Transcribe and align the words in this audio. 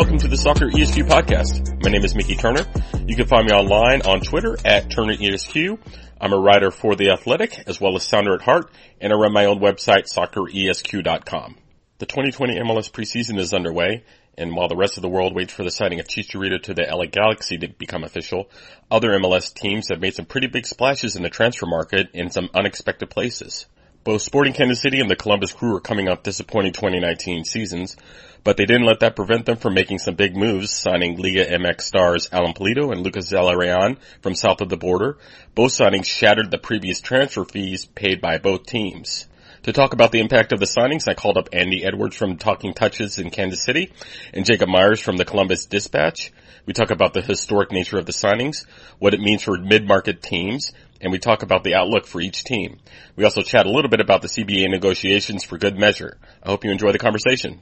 welcome 0.00 0.16
to 0.16 0.28
the 0.28 0.36
Soccer 0.38 0.68
ESQ 0.68 1.04
podcast. 1.04 1.84
My 1.84 1.90
name 1.90 2.02
is 2.06 2.14
Mickey 2.14 2.34
Turner. 2.34 2.64
You 3.06 3.14
can 3.14 3.26
find 3.26 3.44
me 3.44 3.52
online 3.52 4.00
on 4.00 4.22
Twitter 4.22 4.56
at 4.64 4.90
Turner 4.90 5.12
ESQ. 5.12 5.78
I'm 6.18 6.32
a 6.32 6.38
writer 6.38 6.70
for 6.70 6.96
The 6.96 7.10
Athletic 7.10 7.64
as 7.66 7.82
well 7.82 7.94
as 7.96 8.04
Sounder 8.04 8.32
at 8.32 8.40
Heart, 8.40 8.72
and 8.98 9.12
I 9.12 9.16
run 9.16 9.34
my 9.34 9.44
own 9.44 9.60
website, 9.60 10.06
socceresq.com. 10.10 11.56
The 11.98 12.06
2020 12.06 12.60
MLS 12.60 12.90
preseason 12.90 13.38
is 13.38 13.52
underway, 13.52 14.04
and 14.38 14.56
while 14.56 14.68
the 14.68 14.74
rest 14.74 14.96
of 14.96 15.02
the 15.02 15.10
world 15.10 15.34
waits 15.34 15.52
for 15.52 15.64
the 15.64 15.70
signing 15.70 16.00
of 16.00 16.08
Chicharito 16.08 16.62
to 16.62 16.72
the 16.72 16.86
LA 16.90 17.04
Galaxy 17.04 17.58
to 17.58 17.68
become 17.68 18.02
official, 18.02 18.48
other 18.90 19.10
MLS 19.10 19.52
teams 19.52 19.90
have 19.90 20.00
made 20.00 20.14
some 20.14 20.24
pretty 20.24 20.46
big 20.46 20.64
splashes 20.64 21.14
in 21.14 21.22
the 21.22 21.28
transfer 21.28 21.66
market 21.66 22.08
in 22.14 22.30
some 22.30 22.48
unexpected 22.54 23.10
places. 23.10 23.66
Both 24.02 24.22
Sporting 24.22 24.54
Kansas 24.54 24.80
City 24.80 24.98
and 25.00 25.10
the 25.10 25.16
Columbus 25.16 25.52
Crew 25.52 25.76
are 25.76 25.80
coming 25.80 26.08
off 26.08 26.22
disappointing 26.22 26.72
2019 26.72 27.44
seasons, 27.44 27.98
but 28.42 28.56
they 28.56 28.64
didn't 28.64 28.86
let 28.86 29.00
that 29.00 29.14
prevent 29.14 29.44
them 29.44 29.58
from 29.58 29.74
making 29.74 29.98
some 29.98 30.14
big 30.14 30.34
moves, 30.34 30.70
signing 30.70 31.18
Liga 31.18 31.44
MX 31.44 31.82
stars 31.82 32.28
Alan 32.32 32.54
Pulido 32.54 32.92
and 32.92 33.02
Lucas 33.02 33.30
Zelarayan 33.30 33.98
from 34.22 34.34
south 34.34 34.62
of 34.62 34.70
the 34.70 34.78
border. 34.78 35.18
Both 35.54 35.72
signings 35.72 36.06
shattered 36.06 36.50
the 36.50 36.56
previous 36.56 37.02
transfer 37.02 37.44
fees 37.44 37.84
paid 37.84 38.22
by 38.22 38.38
both 38.38 38.64
teams. 38.64 39.26
To 39.64 39.72
talk 39.74 39.92
about 39.92 40.12
the 40.12 40.20
impact 40.20 40.52
of 40.52 40.60
the 40.60 40.64
signings, 40.64 41.06
I 41.06 41.12
called 41.12 41.36
up 41.36 41.50
Andy 41.52 41.84
Edwards 41.84 42.16
from 42.16 42.38
Talking 42.38 42.72
Touches 42.72 43.18
in 43.18 43.28
Kansas 43.28 43.62
City 43.62 43.92
and 44.32 44.46
Jacob 44.46 44.70
Myers 44.70 45.00
from 45.00 45.18
the 45.18 45.26
Columbus 45.26 45.66
Dispatch. 45.66 46.32
We 46.64 46.72
talk 46.72 46.90
about 46.90 47.12
the 47.12 47.20
historic 47.20 47.70
nature 47.70 47.98
of 47.98 48.06
the 48.06 48.12
signings, 48.12 48.64
what 48.98 49.12
it 49.12 49.20
means 49.20 49.42
for 49.42 49.58
mid-market 49.58 50.22
teams, 50.22 50.72
and 51.00 51.12
we 51.12 51.18
talk 51.18 51.42
about 51.42 51.64
the 51.64 51.74
outlook 51.74 52.06
for 52.06 52.20
each 52.20 52.44
team. 52.44 52.78
We 53.16 53.24
also 53.24 53.42
chat 53.42 53.66
a 53.66 53.70
little 53.70 53.90
bit 53.90 54.00
about 54.00 54.22
the 54.22 54.28
CBA 54.28 54.70
negotiations 54.70 55.44
for 55.44 55.58
good 55.58 55.78
measure. 55.78 56.18
I 56.42 56.50
hope 56.50 56.64
you 56.64 56.70
enjoy 56.70 56.92
the 56.92 56.98
conversation. 56.98 57.60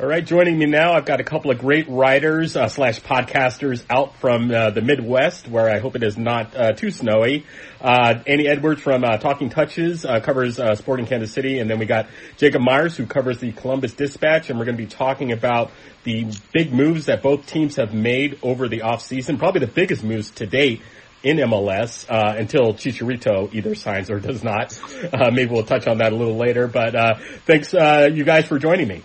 All 0.00 0.06
right, 0.08 0.24
joining 0.24 0.58
me 0.58 0.64
now, 0.64 0.94
I've 0.94 1.04
got 1.04 1.20
a 1.20 1.24
couple 1.24 1.50
of 1.50 1.58
great 1.58 1.86
writers 1.86 2.56
uh, 2.56 2.68
slash 2.68 3.00
podcasters 3.02 3.84
out 3.90 4.16
from 4.16 4.50
uh, 4.50 4.70
the 4.70 4.80
Midwest, 4.80 5.46
where 5.46 5.68
I 5.68 5.80
hope 5.80 5.94
it 5.96 6.02
is 6.02 6.16
not 6.16 6.56
uh, 6.56 6.72
too 6.72 6.90
snowy. 6.90 7.44
Uh, 7.78 8.20
Andy 8.26 8.48
Edwards 8.48 8.80
from 8.80 9.04
uh, 9.04 9.18
Talking 9.18 9.50
Touches 9.50 10.06
uh, 10.06 10.18
covers 10.20 10.58
Sporting 10.78 11.06
Kansas 11.06 11.30
City, 11.30 11.58
and 11.58 11.70
then 11.70 11.78
we 11.78 11.84
got 11.84 12.08
Jacob 12.38 12.62
Myers 12.62 12.96
who 12.96 13.06
covers 13.06 13.38
the 13.38 13.52
Columbus 13.52 13.92
Dispatch, 13.92 14.48
and 14.48 14.58
we're 14.58 14.64
going 14.64 14.78
to 14.78 14.82
be 14.82 14.88
talking 14.88 15.30
about 15.30 15.70
the 16.04 16.26
big 16.52 16.72
moves 16.72 17.06
that 17.06 17.22
both 17.22 17.46
teams 17.46 17.76
have 17.76 17.92
made 17.92 18.38
over 18.42 18.68
the 18.68 18.80
offseason, 18.80 19.38
probably 19.38 19.60
the 19.60 19.72
biggest 19.72 20.02
moves 20.02 20.30
to 20.32 20.46
date 20.46 20.80
in 21.22 21.36
MLS 21.38 22.06
uh, 22.08 22.36
until 22.36 22.74
Chicharito 22.74 23.52
either 23.54 23.74
signs 23.74 24.10
or 24.10 24.18
does 24.20 24.42
not. 24.42 24.78
Uh, 25.12 25.30
maybe 25.30 25.50
we'll 25.52 25.64
touch 25.64 25.86
on 25.86 25.98
that 25.98 26.12
a 26.12 26.16
little 26.16 26.36
later. 26.36 26.66
But 26.66 26.94
uh, 26.94 27.14
thanks, 27.46 27.72
you 27.72 28.24
guys, 28.24 28.46
for 28.46 28.58
joining 28.58 28.88
me. 28.88 29.02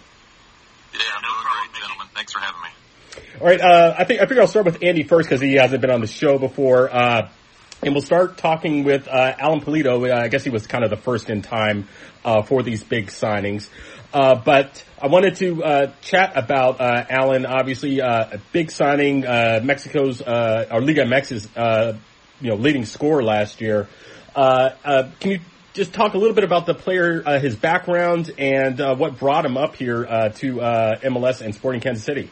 Yeah, 0.93 0.99
no 1.21 1.29
problem, 1.41 1.73
gentlemen. 1.79 2.07
Thanks 2.15 2.33
for 2.33 2.39
having 2.39 2.61
me. 2.61 2.69
All 3.39 3.45
right, 3.45 3.61
uh, 3.61 3.95
I 3.97 4.03
think 4.03 4.21
I 4.21 4.25
figure 4.25 4.41
I'll 4.41 4.47
start 4.47 4.65
with 4.65 4.83
Andy 4.83 5.03
first 5.03 5.29
because 5.29 5.41
he 5.41 5.53
hasn't 5.53 5.81
been 5.81 5.91
on 5.91 6.01
the 6.01 6.07
show 6.07 6.39
before, 6.39 6.89
uh, 6.89 7.29
and 7.83 7.93
we'll 7.93 8.01
start 8.01 8.37
talking 8.37 8.83
with 8.83 9.07
uh, 9.07 9.35
Alan 9.37 9.61
Pulido. 9.61 10.09
Uh, 10.09 10.23
I 10.23 10.27
guess 10.27 10.43
he 10.43 10.49
was 10.49 10.65
kind 10.65 10.83
of 10.83 10.89
the 10.89 10.97
first 10.97 11.29
in 11.29 11.43
time 11.43 11.87
uh, 12.25 12.41
for 12.41 12.63
these 12.63 12.83
big 12.83 13.07
signings, 13.07 13.69
uh, 14.13 14.35
but 14.35 14.83
I 15.01 15.07
wanted 15.07 15.35
to 15.37 15.93
chat 16.01 16.33
about 16.35 16.81
Alan. 16.81 17.45
Obviously, 17.45 17.99
a 17.99 18.41
big 18.51 18.71
signing, 18.71 19.21
Mexico's 19.21 20.21
or 20.21 20.81
Liga 20.81 21.03
MX's 21.03 21.47
you 22.39 22.49
know 22.49 22.55
leading 22.55 22.85
scorer 22.85 23.23
last 23.23 23.61
year. 23.61 23.87
can 24.35 25.11
you 25.23 25.39
just 25.77 25.93
talk 25.93 26.15
a 26.15 26.17
little 26.17 26.33
bit 26.33 26.43
about 26.43 26.65
the 26.65 26.73
player, 26.73 27.21
uh, 27.23 27.39
his 27.39 27.55
background, 27.55 28.31
and 28.39 28.81
uh, 28.81 28.95
what 28.95 29.19
brought 29.19 29.45
him 29.45 29.57
up 29.57 29.75
here 29.75 30.05
uh, 30.05 30.29
to 30.29 30.59
uh, 30.59 30.99
MLS 31.01 31.41
and 31.41 31.53
Sporting 31.53 31.81
Kansas 31.81 32.03
City. 32.03 32.31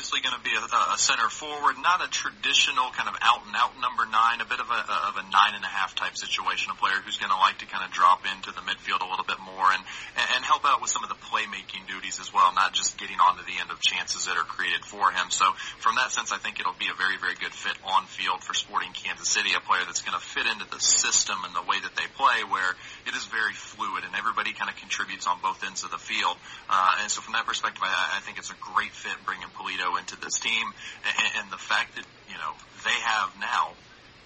Obviously 0.00 0.24
going 0.24 0.40
to 0.40 0.40
be 0.40 0.56
a, 0.56 0.64
a 0.64 0.96
center 0.96 1.28
forward, 1.28 1.76
not 1.84 2.00
a 2.00 2.08
traditional 2.08 2.88
kind 2.96 3.04
of 3.04 3.20
out 3.20 3.44
and 3.44 3.52
out 3.52 3.76
number 3.84 4.08
nine, 4.08 4.40
a 4.40 4.48
bit 4.48 4.56
of 4.56 4.72
a, 4.72 4.80
of 5.12 5.20
a 5.20 5.24
nine 5.28 5.52
and 5.52 5.60
a 5.60 5.68
half 5.68 5.92
type 5.92 6.16
situation, 6.16 6.72
a 6.72 6.78
player 6.80 6.96
who's 7.04 7.20
going 7.20 7.28
to 7.28 7.36
like 7.36 7.60
to 7.60 7.68
kind 7.68 7.84
of 7.84 7.92
drop 7.92 8.24
into 8.24 8.48
the 8.48 8.64
midfield 8.64 9.04
a 9.04 9.08
little 9.12 9.28
bit 9.28 9.36
more 9.44 9.68
and, 9.68 9.84
and 10.16 10.40
help 10.40 10.64
out 10.64 10.80
with 10.80 10.88
some 10.88 11.04
of 11.04 11.12
the 11.12 11.20
playmaking 11.28 11.84
duties 11.84 12.16
as 12.16 12.32
well, 12.32 12.48
not 12.56 12.72
just 12.72 12.96
getting 12.96 13.20
onto 13.20 13.44
the 13.44 13.52
end 13.60 13.68
of 13.68 13.76
chances 13.84 14.24
that 14.24 14.40
are 14.40 14.48
created 14.48 14.80
for 14.88 15.12
him. 15.12 15.28
So 15.28 15.44
from 15.84 16.00
that 16.00 16.16
sense, 16.16 16.32
I 16.32 16.40
think 16.40 16.64
it'll 16.64 16.80
be 16.80 16.88
a 16.88 16.96
very, 16.96 17.20
very 17.20 17.36
good 17.36 17.52
fit 17.52 17.76
on 17.84 18.08
field 18.08 18.40
for 18.40 18.56
Sporting 18.56 18.96
Kansas 18.96 19.28
City, 19.28 19.52
a 19.52 19.60
player 19.60 19.84
that's 19.84 20.00
going 20.00 20.16
to 20.16 20.24
fit 20.24 20.48
into 20.48 20.64
the 20.64 20.80
system 20.80 21.36
and 21.44 21.52
the 21.52 21.68
way 21.68 21.76
that 21.76 21.92
they 22.00 22.08
play 22.16 22.40
where 22.48 22.72
it 23.06 23.14
is 23.14 23.24
very 23.26 23.52
fluid 23.52 24.04
and 24.04 24.14
everybody 24.14 24.52
kind 24.52 24.70
of 24.70 24.76
contributes 24.76 25.26
on 25.26 25.38
both 25.42 25.64
ends 25.64 25.84
of 25.84 25.90
the 25.90 25.98
field. 25.98 26.36
Uh, 26.68 27.02
and 27.02 27.10
so 27.10 27.20
from 27.20 27.32
that 27.34 27.46
perspective, 27.46 27.82
I, 27.82 28.18
I 28.18 28.20
think 28.20 28.38
it's 28.38 28.50
a 28.50 28.58
great 28.60 28.92
fit 28.92 29.16
bringing 29.24 29.48
Pulido 29.56 29.98
into 29.98 30.18
this 30.20 30.38
team, 30.38 30.66
and, 31.04 31.42
and 31.42 31.52
the 31.52 31.60
fact 31.60 31.96
that 31.96 32.06
you 32.28 32.36
know 32.36 32.52
they 32.84 32.98
have 33.04 33.32
now 33.40 33.72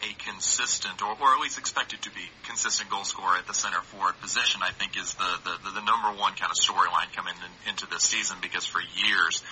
a 0.02 0.12
consistent, 0.28 1.00
or, 1.00 1.16
or 1.16 1.34
at 1.34 1.40
least 1.40 1.58
expected 1.58 2.02
to 2.02 2.10
be 2.10 2.20
consistent 2.44 2.90
goal 2.90 3.04
scorer 3.04 3.36
at 3.38 3.46
the 3.46 3.54
center 3.54 3.80
forward 3.80 4.14
position, 4.20 4.60
I 4.62 4.70
think 4.70 4.98
is 4.98 5.14
the 5.14 5.32
the, 5.44 5.54
the, 5.64 5.70
the 5.80 5.84
number 5.84 6.12
one 6.20 6.34
kind 6.34 6.50
of 6.50 6.58
storyline 6.58 7.12
coming 7.14 7.34
in, 7.34 7.70
into 7.70 7.86
this 7.86 8.02
season 8.02 8.36
because 8.42 8.66
for 8.66 8.80
years 8.80 9.42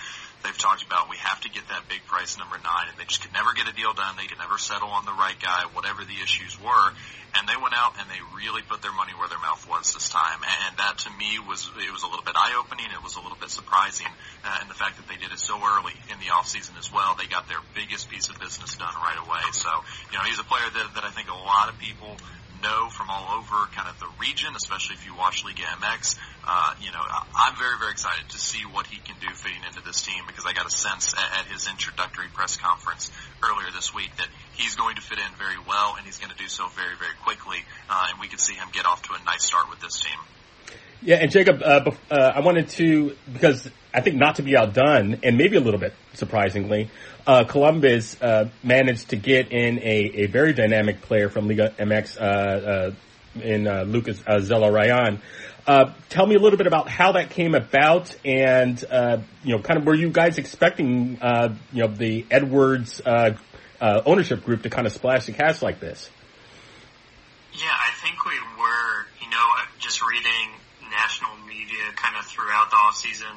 they've 0.43 0.57
talked 0.57 0.83
about 0.83 1.09
we 1.09 1.17
have 1.17 1.39
to 1.41 1.49
get 1.49 1.67
that 1.69 1.87
big 1.89 2.05
price 2.05 2.37
number 2.37 2.55
nine, 2.59 2.87
and 2.91 2.95
they 2.99 3.05
just 3.05 3.21
could 3.23 3.33
never 3.33 3.53
get 3.53 3.67
a 3.67 3.73
deal 3.73 3.93
done. 3.93 4.15
They 4.15 4.27
could 4.27 4.39
never 4.39 4.57
settle 4.57 4.89
on 4.89 5.05
the 5.05 5.15
right 5.15 5.35
guy, 5.39 5.65
whatever 5.73 6.03
the 6.03 6.17
issues 6.21 6.59
were. 6.59 6.87
And 7.33 7.49
they 7.49 7.57
went 7.57 7.73
out 7.73 7.97
and 7.97 8.05
they 8.13 8.21
really 8.37 8.61
put 8.61 8.85
their 8.85 8.93
money 8.93 9.09
where 9.17 9.25
their 9.25 9.41
mouth 9.41 9.65
was 9.65 9.89
this 9.89 10.05
time. 10.13 10.37
And 10.69 10.77
that 10.77 11.01
to 11.01 11.09
me 11.17 11.41
was 11.41 11.65
it 11.81 11.89
was 11.89 12.05
a 12.05 12.09
little 12.11 12.21
bit 12.21 12.37
eye 12.37 12.53
opening. 12.61 12.85
It 12.93 13.01
was 13.01 13.17
a 13.17 13.21
little 13.25 13.39
bit 13.41 13.49
surprising, 13.49 14.11
uh, 14.45 14.61
and 14.61 14.69
the 14.69 14.77
fact 14.77 15.01
that 15.01 15.09
they 15.09 15.17
did 15.17 15.33
it 15.33 15.41
so 15.41 15.57
early 15.57 15.97
in 16.13 16.21
the 16.21 16.29
off 16.29 16.45
season 16.45 16.75
as 16.77 16.93
well. 16.93 17.17
They 17.17 17.25
got 17.25 17.49
their 17.49 17.61
biggest 17.73 18.13
piece 18.13 18.29
of 18.29 18.37
business 18.37 18.77
done 18.77 18.93
right 19.01 19.17
away. 19.17 19.49
So 19.57 19.71
you 20.13 20.17
know 20.21 20.23
he's 20.29 20.37
a 20.37 20.45
player 20.45 20.69
that 20.69 21.01
that 21.01 21.03
I 21.03 21.09
think 21.09 21.33
a 21.33 21.41
lot 21.41 21.73
of 21.73 21.79
people 21.81 22.13
know 22.63 22.89
from 22.89 23.11
all 23.11 23.37
over 23.37 23.67
kind 23.75 23.91
of 23.91 23.99
the 23.99 24.07
region, 24.19 24.55
especially 24.55 24.95
if 24.95 25.05
you 25.05 25.13
watch 25.15 25.43
Liga 25.43 25.61
MX. 25.61 26.17
Uh, 26.47 26.73
you 26.81 26.91
know, 26.91 27.03
I'm 27.03 27.55
very, 27.59 27.77
very 27.77 27.91
excited 27.91 28.27
to 28.29 28.39
see 28.39 28.63
what 28.65 28.87
he 28.87 28.97
can 28.97 29.15
do 29.19 29.27
fitting 29.35 29.61
into 29.67 29.83
this 29.83 30.01
team 30.01 30.23
because 30.25 30.45
I 30.47 30.53
got 30.53 30.65
a 30.65 30.71
sense 30.71 31.13
at, 31.13 31.43
at 31.43 31.45
his 31.51 31.67
introductory 31.67 32.27
press 32.33 32.57
conference 32.57 33.11
earlier 33.43 33.69
this 33.75 33.93
week 33.93 34.15
that 34.17 34.27
he's 34.55 34.75
going 34.75 34.95
to 34.95 35.01
fit 35.01 35.19
in 35.19 35.31
very 35.37 35.59
well 35.67 35.95
and 35.97 36.05
he's 36.05 36.17
going 36.17 36.31
to 36.31 36.39
do 36.39 36.47
so 36.47 36.67
very, 36.73 36.95
very 36.95 37.15
quickly. 37.21 37.59
Uh, 37.89 38.07
and 38.09 38.19
we 38.19 38.27
can 38.27 38.39
see 38.39 38.55
him 38.55 38.67
get 38.71 38.85
off 38.85 39.03
to 39.03 39.13
a 39.13 39.23
nice 39.23 39.43
start 39.43 39.69
with 39.69 39.79
this 39.79 39.99
team. 39.99 40.17
Yeah, 41.05 41.17
and 41.17 41.29
Jacob, 41.29 41.61
uh, 41.61 41.91
uh, 42.09 42.31
I 42.35 42.39
wanted 42.39 42.69
to 42.69 43.15
because 43.31 43.69
I 43.93 43.99
think 43.99 44.15
not 44.15 44.35
to 44.35 44.41
be 44.41 44.55
outdone, 44.55 45.19
and 45.21 45.37
maybe 45.37 45.57
a 45.57 45.59
little 45.59 45.79
bit 45.79 45.93
surprisingly, 46.13 46.89
uh, 47.27 47.43
Columbus 47.43 48.21
uh, 48.21 48.49
managed 48.63 49.09
to 49.09 49.17
get 49.17 49.51
in 49.51 49.79
a, 49.79 50.11
a 50.23 50.25
very 50.27 50.53
dynamic 50.53 51.01
player 51.01 51.27
from 51.27 51.49
Liga 51.49 51.73
MX 51.77 52.17
uh, 52.17 52.23
uh, 52.23 52.91
in 53.41 53.65
Lucas 53.91 54.23
uh, 54.25 54.35
Zelarayan. 54.35 55.19
tell 56.07 56.25
me 56.25 56.35
a 56.35 56.39
little 56.39 56.57
bit 56.57 56.67
about 56.67 56.87
how 56.87 57.11
that 57.13 57.31
came 57.31 57.53
about, 57.53 58.15
and 58.23 58.81
you 59.43 59.57
know, 59.57 59.61
kind 59.61 59.79
of 59.79 59.85
were 59.85 59.95
you 59.95 60.09
guys 60.09 60.37
expecting 60.37 61.19
you 61.73 61.81
know 61.81 61.87
the 61.87 62.25
Edwards 62.31 63.01
ownership 63.81 64.45
group 64.45 64.63
to 64.63 64.69
kind 64.69 64.87
of 64.87 64.93
splash 64.93 65.25
the 65.25 65.33
cash 65.33 65.61
like 65.61 65.81
this? 65.81 66.09
Yeah, 67.51 67.65
I 67.67 67.91
think 68.01 68.23
we 68.25 68.39
were. 68.57 69.05
You 69.21 69.29
know, 69.29 69.47
just 69.79 70.01
reading 70.05 70.49
media 71.63 71.95
kind 71.95 72.19
of 72.19 72.25
throughout 72.27 72.71
the 72.71 72.75
off 72.75 72.95
season. 72.95 73.31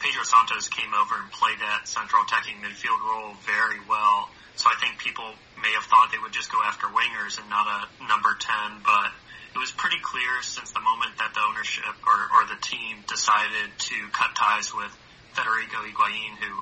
Pedro 0.00 0.24
Santos 0.24 0.68
came 0.68 0.92
over 0.96 1.14
and 1.16 1.28
played 1.32 1.60
that 1.60 1.88
central 1.88 2.22
attacking 2.24 2.56
midfield 2.64 3.00
role 3.04 3.36
very 3.44 3.80
well. 3.88 4.28
So 4.56 4.68
I 4.72 4.76
think 4.80 4.96
people 4.96 5.28
may 5.60 5.72
have 5.76 5.84
thought 5.84 6.08
they 6.12 6.20
would 6.20 6.32
just 6.32 6.52
go 6.52 6.60
after 6.64 6.88
wingers 6.88 7.36
and 7.36 7.48
not 7.52 7.68
a 7.68 8.08
number 8.08 8.32
10, 8.32 8.80
but 8.84 9.12
it 9.54 9.58
was 9.58 9.70
pretty 9.72 10.00
clear 10.00 10.40
since 10.40 10.72
the 10.72 10.80
moment 10.80 11.16
that 11.20 11.32
the 11.36 11.40
ownership 11.44 11.92
or, 12.04 12.16
or 12.32 12.42
the 12.48 12.60
team 12.60 13.04
decided 13.08 13.72
to 13.92 13.96
cut 14.12 14.32
ties 14.36 14.72
with 14.72 14.92
Federico 15.32 15.84
Higuain, 15.84 16.40
who, 16.40 16.52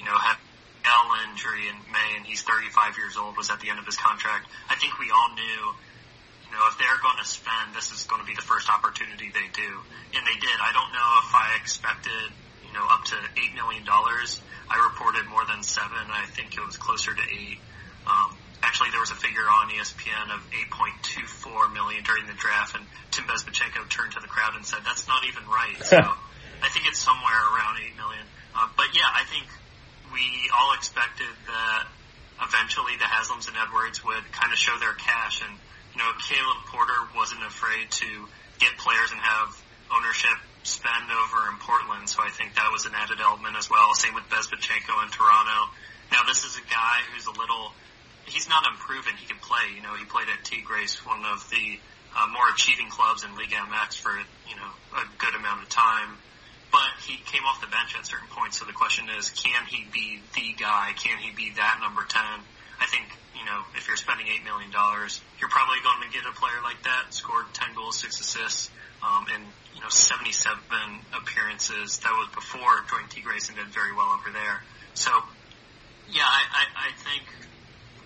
you 0.00 0.04
know, 0.04 0.16
had 0.16 0.36
L 0.84 1.08
injury 1.28 1.68
in 1.68 1.76
May 1.92 2.16
and 2.16 2.24
he's 2.24 2.40
35 2.42 2.96
years 2.96 3.16
old, 3.16 3.36
was 3.36 3.50
at 3.50 3.60
the 3.60 3.68
end 3.68 3.78
of 3.78 3.84
his 3.84 3.96
contract. 3.96 4.48
I 4.68 4.76
think 4.76 4.98
we 4.98 5.12
all 5.12 5.32
knew 5.32 5.60
you 6.48 6.56
know, 6.56 6.64
if 6.72 6.80
they're 6.80 7.00
going 7.04 7.20
to 7.20 7.28
spend, 7.28 7.76
this 7.76 7.92
is 7.92 8.08
going 8.08 8.24
to 8.24 8.28
be 8.28 8.34
the 8.34 8.44
first 8.44 8.72
opportunity 8.72 9.28
they 9.28 9.48
do. 9.52 9.70
And 10.16 10.22
they 10.24 10.38
did. 10.40 10.56
I 10.56 10.72
don't 10.72 10.92
know 10.96 11.10
if 11.20 11.30
I 11.36 11.60
expected, 11.60 12.32
you 12.64 12.72
know, 12.72 12.88
up 12.88 13.04
to 13.12 13.16
$8 13.16 13.54
million. 13.54 13.84
I 13.84 14.76
reported 14.88 15.28
more 15.28 15.44
than 15.44 15.62
seven. 15.62 16.08
I 16.08 16.24
think 16.32 16.56
it 16.56 16.64
was 16.64 16.76
closer 16.76 17.12
to 17.12 17.24
eight. 17.28 17.60
Um, 18.08 18.32
actually, 18.64 18.90
there 18.90 19.00
was 19.00 19.12
a 19.12 19.20
figure 19.20 19.44
on 19.44 19.68
ESPN 19.68 20.32
of 20.32 20.40
8.24 20.72 21.72
million 21.72 22.02
during 22.04 22.26
the 22.26 22.36
draft, 22.36 22.76
and 22.76 22.84
Tim 23.12 23.24
Bezbatchenko 23.28 23.88
turned 23.88 24.12
to 24.16 24.20
the 24.20 24.28
crowd 24.28 24.56
and 24.56 24.64
said, 24.64 24.80
that's 24.84 25.08
not 25.08 25.24
even 25.28 25.44
right. 25.48 25.76
So 25.84 26.00
I 26.00 26.68
think 26.72 26.88
it's 26.88 26.98
somewhere 26.98 27.38
around 27.54 27.76
8 27.76 27.96
million. 27.96 28.24
Uh, 28.56 28.68
but 28.76 28.90
yeah, 28.96 29.06
I 29.06 29.24
think 29.24 29.46
we 30.12 30.24
all 30.50 30.74
expected 30.74 31.30
that 31.46 31.86
eventually 32.42 32.96
the 32.96 33.04
Haslams 33.04 33.48
and 33.48 33.56
Edwards 33.56 34.04
would 34.04 34.24
kind 34.32 34.52
of 34.52 34.58
show 34.58 34.76
their 34.78 34.94
cash 34.94 35.42
and 35.42 35.54
you 35.98 36.04
know, 36.06 36.14
Caleb 36.22 36.62
Porter 36.70 37.10
wasn't 37.18 37.42
afraid 37.42 37.90
to 37.90 38.06
get 38.62 38.70
players 38.78 39.10
and 39.10 39.18
have 39.18 39.50
ownership 39.90 40.38
spend 40.62 41.10
over 41.10 41.50
in 41.50 41.58
Portland, 41.58 42.06
so 42.06 42.22
I 42.22 42.30
think 42.30 42.54
that 42.54 42.70
was 42.70 42.86
an 42.86 42.94
added 42.94 43.18
element 43.18 43.58
as 43.58 43.66
well. 43.66 43.90
Same 43.98 44.14
with 44.14 44.22
Bezbatchenko 44.30 44.94
in 45.02 45.10
Toronto. 45.10 45.74
Now 46.14 46.22
this 46.22 46.46
is 46.46 46.54
a 46.54 46.62
guy 46.70 47.02
who's 47.10 47.26
a 47.26 47.34
little, 47.34 47.74
he's 48.30 48.48
not 48.48 48.62
unproven. 48.70 49.18
He 49.18 49.26
can 49.26 49.42
play. 49.42 49.74
You 49.74 49.82
know, 49.82 49.98
he 49.98 50.06
played 50.06 50.30
at 50.30 50.46
Tigres, 50.46 51.02
one 51.02 51.26
of 51.26 51.42
the 51.50 51.82
uh, 52.14 52.30
more 52.30 52.46
achieving 52.54 52.90
clubs 52.94 53.26
in 53.26 53.34
Liga 53.34 53.58
MX 53.58 53.98
for 53.98 54.14
you 54.14 54.54
know 54.54 54.70
a 55.02 55.04
good 55.18 55.34
amount 55.34 55.66
of 55.66 55.68
time. 55.68 56.14
But 56.70 56.94
he 57.10 57.18
came 57.26 57.42
off 57.42 57.60
the 57.60 57.66
bench 57.66 57.96
at 57.98 58.06
certain 58.06 58.28
points. 58.30 58.60
So 58.60 58.66
the 58.66 58.76
question 58.76 59.08
is, 59.18 59.30
can 59.30 59.66
he 59.66 59.82
be 59.90 60.20
the 60.36 60.54
guy? 60.62 60.92
Can 60.94 61.18
he 61.18 61.34
be 61.34 61.50
that 61.56 61.80
number 61.82 62.06
ten? 62.06 62.44
I 62.78 62.86
think 62.86 63.08
if 63.76 63.88
you're 63.88 63.96
spending 63.96 64.26
eight 64.28 64.44
million 64.44 64.70
dollars, 64.70 65.20
you're 65.40 65.50
probably 65.50 65.78
going 65.82 66.02
to 66.02 66.10
get 66.12 66.26
a 66.26 66.34
player 66.34 66.60
like 66.62 66.82
that. 66.84 67.14
Scored 67.14 67.46
ten 67.52 67.74
goals, 67.74 67.98
six 67.98 68.20
assists, 68.20 68.70
um, 69.02 69.26
and 69.32 69.44
you 69.74 69.80
know 69.80 69.88
77 69.88 70.58
appearances. 71.14 71.98
That 72.00 72.12
was 72.12 72.28
before 72.34 72.84
joining 72.90 73.08
Tigres 73.08 73.48
and 73.48 73.56
did 73.56 73.68
very 73.68 73.94
well 73.94 74.16
over 74.18 74.30
there. 74.30 74.62
So 74.94 75.10
yeah, 76.10 76.24
I, 76.24 76.42
I, 76.50 76.64
I 76.88 76.90
think 76.96 77.24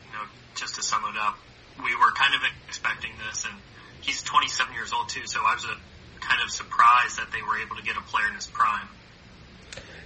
you 0.06 0.12
know 0.12 0.24
just 0.54 0.76
to 0.76 0.82
sum 0.82 1.04
it 1.08 1.16
up, 1.18 1.38
we 1.82 1.94
were 1.96 2.12
kind 2.12 2.34
of 2.34 2.42
expecting 2.68 3.12
this 3.28 3.44
and 3.44 3.54
he's 4.02 4.22
27 4.22 4.74
years 4.74 4.92
old 4.92 5.08
too, 5.08 5.26
so 5.26 5.40
I 5.40 5.54
was 5.54 5.64
a, 5.64 5.76
kind 6.20 6.42
of 6.44 6.50
surprised 6.50 7.18
that 7.18 7.32
they 7.32 7.42
were 7.42 7.58
able 7.58 7.76
to 7.76 7.82
get 7.82 7.96
a 7.96 8.02
player 8.02 8.28
in 8.28 8.34
his 8.34 8.46
prime. 8.46 8.88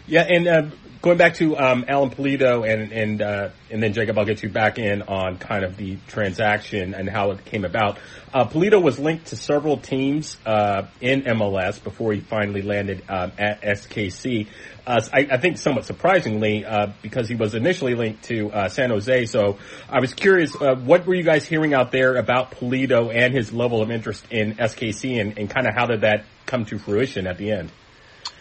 Yeah, 0.07 0.23
and 0.23 0.47
uh, 0.47 0.63
going 1.03 1.19
back 1.19 1.35
to 1.35 1.57
um, 1.57 1.85
Alan 1.89 2.11
Pulido 2.11 2.69
and 2.69 2.93
and 2.93 3.23
uh, 3.23 3.51
and 3.71 3.83
then 3.83 3.93
Jacob, 3.93 4.19
I'll 4.19 4.25
get 4.25 4.43
you 4.43 4.49
back 4.49 4.79
in 4.79 5.03
on 5.03 5.39
kind 5.39 5.65
of 5.65 5.77
the 5.77 5.99
transaction 6.09 6.95
and 6.95 7.09
how 7.09 7.31
it 7.31 7.45
came 7.45 7.65
about. 7.65 7.99
Uh, 8.33 8.45
Pulido 8.45 8.83
was 8.83 8.99
linked 8.99 9.27
to 9.29 9.37
several 9.37 9.79
teams 9.79 10.37
uh, 10.45 10.87
in 11.01 11.23
MLS 11.23 11.83
before 11.83 12.13
he 12.13 12.21
finally 12.21 12.63
landed 12.63 13.03
um, 13.09 13.33
at 13.39 13.63
SKC. 13.63 14.49
Uh, 14.87 15.01
I, 15.13 15.27
I, 15.33 15.37
think 15.39 15.59
somewhat 15.59 15.85
surprisingly, 15.85 16.65
uh, 16.65 16.93
because 17.03 17.29
he 17.29 17.35
was 17.35 17.55
initially 17.55 17.97
linked 17.97 18.25
to 18.25 18.53
uh, 18.53 18.69
San 18.69 18.91
Jose. 18.91 19.27
So 19.27 19.59
I 19.89 20.01
was 20.01 20.15
curious, 20.15 20.55
what 20.55 21.07
were 21.07 21.15
you 21.15 21.25
guys 21.25 21.45
hearing 21.45 21.75
out 21.75 21.91
there 21.91 22.15
about 22.17 22.53
Pulido 22.53 23.13
and 23.13 23.35
his 23.35 23.53
level 23.53 23.83
of 23.83 23.91
interest 23.91 24.25
in 24.31 24.55
SKC, 24.55 25.21
and, 25.21 25.37
and 25.39 25.51
kind 25.51 25.67
of 25.67 25.75
how 25.75 25.87
did 25.87 26.03
that 26.03 26.25
come 26.45 26.65
to 26.67 26.79
fruition 26.79 27.27
at 27.27 27.37
the 27.37 27.51
end? 27.51 27.73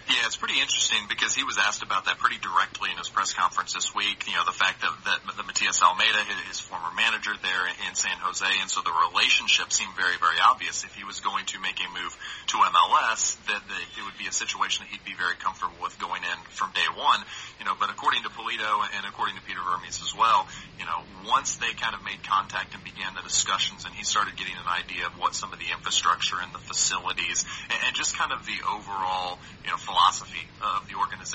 Yeah, 0.06 0.30
it's 0.30 0.38
pretty 0.38 0.62
interesting 0.62 1.02
because 1.10 1.34
he 1.34 1.42
was 1.42 1.58
asked 1.58 1.82
about 1.82 2.06
that 2.06 2.22
pretty 2.22 2.38
directly 2.38 2.94
in 2.94 2.98
his 3.02 3.10
press 3.10 3.34
conference 3.34 3.74
this 3.74 3.90
week. 3.98 4.30
You 4.30 4.38
know, 4.38 4.46
the 4.46 4.54
fact 4.54 4.86
that, 4.86 4.94
that 5.10 5.20
the 5.34 5.42
Matias 5.42 5.82
Almeyda, 5.82 6.22
his 6.46 6.62
former 6.62 6.94
manager 6.94 7.34
there 7.42 7.66
in 7.90 7.98
San 7.98 8.14
Jose, 8.22 8.46
and 8.46 8.70
so 8.70 8.86
the 8.86 8.94
relationship 9.10 9.74
seemed 9.74 9.98
very, 9.98 10.14
very 10.22 10.38
obvious. 10.38 10.86
If 10.86 10.94
he 10.94 11.02
was 11.02 11.26
going 11.26 11.50
to 11.50 11.58
make 11.58 11.82
a 11.82 11.90
move 11.90 12.14
to 12.54 12.56
MLS, 12.62 13.34
that, 13.50 13.66
that 13.66 13.82
it 13.98 14.02
would 14.06 14.14
be 14.22 14.30
a 14.30 14.36
situation 14.36 14.86
that 14.86 14.94
he'd 14.94 15.02
be 15.10 15.18
very 15.18 15.42
comfortable 15.42 15.74
with 15.82 15.98
going 15.98 16.22
in 16.22 16.38
from 16.54 16.70
day 16.78 16.86
one. 16.94 17.26
You 17.58 17.66
know, 17.66 17.74
but 17.74 17.90
according 17.90 18.22
to 18.24 18.30
Pulido 18.30 18.86
and 18.86 19.10
according 19.10 19.42
to 19.42 19.44
Peter 19.50 19.66
Vermes 19.66 20.06
as 20.06 20.14
well, 20.14 20.46
you 20.78 20.86
know, 20.86 21.02
once 21.26 21.58
they 21.58 21.74
kind 21.74 21.98
of 21.98 22.06
made 22.06 22.22
contact 22.22 22.78
and 22.78 22.84
began 22.86 23.18
the 23.18 23.26
discussions, 23.26 23.90
and 23.90 23.94
he 23.98 24.06
started 24.06 24.38
getting 24.38 24.54
an 24.54 24.70
idea 24.70 25.10
of 25.10 25.18
what 25.18 25.34
some 25.34 25.50
of 25.50 25.58
the 25.58 25.74
infrastructure 25.74 26.38
and 26.38 26.54
the 26.54 26.62
facilities, 26.62 27.42
and, 27.74 27.90
and 27.90 27.98
just 27.98 28.14
kind 28.14 28.30
of 28.30 28.46
the 28.46 28.62
overall, 28.70 29.42
you 29.66 29.74
know 29.74 29.82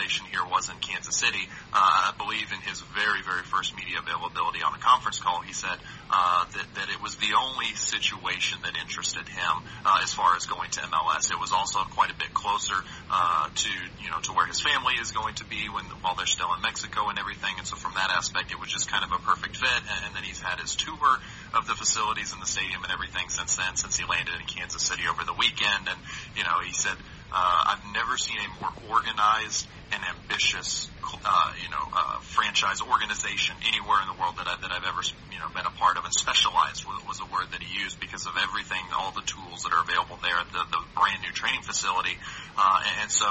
the 0.00 0.24
here 0.32 0.44
was 0.48 0.70
in 0.70 0.76
Kansas 0.80 1.16
City. 1.16 1.44
Uh, 1.72 1.76
I 1.76 2.12
believe 2.16 2.48
in 2.52 2.60
his 2.64 2.80
very, 2.96 3.20
very 3.22 3.44
first 3.44 3.76
media 3.76 4.00
availability 4.00 4.64
on 4.64 4.72
the 4.72 4.80
conference 4.80 5.20
call, 5.20 5.42
he 5.42 5.52
said 5.52 5.76
uh, 6.08 6.44
that, 6.56 6.66
that 6.74 6.88
it 6.88 7.02
was 7.02 7.16
the 7.16 7.36
only 7.36 7.68
situation 7.76 8.58
that 8.64 8.72
interested 8.80 9.28
him 9.28 9.54
uh, 9.84 10.00
as 10.02 10.12
far 10.12 10.36
as 10.36 10.46
going 10.46 10.70
to 10.70 10.80
MLS. 10.80 11.30
It 11.30 11.38
was 11.38 11.52
also 11.52 11.80
quite 11.92 12.10
a 12.10 12.16
bit 12.16 12.32
closer 12.32 12.80
uh, 13.10 13.48
to 13.52 13.70
you 14.00 14.10
know 14.10 14.20
to 14.24 14.32
where 14.32 14.46
his 14.46 14.60
family 14.60 14.94
is 14.96 15.12
going 15.12 15.34
to 15.36 15.44
be 15.44 15.68
when 15.68 15.84
while 16.00 16.16
they're 16.16 16.30
still 16.30 16.52
in 16.56 16.62
Mexico 16.62 17.08
and 17.12 17.18
everything. 17.18 17.52
And 17.58 17.66
so 17.66 17.76
from 17.76 17.94
that 17.94 18.10
aspect, 18.10 18.52
it 18.52 18.58
was 18.58 18.72
just 18.72 18.90
kind 18.90 19.04
of 19.04 19.12
a 19.12 19.20
perfect 19.20 19.56
fit. 19.56 19.82
And, 19.84 20.00
and 20.08 20.16
then 20.16 20.24
he's 20.24 20.40
had 20.40 20.60
his 20.60 20.74
tour 20.76 21.20
of 21.52 21.66
the 21.68 21.74
facilities 21.74 22.32
and 22.32 22.40
the 22.40 22.48
stadium 22.48 22.82
and 22.82 22.92
everything 22.92 23.28
since 23.28 23.56
then, 23.56 23.76
since 23.76 24.00
he 24.00 24.04
landed 24.08 24.32
in 24.34 24.46
Kansas 24.46 24.82
City 24.82 25.04
over 25.10 25.24
the 25.24 25.34
weekend. 25.34 25.92
And 25.92 25.98
you 26.36 26.44
know, 26.44 26.64
he 26.64 26.72
said 26.72 26.96
uh, 27.32 27.62
I've 27.74 27.84
never 27.94 28.16
seen 28.16 28.38
a 28.38 28.48
more 28.60 28.98
organized 28.98 29.66
and 29.92 30.02
ambitious, 30.02 30.90
uh, 31.02 31.52
you 31.62 31.70
know, 31.70 31.84
uh, 31.92 32.18
franchise 32.20 32.82
organization 32.82 33.56
anywhere 33.66 33.98
in 34.02 34.08
the 34.10 34.18
world 34.20 34.38
that, 34.38 34.46
I, 34.46 34.54
that 34.62 34.70
I've 34.70 34.86
ever, 34.86 35.02
you 35.32 35.38
know, 35.38 35.48
been 35.54 35.66
a 35.66 35.74
part 35.78 35.98
of. 35.98 36.04
And 36.04 36.14
specialized 36.14 36.86
was, 36.86 37.02
was 37.06 37.18
a 37.20 37.28
word 37.30 37.50
that 37.52 37.62
he 37.62 37.82
used 37.82 37.98
because 37.98 38.26
of 38.26 38.34
everything, 38.38 38.82
all 38.94 39.12
the 39.12 39.26
tools 39.26 39.62
that 39.62 39.72
are 39.72 39.82
available 39.82 40.18
there 40.22 40.38
at 40.38 40.50
the, 40.50 40.62
the 40.70 40.82
brand 40.94 41.22
new 41.22 41.32
training 41.32 41.62
facility. 41.62 42.18
Uh, 42.58 42.82
and, 42.86 43.06
and 43.06 43.10
so, 43.10 43.26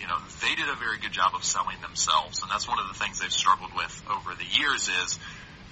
you 0.00 0.06
know, 0.06 0.18
they 0.42 0.54
did 0.54 0.68
a 0.68 0.78
very 0.78 0.98
good 0.98 1.12
job 1.12 1.34
of 1.34 1.44
selling 1.44 1.78
themselves. 1.82 2.42
And 2.42 2.50
that's 2.50 2.66
one 2.66 2.78
of 2.78 2.88
the 2.88 2.98
things 2.98 3.20
they've 3.20 3.32
struggled 3.32 3.74
with 3.74 3.94
over 4.10 4.34
the 4.34 4.46
years 4.46 4.88
is 4.88 5.18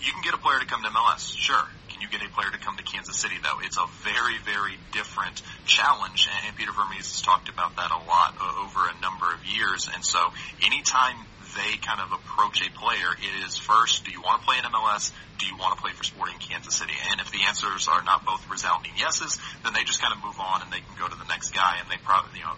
you 0.01 0.13
can 0.13 0.23
get 0.23 0.35
a 0.35 0.39
player 0.39 0.59
to 0.61 0.67
come 0.67 0.83
to 0.83 0.89
MLS, 0.89 1.37
sure. 1.37 1.67
Can 1.89 2.01
you 2.01 2.09
get 2.09 2.23
a 2.23 2.31
player 2.31 2.51
to 2.51 2.59
come 2.59 2.77
to 2.77 2.83
Kansas 2.85 3.17
City 3.17 3.35
though? 3.43 3.59
It's 3.63 3.77
a 3.79 3.87
very, 4.07 4.39
very 4.39 4.79
different 4.93 5.43
challenge, 5.67 6.29
and 6.47 6.57
Peter 6.57 6.73
Vermes 6.73 7.11
has 7.11 7.23
talked 7.23 7.49
about 7.49 7.77
that 7.77 7.91
a 7.91 8.01
lot 8.07 8.39
over 8.39 8.87
a 8.87 8.95
number 9.01 9.33
of 9.35 9.45
years. 9.45 9.91
And 9.93 10.05
so, 10.05 10.19
anytime 10.63 11.17
they 11.57 11.77
kind 11.83 12.01
of 12.01 12.13
approach 12.13 12.63
a 12.63 12.71
player, 12.71 13.11
it 13.19 13.35
is 13.47 13.57
first, 13.57 14.05
do 14.05 14.13
you 14.13 14.21
want 14.23 14.43
to 14.43 14.47
play 14.47 14.59
in 14.59 14.65
MLS? 14.71 15.11
Do 15.39 15.47
you 15.47 15.57
want 15.57 15.75
to 15.77 15.83
play 15.83 15.93
for 15.93 16.05
Sporting 16.05 16.39
Kansas 16.39 16.75
City? 16.75 16.95
And 17.11 17.21
if 17.21 17.31
the 17.31 17.43
answers 17.49 17.89
are 17.89 18.03
not 18.05 18.25
both 18.25 18.47
resounding 18.51 18.93
yeses, 18.97 19.39
then 19.65 19.73
they 19.73 19.83
just 19.83 20.01
kind 20.01 20.13
of 20.15 20.23
move 20.23 20.39
on 20.39 20.63
and 20.63 20.71
they 20.71 20.81
can 20.81 20.95
go 20.99 21.09
to 21.09 21.19
the 21.19 21.27
next 21.27 21.51
guy. 21.51 21.79
And 21.81 21.91
they 21.91 21.99
probably, 22.03 22.39
you 22.39 22.45
know, 22.45 22.55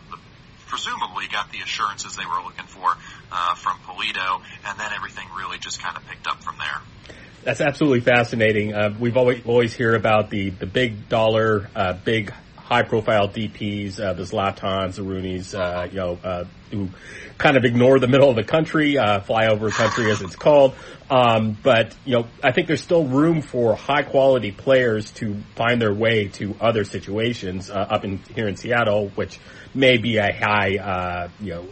presumably 0.71 1.27
got 1.27 1.51
the 1.51 1.61
assurances 1.61 2.17
they 2.17 2.25
were 2.25 2.43
looking 2.45 2.67
for 2.67 2.95
uh, 3.33 3.55
from 3.57 3.77
Pulido, 3.83 4.41
and 4.65 4.79
then 4.79 4.93
everything 4.95 5.27
really 5.37 5.59
just 5.59 5.83
kind 5.83 5.97
of 5.97 6.07
picked 6.07 6.27
up 6.27 6.43
from 6.43 6.57
there. 6.59 6.81
That's 7.43 7.61
absolutely 7.61 8.01
fascinating. 8.01 8.75
Uh, 8.75 8.95
we've 8.99 9.17
always 9.17 9.45
always 9.47 9.73
hear 9.73 9.95
about 9.95 10.29
the 10.29 10.51
the 10.51 10.67
big 10.67 11.09
dollar, 11.09 11.71
uh, 11.75 11.95
big 11.95 12.33
high 12.57 12.83
profile 12.83 13.29
DPs, 13.29 13.99
uh, 13.99 14.13
the 14.13 14.23
Zlatans, 14.23 14.95
the 14.95 15.03
Rooneys, 15.03 15.59
uh, 15.59 15.89
you 15.91 15.97
know, 15.97 16.19
uh, 16.23 16.45
who 16.71 16.89
kind 17.37 17.57
of 17.57 17.65
ignore 17.65 17.99
the 17.99 18.07
middle 18.07 18.31
of 18.31 18.37
the 18.37 18.45
country, 18.45 18.97
uh, 18.97 19.21
flyover 19.21 19.73
country 19.73 20.11
as 20.11 20.21
it's 20.23 20.37
called. 20.37 20.75
Um, 21.11 21.57
but 21.63 21.97
you 22.05 22.15
know, 22.15 22.27
I 22.45 22.53
think 22.53 22.69
there's 22.69 22.83
still 22.83 23.05
room 23.05 23.43
for 23.43 23.75
high 23.75 24.03
quality 24.03 24.53
players 24.53 25.11
to 25.13 25.43
find 25.57 25.81
their 25.83 25.93
way 25.93 26.29
to 26.35 26.55
other 26.61 26.85
situations 26.85 27.71
uh, 27.71 27.75
up 27.75 28.05
in 28.05 28.19
here 28.37 28.47
in 28.47 28.57
Seattle, 28.57 29.09
which 29.17 29.41
may 29.75 29.97
be 29.97 30.19
a 30.19 30.33
high, 30.33 30.77
uh, 30.77 31.29
you 31.41 31.55
know, 31.55 31.69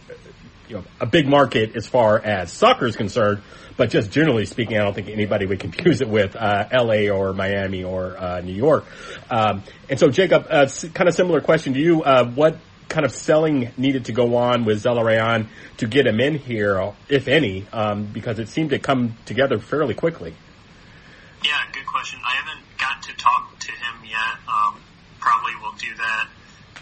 you 0.69 0.77
know, 0.77 0.83
a 1.01 1.05
big 1.05 1.27
market 1.27 1.75
as 1.75 1.87
far 1.87 2.19
as 2.19 2.51
soccer 2.51 2.85
is 2.85 2.95
concerned. 2.95 3.41
But 3.75 3.89
just 3.89 4.11
generally 4.11 4.45
speaking, 4.45 4.77
I 4.77 4.83
don't 4.83 4.93
think 4.93 5.09
anybody 5.09 5.45
would 5.45 5.59
confuse 5.59 6.01
it 6.01 6.09
with 6.09 6.35
uh, 6.35 6.67
L.A. 6.71 7.09
or 7.09 7.33
Miami 7.33 7.83
or 7.83 8.17
uh, 8.17 8.41
New 8.41 8.53
York. 8.53 8.85
Um, 9.29 9.63
and 9.89 9.99
so, 9.99 10.09
Jacob, 10.09 10.47
uh, 10.49 10.67
kind 10.93 11.09
of 11.09 11.15
similar 11.15 11.41
question 11.41 11.73
to 11.73 11.79
you. 11.79 12.03
Uh, 12.03 12.25
what 12.25 12.57
kind 12.87 13.05
of 13.05 13.11
selling 13.11 13.71
needed 13.77 14.05
to 14.05 14.11
go 14.11 14.35
on 14.35 14.65
with 14.65 14.83
Zelarayan 14.83 15.47
to 15.77 15.87
get 15.87 16.07
him 16.07 16.19
in 16.19 16.35
here, 16.35 16.93
if 17.07 17.27
any, 17.27 17.67
um, 17.71 18.05
because 18.05 18.39
it 18.39 18.49
seemed 18.49 18.71
to 18.71 18.79
come 18.79 19.15
together 19.25 19.59
fairly 19.59 19.93
quickly? 19.93 20.35
Yeah, 21.43 21.51
good 21.71 21.85
question. 21.85 22.19
I 22.25 22.35
haven't 22.35 22.65
got 22.77 23.01
to 23.03 23.15
talk 23.15 23.57
to 23.59 23.71
him 23.71 24.03
yet. 24.03 24.39
Um, 24.47 24.81
probably 25.19 25.55
will 25.61 25.77
do 25.77 25.95
that 25.95 26.27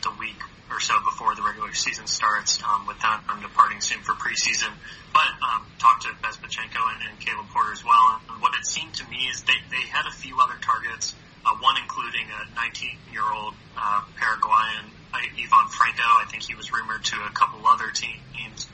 the 0.01 0.11
week 0.19 0.41
or 0.69 0.79
so 0.79 0.93
before 1.03 1.35
the 1.35 1.41
regular 1.41 1.73
season 1.73 2.07
starts, 2.07 2.61
um, 2.63 2.87
with 2.87 2.99
them 2.99 3.21
departing 3.41 3.79
soon 3.81 4.01
for 4.01 4.13
preseason. 4.13 4.71
But 5.13 5.29
um, 5.41 5.65
talked 5.79 6.03
to 6.03 6.09
Bezbatchenko 6.21 6.77
and, 6.77 7.09
and 7.09 7.19
Caleb 7.19 7.47
Porter 7.49 7.71
as 7.71 7.83
well. 7.83 8.19
And 8.29 8.41
what 8.41 8.53
it 8.59 8.65
seemed 8.65 8.93
to 8.95 9.07
me 9.07 9.27
is 9.31 9.43
they, 9.43 9.59
they 9.71 9.83
had 9.87 10.05
a 10.07 10.11
few 10.11 10.39
other 10.39 10.55
targets, 10.61 11.15
uh, 11.45 11.55
one 11.59 11.75
including 11.81 12.27
a 12.27 12.59
19-year-old 12.59 13.53
uh, 13.77 14.01
Paraguayan, 14.17 14.85
uh, 15.13 15.17
Ivan 15.17 15.67
Franco. 15.71 16.03
I 16.03 16.25
think 16.29 16.43
he 16.43 16.55
was 16.55 16.71
rumored 16.71 17.03
to 17.05 17.15
a 17.23 17.31
couple 17.31 17.65
other 17.65 17.91
teams. 17.91 18.67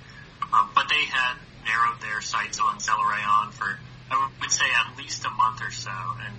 Um, 0.53 0.69
but 0.75 0.85
they 0.89 1.05
had 1.09 1.35
narrowed 1.65 2.01
their 2.01 2.21
sights 2.21 2.59
on 2.59 2.77
Zelarayan 2.77 3.51
for, 3.51 3.79
I 4.11 4.29
would 4.41 4.51
say, 4.51 4.65
at 4.65 4.97
least 4.97 5.25
a 5.25 5.29
month 5.29 5.61
or 5.61 5.71
so. 5.71 5.91
And 5.91 6.35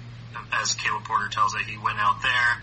as 0.52 0.74
Caleb 0.74 1.04
Porter 1.04 1.28
tells 1.28 1.54
it, 1.54 1.62
he 1.62 1.78
went 1.78 1.98
out 1.98 2.22
there 2.22 2.62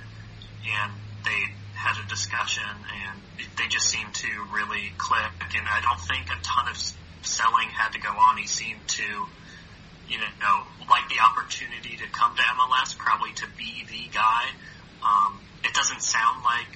and 0.64 0.92
they 1.26 1.54
had 1.82 1.98
a 1.98 2.08
discussion 2.08 2.62
and 2.62 3.18
they 3.58 3.68
just 3.68 3.90
seemed 3.90 4.14
to 4.14 4.30
really 4.54 4.94
click. 5.02 5.34
And 5.42 5.66
I 5.66 5.82
don't 5.82 6.00
think 6.00 6.30
a 6.30 6.38
ton 6.46 6.70
of 6.70 6.78
selling 7.26 7.70
had 7.74 7.94
to 7.94 8.00
go 8.00 8.14
on. 8.14 8.38
He 8.38 8.46
seemed 8.46 8.86
to, 9.02 9.10
you 10.08 10.18
know, 10.22 10.58
like 10.86 11.10
the 11.10 11.26
opportunity 11.26 11.98
to 11.98 12.08
come 12.14 12.38
to 12.38 12.42
MLS, 12.42 12.96
probably 12.96 13.34
to 13.42 13.48
be 13.58 13.82
the 13.90 14.14
guy. 14.14 14.46
Um, 15.02 15.42
it 15.66 15.74
doesn't 15.74 16.06
sound 16.06 16.46
like 16.46 16.70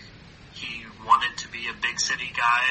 he 0.57 0.81
wanted 1.05 1.38
to 1.38 1.47
be 1.53 1.69
a 1.69 1.75
big 1.77 2.00
city 2.00 2.31
guy 2.33 2.63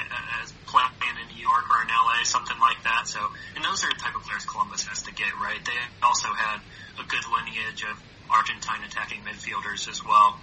as 0.43 0.51
playing 0.67 0.91
in 1.23 1.37
New 1.37 1.43
York 1.43 1.71
or 1.71 1.83
in 1.83 1.89
LA, 1.89 2.25
something 2.25 2.59
like 2.59 2.83
that. 2.83 3.07
So, 3.07 3.21
and 3.55 3.65
those 3.65 3.85
are 3.85 3.91
the 3.95 4.01
type 4.01 4.17
of 4.17 4.27
players 4.27 4.45
Columbus 4.45 4.83
has 4.91 5.07
to 5.07 5.15
get, 5.15 5.31
right? 5.39 5.63
They 5.63 5.79
also 6.03 6.35
had 6.35 6.59
a 6.99 7.07
good 7.07 7.23
lineage 7.31 7.87
of 7.87 7.95
Argentine 8.27 8.83
attacking 8.83 9.23
midfielders 9.23 9.87
as 9.87 10.03
well. 10.03 10.41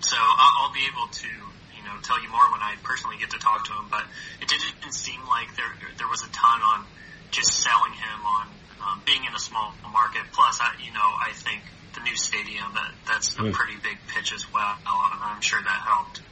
So 0.00 0.16
I'll, 0.18 0.72
be 0.72 0.86
able 0.88 1.08
to, 1.08 1.28
you 1.28 1.82
know 1.84 2.00
tell 2.02 2.20
you 2.22 2.28
more 2.30 2.50
when 2.50 2.60
I 2.60 2.74
personally 2.82 3.16
get 3.18 3.30
to 3.30 3.38
talk 3.38 3.64
to 3.66 3.72
him. 3.72 3.86
But 3.90 4.04
it 4.40 4.48
didn't 4.48 4.92
seem 4.92 5.20
like 5.26 5.54
there 5.56 5.72
there 5.98 6.08
was 6.08 6.22
a 6.22 6.30
ton 6.30 6.62
on 6.62 6.84
just 7.30 7.52
selling 7.52 7.92
him 7.92 8.26
on 8.26 8.46
um, 8.80 9.02
being 9.04 9.24
in 9.24 9.34
a 9.34 9.38
small 9.38 9.72
market. 9.92 10.22
Plus, 10.32 10.58
I, 10.60 10.72
you 10.84 10.92
know, 10.92 11.00
I 11.00 11.32
think 11.32 11.62
the 11.94 12.00
new 12.00 12.16
stadium 12.16 12.66
that 12.74 12.92
that's 13.06 13.36
a 13.36 13.42
mm. 13.42 13.52
pretty 13.52 13.76
big 13.82 13.98
pitch 14.08 14.32
as 14.32 14.50
well, 14.52 14.76
and 14.76 15.20
I'm 15.22 15.40
sure 15.40 15.60
that 15.60 15.80
helped. 15.86 16.22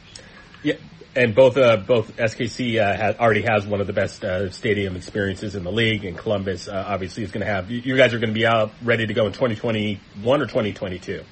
Yeah, 0.63 0.75
and 1.15 1.35
both 1.35 1.57
uh, 1.57 1.77
both 1.77 2.17
SKC 2.17 2.81
uh, 2.81 2.97
has, 2.97 3.17
already 3.17 3.43
has 3.43 3.67
one 3.67 3.81
of 3.81 3.87
the 3.87 3.93
best 3.93 4.25
uh, 4.25 4.51
stadium 4.51 4.97
experiences 4.97 5.55
in 5.55 5.65
the 5.65 5.73
league, 5.73 6.05
and 6.05 6.17
Columbus 6.17 6.69
uh, 6.69 6.85
obviously 6.87 7.23
is 7.23 7.31
going 7.31 7.45
to 7.45 7.53
have. 7.53 7.71
You 7.71 7.97
guys 7.97 8.15
are 8.15 8.19
going 8.19 8.31
to 8.31 8.39
be 8.39 8.47
out 8.47 8.73
ready 8.83 9.07
to 9.07 9.15
go 9.15 9.27
in 9.27 9.33
2021 9.33 10.41
or 10.41 10.47
2022. 10.47 11.25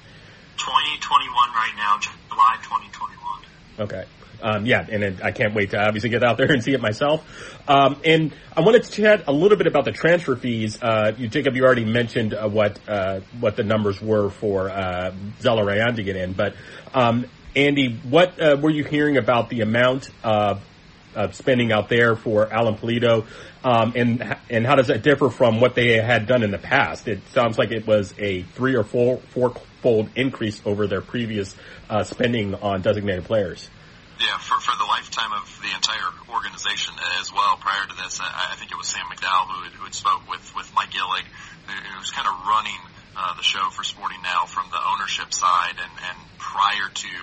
2021 0.57 1.49
right 1.51 1.73
now, 1.77 1.99
July 1.99 2.16
2021. 2.16 2.16
Okay. 3.79 4.05
Um, 4.41 4.65
yeah, 4.65 4.85
and 4.89 5.21
I 5.23 5.31
can't 5.31 5.55
wait 5.55 5.71
to 5.71 5.79
obviously 5.79 6.09
get 6.09 6.23
out 6.23 6.37
there 6.37 6.51
and 6.51 6.63
see 6.63 6.73
it 6.73 6.81
myself. 6.81 7.25
Um, 7.67 7.99
and 8.05 8.33
I 8.55 8.61
wanted 8.61 8.83
to 8.83 8.91
chat 8.91 9.23
a 9.27 9.31
little 9.31 9.57
bit 9.57 9.67
about 9.67 9.85
the 9.85 9.91
transfer 9.91 10.35
fees. 10.35 10.81
Uh, 10.81 11.13
you, 11.17 11.27
Jacob, 11.27 11.55
you 11.55 11.65
already 11.65 11.85
mentioned 11.85 12.33
uh, 12.33 12.47
what 12.47 12.79
uh, 12.87 13.21
what 13.39 13.55
the 13.55 13.63
numbers 13.63 13.99
were 13.99 14.29
for 14.29 14.69
uh, 14.69 15.11
Zelarayán 15.39 15.95
to 15.95 16.03
get 16.03 16.15
in, 16.15 16.33
but 16.33 16.55
um, 16.93 17.25
Andy, 17.55 17.99
what 18.03 18.39
uh, 18.39 18.57
were 18.61 18.69
you 18.69 18.83
hearing 18.83 19.17
about 19.17 19.49
the 19.49 19.61
amount 19.61 20.09
of 20.23 20.61
spending 21.31 21.71
out 21.71 21.89
there 21.89 22.15
for 22.15 22.51
Alan 22.53 22.75
Pulido, 22.75 23.25
um, 23.63 23.93
and 23.95 24.37
and 24.51 24.67
how 24.67 24.75
does 24.75 24.87
that 24.87 25.01
differ 25.01 25.31
from 25.31 25.59
what 25.59 25.73
they 25.73 25.99
had 25.99 26.27
done 26.27 26.43
in 26.43 26.51
the 26.51 26.59
past? 26.59 27.07
It 27.07 27.21
sounds 27.29 27.57
like 27.57 27.71
it 27.71 27.87
was 27.87 28.13
a 28.19 28.43
three 28.43 28.75
or 28.75 28.83
four 28.83 29.17
four 29.17 29.55
four-fold 29.81 30.09
increase 30.15 30.61
over 30.65 30.87
their 30.87 31.01
previous 31.01 31.55
uh, 31.89 32.03
spending 32.03 32.55
on 32.55 32.81
designated 32.81 33.25
players. 33.25 33.69
Yeah, 34.19 34.37
for, 34.39 34.59
for 34.59 34.75
the 34.77 34.85
lifetime 34.85 35.31
of 35.33 35.45
the 35.61 35.69
entire 35.75 36.09
organization 36.33 36.95
as 37.21 37.31
well. 37.31 37.57
Prior 37.57 37.85
to 37.85 37.95
this, 38.03 38.19
I, 38.19 38.53
I 38.53 38.55
think 38.55 38.71
it 38.71 38.77
was 38.77 38.87
Sam 38.87 39.05
McDowell 39.05 39.45
who 39.45 39.63
had, 39.63 39.73
who 39.73 39.83
had 39.85 39.93
spoke 39.93 40.27
with, 40.29 40.41
with 40.55 40.71
Mike 40.73 40.89
Gillig, 40.89 41.25
who, 41.67 41.73
who 41.73 41.99
was 41.99 42.09
kind 42.09 42.27
of 42.27 42.33
running 42.47 42.81
uh, 43.15 43.35
the 43.37 43.43
show 43.43 43.69
for 43.69 43.83
Sporting 43.83 44.21
Now 44.23 44.45
from 44.45 44.65
the 44.71 44.79
ownership 44.93 45.33
side. 45.33 45.77
And, 45.77 45.91
and 46.09 46.17
prior 46.39 46.89
to 46.89 47.13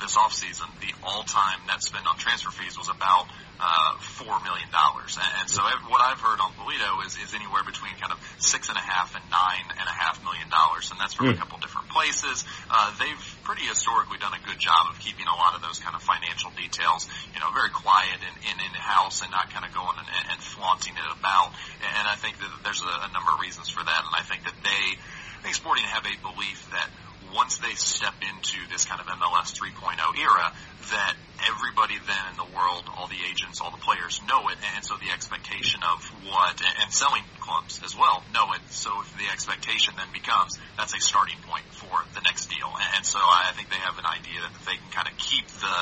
this 0.00 0.16
offseason, 0.16 0.64
the 0.80 0.94
all-time 1.04 1.60
net 1.68 1.82
spend 1.82 2.06
on 2.08 2.16
transfer 2.16 2.50
fees 2.50 2.78
was 2.78 2.88
about 2.88 3.28
uh, 3.60 4.00
four 4.00 4.40
million 4.40 4.68
dollars. 4.72 5.20
And, 5.20 5.30
and 5.44 5.46
so 5.48 5.60
what 5.92 6.00
I've 6.00 6.20
heard 6.20 6.40
on 6.40 6.56
Pulido 6.56 7.04
is, 7.04 7.16
is 7.20 7.36
anywhere 7.36 7.62
between 7.62 7.92
kind 8.00 8.12
of 8.12 8.18
six 8.40 8.72
and 8.72 8.76
a 8.76 8.82
half 8.82 9.14
and 9.14 9.24
nine 9.28 9.68
and 9.76 9.86
a 9.86 9.92
half 9.92 10.18
million 10.24 10.48
dollars, 10.48 10.90
and 10.90 10.98
that's 10.98 11.14
from 11.14 11.28
mm. 11.28 11.30
a 11.30 11.32
hmm. 11.36 11.44
couple 11.44 11.58
different 11.60 11.92
places. 11.92 12.44
Uh, 12.72 12.96
they've 12.96 13.24
pretty 13.44 13.68
historically 13.68 14.18
done 14.18 14.32
a 14.32 14.42
good 14.48 14.58
job 14.58 14.88
of 14.88 14.98
keeping 14.98 15.28
a 15.28 15.36
lot 15.36 15.54
of 15.54 15.60
those 15.60 15.78
kind 15.78 15.94
of 15.94 16.02
financial 16.02 16.50
details, 16.56 17.06
you 17.36 17.40
know, 17.40 17.52
very 17.52 17.70
quiet 17.70 18.18
and 18.24 18.36
in 18.40 18.56
in 18.64 18.72
house 18.80 19.22
and 19.22 19.30
not 19.30 19.52
kind 19.52 19.62
of 19.62 19.70
going 19.76 19.94
and, 20.00 20.08
and 20.32 20.40
flaunting 20.40 20.96
it 20.96 21.08
about. 21.14 21.52
And 21.84 22.04
I 22.08 22.16
think 22.16 22.40
that 22.40 22.50
there's 22.64 22.82
a, 22.82 22.94
a 23.06 23.10
number 23.12 23.30
of 23.30 23.38
reasons 23.38 23.68
for 23.68 23.84
that, 23.84 24.00
and 24.02 24.14
I 24.16 24.24
think 24.24 24.48
that 24.48 24.56
they, 24.64 24.84
I 24.96 25.40
think 25.44 25.54
Sporting 25.54 25.84
have 25.84 26.04
a 26.08 26.16
belief 26.24 26.58
that 26.72 26.88
once 27.34 27.58
they 27.58 27.74
step 27.74 28.14
into 28.22 28.58
this 28.70 28.84
kind 28.84 29.00
of 29.00 29.06
MLS 29.06 29.54
3.0 29.54 29.96
era, 30.18 30.52
that 30.90 31.14
everybody 31.46 31.94
then 32.06 32.24
in 32.32 32.36
the 32.36 32.50
world, 32.56 32.84
all 32.96 33.06
the 33.06 33.20
agents, 33.30 33.60
all 33.60 33.70
the 33.70 33.80
players 33.80 34.20
know 34.28 34.48
it, 34.48 34.58
and 34.74 34.84
so 34.84 34.96
the 34.96 35.10
expectation 35.12 35.80
of 35.82 36.02
what, 36.26 36.60
and 36.82 36.92
selling 36.92 37.22
clubs 37.40 37.80
as 37.84 37.96
well 37.96 38.22
know 38.34 38.52
it. 38.52 38.60
So 38.70 38.90
the 39.18 39.30
expectation 39.32 39.94
then 39.96 40.08
becomes 40.12 40.58
that's 40.76 40.94
a 40.94 41.00
starting 41.00 41.38
point 41.46 41.64
for 41.72 42.04
the 42.14 42.20
next 42.22 42.50
deal, 42.50 42.68
and 42.96 43.04
so 43.04 43.18
I 43.18 43.52
think 43.54 43.70
they 43.70 43.80
have 43.80 43.98
an 43.98 44.06
idea 44.06 44.40
that 44.40 44.54
they 44.66 44.76
can 44.76 44.90
kind 44.90 45.08
of 45.08 45.16
keep 45.16 45.46
the 45.46 45.78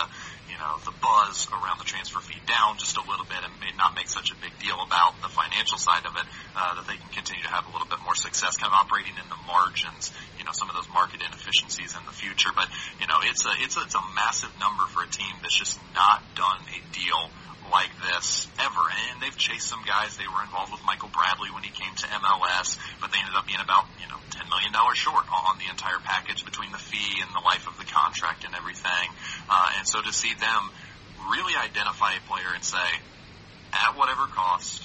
you 0.49 0.57
know, 0.57 0.81
the 0.85 0.93
buzz 0.99 1.47
around 1.52 1.78
the 1.78 1.85
transfer 1.85 2.21
fee 2.21 2.40
down 2.49 2.81
just 2.81 2.97
a 2.97 3.05
little 3.05 3.25
bit 3.25 3.38
and 3.45 3.52
may 3.61 3.73
not 3.76 3.95
make 3.95 4.09
such 4.09 4.33
a 4.33 4.37
big 4.40 4.52
deal 4.59 4.81
about 4.81 5.21
the 5.21 5.28
financial 5.28 5.78
side 5.78 6.05
of 6.09 6.17
it, 6.17 6.26
uh, 6.57 6.81
that 6.81 6.87
they 6.88 6.97
can 6.97 7.09
continue 7.12 7.45
to 7.45 7.52
have 7.52 7.69
a 7.69 7.73
little 7.73 7.87
bit 7.87 8.00
more 8.00 8.17
success 8.17 8.57
kind 8.57 8.73
of 8.73 8.76
operating 8.76 9.14
in 9.14 9.28
the 9.28 9.40
margins, 9.47 10.11
you 10.40 10.45
know, 10.45 10.52
some 10.52 10.69
of 10.69 10.75
those 10.75 10.88
market 10.90 11.21
inefficiencies 11.21 11.95
in 11.95 12.02
the 12.09 12.17
future. 12.17 12.50
But, 12.57 12.69
you 13.00 13.07
know, 13.07 13.21
it's 13.23 13.45
a, 13.45 13.52
it's 13.61 13.76
a, 13.76 13.83
it's 13.85 13.97
a 13.97 14.05
massive 14.17 14.52
number 14.59 14.88
for 14.88 15.05
a 15.05 15.11
team 15.11 15.37
that's 15.45 15.57
just 15.57 15.76
not 15.95 16.25
done 16.35 16.64
a 16.73 16.78
deal 16.97 17.31
like 17.71 17.91
this 18.01 18.49
ever. 18.59 18.85
And 19.11 19.23
they've 19.23 19.37
chased 19.37 19.69
some 19.69 19.85
guys. 19.87 20.17
They 20.17 20.29
were 20.29 20.43
involved 20.43 20.73
with 20.73 20.83
Michael 20.85 21.09
Bradley 21.09 21.51
when 21.51 21.63
he 21.63 21.71
came 21.71 21.95
to 21.95 22.07
MLS, 22.07 22.79
but 23.01 23.13
they 23.13 23.19
ended 23.19 23.35
up 23.37 23.47
being 23.47 23.61
about, 23.63 23.87
you 24.01 24.09
know, 24.09 24.19
$10 24.35 24.49
million 24.49 24.73
short 24.95 25.25
on 25.29 25.59
the 25.59 25.69
entire 25.71 26.01
package 26.03 26.45
between 26.45 26.73
the 26.73 26.79
fee 26.81 27.21
and 27.21 27.31
the 27.35 27.45
life 27.45 27.67
of 27.67 27.79
the 27.79 27.85
contract 27.85 28.45
and 28.45 28.55
everything. 28.55 29.09
Uh, 29.49 29.79
and 29.79 29.87
so 29.87 30.01
to 30.01 30.13
see 30.13 30.35
them 30.35 30.63
really 31.31 31.55
identify 31.57 32.13
a 32.15 32.23
player 32.29 32.53
and 32.55 32.65
say, 32.65 32.89
at 33.73 33.97
whatever 33.97 34.27
cost, 34.27 34.83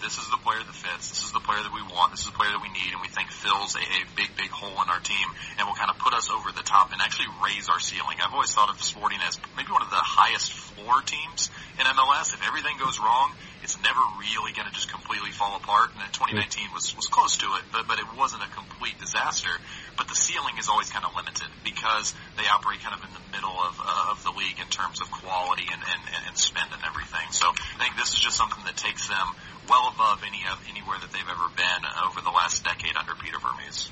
this 0.00 0.18
is 0.18 0.26
the 0.30 0.40
player 0.40 0.60
that 0.60 0.74
fits. 0.74 1.08
This 1.08 1.22
is 1.24 1.32
the 1.32 1.40
player 1.40 1.62
that 1.62 1.72
we 1.72 1.82
want. 1.82 2.12
This 2.12 2.24
is 2.24 2.30
the 2.30 2.36
player 2.36 2.50
that 2.52 2.62
we 2.62 2.68
need, 2.68 2.92
and 2.92 3.00
we 3.00 3.08
think 3.08 3.30
fills 3.30 3.76
a, 3.76 3.84
a 3.84 4.00
big, 4.16 4.30
big 4.36 4.50
hole 4.50 4.76
in 4.82 4.88
our 4.88 5.00
team, 5.00 5.26
and 5.58 5.66
will 5.66 5.78
kind 5.78 5.90
of 5.90 5.98
put 5.98 6.14
us 6.14 6.30
over 6.30 6.52
the 6.52 6.62
top 6.62 6.92
and 6.92 7.00
actually 7.00 7.28
raise 7.42 7.68
our 7.68 7.80
ceiling. 7.80 8.18
I've 8.20 8.32
always 8.32 8.52
thought 8.52 8.68
of 8.68 8.80
Sporting 8.82 9.18
as 9.26 9.38
maybe 9.56 9.72
one 9.72 9.82
of 9.82 9.90
the 9.90 10.00
highest 10.00 10.52
floor 10.52 11.02
teams 11.02 11.50
in 11.80 11.84
MLS. 11.84 12.32
If 12.32 12.46
everything 12.46 12.78
goes 12.78 13.00
wrong, 13.00 13.32
it's 13.62 13.80
never 13.82 14.00
really 14.20 14.52
going 14.52 14.68
to 14.68 14.74
just 14.74 14.92
completely 14.92 15.32
fall 15.32 15.56
apart. 15.56 15.90
And 15.96 16.04
2019 16.12 16.70
was 16.72 16.94
was 16.94 17.06
close 17.06 17.38
to 17.38 17.46
it, 17.58 17.64
but 17.72 17.88
but 17.88 17.98
it 17.98 18.06
wasn't 18.16 18.42
a 18.44 18.50
complete 18.54 18.98
disaster. 19.00 19.50
But 19.96 20.08
the 20.08 20.14
ceiling 20.14 20.58
is 20.58 20.68
always 20.68 20.90
kind 20.90 21.04
of 21.04 21.16
limited 21.16 21.48
because 21.64 22.14
they 22.36 22.44
operate 22.46 22.80
kind 22.80 22.94
of 22.94 23.02
in 23.02 23.12
the 23.12 23.24
middle 23.32 23.56
of 23.56 23.80
uh, 23.80 24.12
of 24.12 24.22
the 24.24 24.30
league 24.30 24.60
in 24.60 24.68
terms 24.68 25.00
of 25.00 25.10
quality 25.10 25.64
and, 25.72 25.80
and 25.80 26.02
and 26.28 26.36
spend 26.36 26.68
and 26.72 26.82
everything. 26.84 27.32
So 27.32 27.48
I 27.48 27.78
think 27.80 27.96
this 27.96 28.12
is 28.12 28.20
just 28.20 28.36
something 28.36 28.64
that 28.64 28.76
takes 28.76 29.08
them 29.08 29.26
well 29.68 29.92
above 29.94 30.22
any 30.26 30.44
anywhere 30.68 30.98
that 31.00 31.12
they've 31.12 31.28
ever 31.28 31.48
been 31.56 31.82
over 32.06 32.20
the 32.20 32.30
last 32.30 32.64
decade 32.64 32.96
under 32.96 33.14
Peter 33.14 33.38
Vermes. 33.38 33.90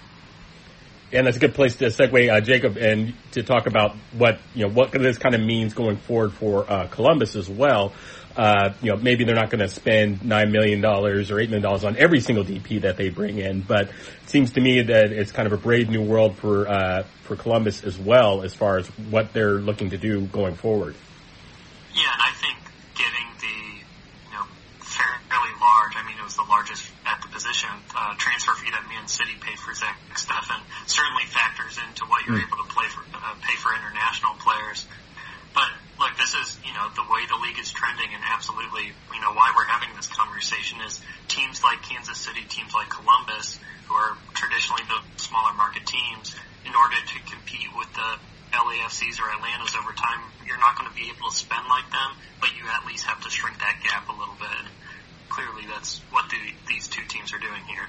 And 1.12 1.26
that's 1.26 1.37
a 1.37 1.40
good 1.40 1.54
place 1.54 1.76
to 1.76 1.87
segue, 1.87 2.32
uh, 2.32 2.40
Jacob, 2.40 2.76
and 2.76 3.14
to 3.32 3.42
talk 3.42 3.66
about 3.66 3.94
what 4.12 4.40
you 4.54 4.66
know 4.66 4.73
what 4.73 4.90
this 4.92 5.18
kind 5.18 5.34
of 5.34 5.40
means 5.40 5.75
going 5.75 5.96
forward 5.96 6.32
for 6.32 6.70
uh, 6.70 6.88
Columbus 6.88 7.37
as 7.37 7.49
well. 7.49 7.92
Uh, 8.37 8.75
you 8.83 8.91
know, 8.91 8.97
maybe 8.97 9.25
they're 9.25 9.35
not 9.35 9.50
going 9.50 9.61
to 9.61 9.69
spend 9.69 10.25
nine 10.25 10.50
million 10.50 10.81
dollars 10.81 11.31
or 11.31 11.38
eight 11.38 11.49
million 11.49 11.62
dollars 11.62 11.85
on 11.85 11.97
every 11.97 12.21
single 12.21 12.45
DP 12.45 12.83
that 12.83 12.97
they 12.97 13.09
bring 13.09 13.38
in, 13.38 13.61
but 13.61 13.88
it 13.88 14.29
seems 14.29 14.53
to 14.53 14.61
me 14.61 14.83
that 14.83 15.12
it's 15.12 15.31
kind 15.31 15.47
of 15.47 15.53
a 15.53 15.57
brave 15.57 15.88
new 15.88 16.03
world 16.03 16.37
for 16.37 16.69
uh, 16.69 17.05
for 17.23 17.37
Columbus 17.37 17.85
as 17.85 17.99
well, 17.99 18.43
as 18.43 18.55
far 18.55 18.79
as 18.79 18.87
what 19.11 19.33
they're 19.33 19.59
looking 19.59 19.91
to 19.91 19.99
do 19.99 20.26
going 20.26 20.55
forward. 20.57 20.97
Yeah, 21.95 22.11
and 22.12 22.23
I 22.23 22.33
think 22.33 22.59
getting 22.95 23.29
the 23.38 23.57
you 24.26 24.35
know 24.35 24.45
fairly 24.81 25.55
large. 25.61 25.95
I 25.95 26.03
mean, 26.07 26.19
it 26.19 26.25
was 26.25 26.35
the 26.35 26.47
largest 26.49 26.91
at 27.07 27.23
the 27.23 27.29
position. 27.29 27.71
Uh, 27.95 28.14
transfer 28.19 28.53
fee 28.55 28.71
that 28.71 28.83
Man 28.88 29.07
City 29.07 29.33
paid 29.41 29.59
for 29.59 29.73
Zach 29.75 29.97
Steffen 30.17 30.61
certainly 30.87 31.25
factors 31.26 31.79
into 31.88 32.05
what 32.07 32.25
you're 32.26 32.38
mm. 32.38 32.47
able 32.47 32.59
to 32.62 32.69
play 32.71 32.87
for, 32.88 33.03
uh, 33.14 33.35
pay 33.43 33.57
for 33.57 33.73
international 33.75 34.35
players. 34.38 34.87
But 35.55 35.69
look, 35.99 36.17
this 36.17 36.35
is, 36.35 36.59
you 36.75 36.81
know, 36.81 36.90
the 36.90 37.07
way 37.07 37.23
the 37.31 37.38
league 37.38 37.59
is 37.62 37.71
trending 37.71 38.11
and 38.11 38.23
absolutely, 38.35 38.90
you 38.90 39.21
know, 39.23 39.31
why 39.31 39.54
we're 39.54 39.71
having 39.71 39.95
this 39.95 40.09
conversation 40.11 40.81
is 40.83 41.00
teams 41.28 41.62
like 41.62 41.81
Kansas 41.83 42.19
City, 42.19 42.43
teams 42.49 42.75
like 42.75 42.90
Columbus, 42.90 43.61
who 43.87 43.95
are 43.95 44.19
traditionally 44.35 44.83
the 44.90 44.99
smaller 45.23 45.54
market 45.54 45.87
teams, 45.87 46.35
in 46.66 46.75
order 46.75 46.97
to 46.99 47.16
compete 47.31 47.71
with 47.78 47.87
the 47.95 48.11
LAFCs 48.50 49.23
or 49.23 49.31
Atlantas 49.31 49.76
over 49.78 49.93
time, 49.95 50.19
you're 50.47 50.59
not 50.59 50.75
going 50.76 50.90
to 50.90 50.97
be 50.97 51.07
able 51.14 51.31
to 51.31 51.37
spend 51.37 51.62
like 51.71 51.87
them, 51.95 52.11
but 52.40 52.50
you 52.59 52.66
at 52.66 52.85
least 52.87 53.07
have 53.07 53.23
to 53.23 53.31
shrink 53.31 53.59
that 53.61 53.78
gap 53.85 54.09
a 54.09 54.12
little 54.12 54.35
bit 54.35 54.50
And 54.59 54.69
clearly 55.28 55.71
that's 55.71 56.00
what 56.11 56.28
the, 56.28 56.38
these 56.66 56.88
two 56.88 57.07
teams 57.07 57.33
are 57.33 57.38
doing 57.38 57.62
here. 57.71 57.87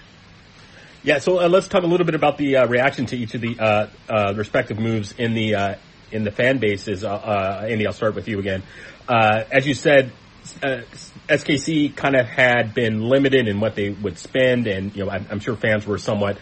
Yeah, 1.01 1.19
so 1.19 1.39
uh, 1.41 1.49
let's 1.49 1.67
talk 1.67 1.81
a 1.81 1.87
little 1.87 2.05
bit 2.05 2.15
about 2.15 2.37
the 2.37 2.57
uh, 2.57 2.67
reaction 2.67 3.07
to 3.07 3.17
each 3.17 3.33
of 3.33 3.41
the 3.41 3.57
uh, 3.59 3.87
uh 4.09 4.33
respective 4.35 4.77
moves 4.77 5.11
in 5.11 5.33
the 5.33 5.55
uh, 5.55 5.75
in 6.11 6.23
the 6.23 6.31
fan 6.31 6.59
bases. 6.59 7.03
Uh, 7.03 7.65
Andy, 7.67 7.85
I'll 7.85 7.93
start 7.93 8.15
with 8.15 8.27
you 8.27 8.39
again. 8.39 8.63
as 9.07 9.65
you 9.65 9.73
said, 9.73 10.11
SKC 11.27 11.95
kind 11.95 12.15
of 12.15 12.27
had 12.27 12.73
been 12.73 13.01
limited 13.01 13.47
in 13.47 13.59
what 13.59 13.75
they 13.75 13.89
would 13.89 14.17
spend, 14.17 14.67
and 14.67 14.95
you 14.95 15.05
know, 15.05 15.11
I'm, 15.11 15.25
I'm 15.31 15.39
sure 15.39 15.55
fans 15.55 15.85
were 15.85 15.97
somewhat 15.97 16.37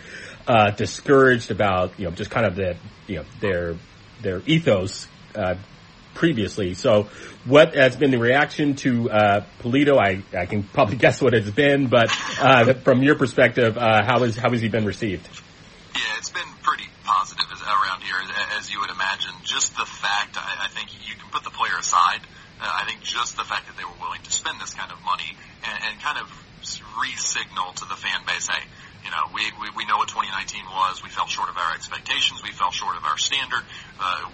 discouraged 0.75 1.51
about 1.51 1.97
you 1.97 2.05
know 2.05 2.11
just 2.11 2.29
kind 2.29 2.45
of 2.45 2.55
the 2.55 2.75
you 3.07 3.17
know 3.17 3.25
their 3.39 3.75
their 4.21 4.41
ethos 4.45 5.07
previously. 6.13 6.73
So 6.73 7.07
what 7.45 7.75
has 7.75 7.95
been 7.95 8.11
the 8.11 8.17
reaction 8.17 8.75
to 8.75 9.09
uh, 9.09 9.45
Pulido? 9.59 9.97
I, 9.97 10.23
I 10.37 10.45
can 10.45 10.63
probably 10.63 10.95
guess 11.03 11.21
what 11.21 11.33
it's 11.33 11.49
been, 11.49 11.87
but 11.87 12.09
uh, 12.39 12.73
from 12.75 13.03
your 13.03 13.15
perspective, 13.15 13.77
uh, 13.77 14.03
how, 14.05 14.23
is, 14.23 14.35
how 14.35 14.51
has 14.51 14.61
he 14.61 14.69
been 14.69 14.85
received? 14.85 15.27
Yeah, 15.95 16.01
it's 16.17 16.31
been 16.31 16.41
pretty 16.61 16.85
positive 17.03 17.45
around 17.51 18.01
here, 18.01 18.15
as 18.57 18.71
you 18.71 18.79
would 18.79 18.89
imagine. 18.89 19.32
Just 19.53 19.77
the 19.77 19.85
fact, 19.85 20.33
I, 20.33 20.65
I 20.65 20.67
think 20.73 20.89
you 21.05 21.13
can 21.13 21.29
put 21.29 21.45
the 21.45 21.53
player 21.53 21.77
aside. 21.77 22.25
Uh, 22.57 22.65
I 22.65 22.89
think 22.89 23.05
just 23.05 23.37
the 23.37 23.45
fact 23.45 23.69
that 23.69 23.77
they 23.77 23.85
were 23.85 23.99
willing 24.01 24.25
to 24.25 24.33
spend 24.33 24.57
this 24.57 24.73
kind 24.73 24.89
of 24.89 24.97
money 25.05 25.37
and, 25.61 25.77
and 25.85 25.93
kind 26.01 26.17
of 26.17 26.25
re-signal 26.97 27.77
to 27.77 27.85
the 27.85 27.93
fan 27.93 28.25
base, 28.25 28.49
hey, 28.49 28.65
you 29.05 29.13
know, 29.13 29.29
we, 29.29 29.45
we, 29.61 29.69
we 29.77 29.85
know 29.85 30.01
what 30.01 30.09
2019 30.09 30.65
was. 30.65 31.05
We 31.05 31.13
fell 31.13 31.29
short 31.29 31.53
of 31.53 31.57
our 31.61 31.77
expectations. 31.77 32.41
We 32.41 32.49
fell 32.49 32.73
short 32.73 32.97
of 32.97 33.05
our 33.05 33.21
standard. 33.21 33.61
Uh, 34.01 34.25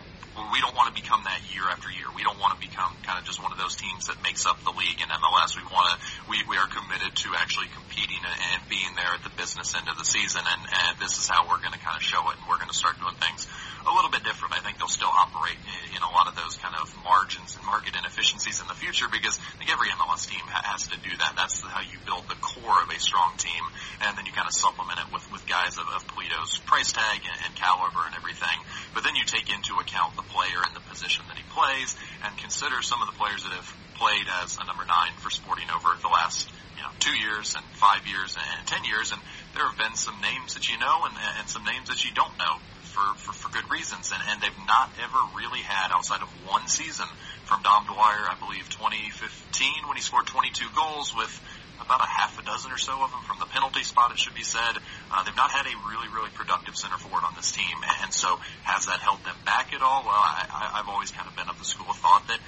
we 0.55 0.63
don't 0.63 0.71
want 0.71 0.87
to 0.87 0.95
become 0.95 1.19
that 1.27 1.43
year 1.51 1.67
after 1.67 1.91
year. 1.91 2.07
We 2.15 2.23
don't 2.23 2.39
want 2.39 2.55
to 2.55 2.61
become 2.63 2.95
kind 3.03 3.19
of 3.19 3.27
just 3.27 3.43
one 3.43 3.51
of 3.51 3.59
those 3.59 3.75
teams 3.75 4.07
that 4.07 4.23
makes 4.23 4.47
up 4.47 4.63
the 4.63 4.71
league 4.71 5.03
in 5.03 5.07
MLS. 5.11 5.59
We 5.59 5.67
want 5.67 5.91
to, 5.91 5.95
we, 6.31 6.39
we 6.47 6.55
are 6.55 6.69
committed 6.71 7.11
to 7.11 7.35
actually 7.35 7.67
competing 7.75 8.23
and, 8.23 8.37
and 8.55 8.59
being 8.71 8.95
there 8.95 9.11
at 9.19 9.23
the 9.27 9.35
business 9.35 9.75
end 9.75 9.91
of 9.91 9.99
the 9.99 10.07
season. 10.07 10.47
And, 10.47 10.61
and 10.63 10.95
this 10.95 11.19
is 11.19 11.27
how 11.27 11.43
we're 11.43 11.59
going 11.59 11.75
to 11.75 11.83
kind 11.83 11.99
of 11.99 12.03
show 12.05 12.23
it. 12.31 12.39
And 12.39 12.47
we're 12.47 12.61
going 12.61 12.71
to 12.71 12.77
start 12.77 12.95
doing 13.03 13.19
things 13.19 13.51
a 13.89 13.95
little 13.97 14.13
bit 14.13 14.21
different. 14.21 14.53
I 14.53 14.61
think 14.61 14.77
they'll 14.77 14.91
still 14.91 15.09
operate 15.09 15.57
in, 15.89 15.99
a 15.99 16.13
lot 16.13 16.29
of 16.29 16.35
those 16.37 16.57
kind 16.57 16.73
of 16.73 16.89
margins 17.05 17.53
and 17.53 17.65
market 17.65 17.93
inefficiencies 17.93 18.61
in 18.61 18.67
the 18.69 18.73
future 18.73 19.05
because 19.11 19.37
I 19.37 19.61
think 19.61 19.69
every 19.69 19.89
MLS 19.93 20.25
team 20.25 20.41
has 20.47 20.87
to 20.89 20.97
do 20.97 21.11
that. 21.21 21.37
That's 21.37 21.61
how 21.61 21.81
you 21.85 22.01
build 22.05 22.25
the 22.25 22.39
core 22.39 22.81
of 22.81 22.89
a 22.89 22.97
strong 22.97 23.37
team, 23.37 23.61
and 24.01 24.17
then 24.17 24.25
you 24.25 24.33
kind 24.33 24.47
of 24.47 24.55
supplement 24.55 24.97
it 24.97 25.09
with 25.13 25.25
with 25.29 25.45
guys 25.45 25.77
of, 25.77 25.85
of 25.89 26.01
Pulido's 26.07 26.57
price 26.65 26.93
tag 26.93 27.21
and, 27.21 27.37
and 27.45 27.51
caliber 27.57 28.01
and 28.05 28.15
everything. 28.15 28.57
But 28.93 29.03
then 29.03 29.13
you 29.13 29.25
take 29.25 29.53
into 29.53 29.77
account 29.77 30.15
the 30.17 30.25
player 30.25 30.61
and 30.65 30.73
the 30.73 30.85
position 30.89 31.25
that 31.29 31.37
he 31.37 31.45
plays, 31.53 31.93
and 32.25 32.33
consider 32.37 32.81
some 32.81 33.01
of 33.01 33.09
the 33.09 33.17
players 33.17 33.43
that 33.45 33.53
have 33.53 33.69
played 34.01 34.25
as 34.41 34.57
a 34.57 34.65
number 34.65 34.85
nine 34.85 35.13
for 35.19 35.29
Sporting 35.29 35.69
over 35.69 35.93
the 36.01 36.09
last 36.09 36.49
you 36.77 36.81
know 36.81 36.91
two 36.97 37.13
years 37.13 37.53
and 37.53 37.65
five 37.77 38.07
years 38.07 38.33
and 38.33 38.65
ten 38.65 38.81
years, 38.85 39.13
and 39.13 39.21
there 39.53 39.65
have 39.67 39.77
been 39.77 39.93
some 39.93 40.17
names 40.21 40.57
that 40.57 40.65
you 40.65 40.77
know 40.79 41.05
and, 41.05 41.13
and 41.37 41.45
some 41.45 41.63
names 41.65 41.89
that 41.93 42.01
you 42.01 42.11
don't 42.17 42.33
know 42.39 42.57
for, 42.99 43.31
for, 43.31 43.33
for 43.33 43.49
good 43.51 43.69
reasons. 43.71 44.11
And, 44.11 44.21
and 44.27 44.41
they've 44.41 44.65
not 44.67 44.91
ever 44.99 45.19
really 45.35 45.63
had, 45.63 45.91
outside 45.91 46.21
of 46.21 46.29
one 46.47 46.67
season 46.67 47.07
from 47.45 47.63
Dom 47.63 47.85
Dwyer, 47.85 48.27
I 48.27 48.35
believe 48.39 48.67
2015, 48.69 49.87
when 49.87 49.95
he 49.95 50.03
scored 50.03 50.27
22 50.27 50.65
goals 50.75 51.15
with 51.15 51.31
about 51.79 52.01
a 52.03 52.09
half 52.09 52.37
a 52.37 52.43
dozen 52.43 52.71
or 52.71 52.77
so 52.77 52.91
of 53.01 53.09
them 53.09 53.23
from 53.23 53.39
the 53.39 53.47
penalty 53.47 53.83
spot, 53.83 54.11
it 54.11 54.19
should 54.19 54.35
be 54.35 54.43
said. 54.43 54.75
Uh, 55.09 55.23
they've 55.23 55.35
not 55.39 55.49
had 55.49 55.65
a 55.65 55.75
really, 55.87 56.11
really 56.11 56.29
productive 56.35 56.75
center 56.75 56.97
forward 56.97 57.23
on 57.23 57.33
this 57.35 57.51
team. 57.51 57.77
And 58.03 58.13
so 58.13 58.37
has 58.63 58.85
that 58.85 58.99
held 58.99 59.23
them 59.23 59.35
back 59.45 59.73
at 59.73 59.81
all? 59.81 60.03
Well, 60.03 60.13
I, 60.13 60.45
I, 60.51 60.79
I've 60.79 60.89
always 60.89 61.09
kind 61.09 61.27
of 61.27 61.35
been 61.35 61.47
of 61.47 61.57
the 61.57 61.65
school 61.65 61.87
of 61.89 61.97
thought 61.97 62.27
that 62.27 62.39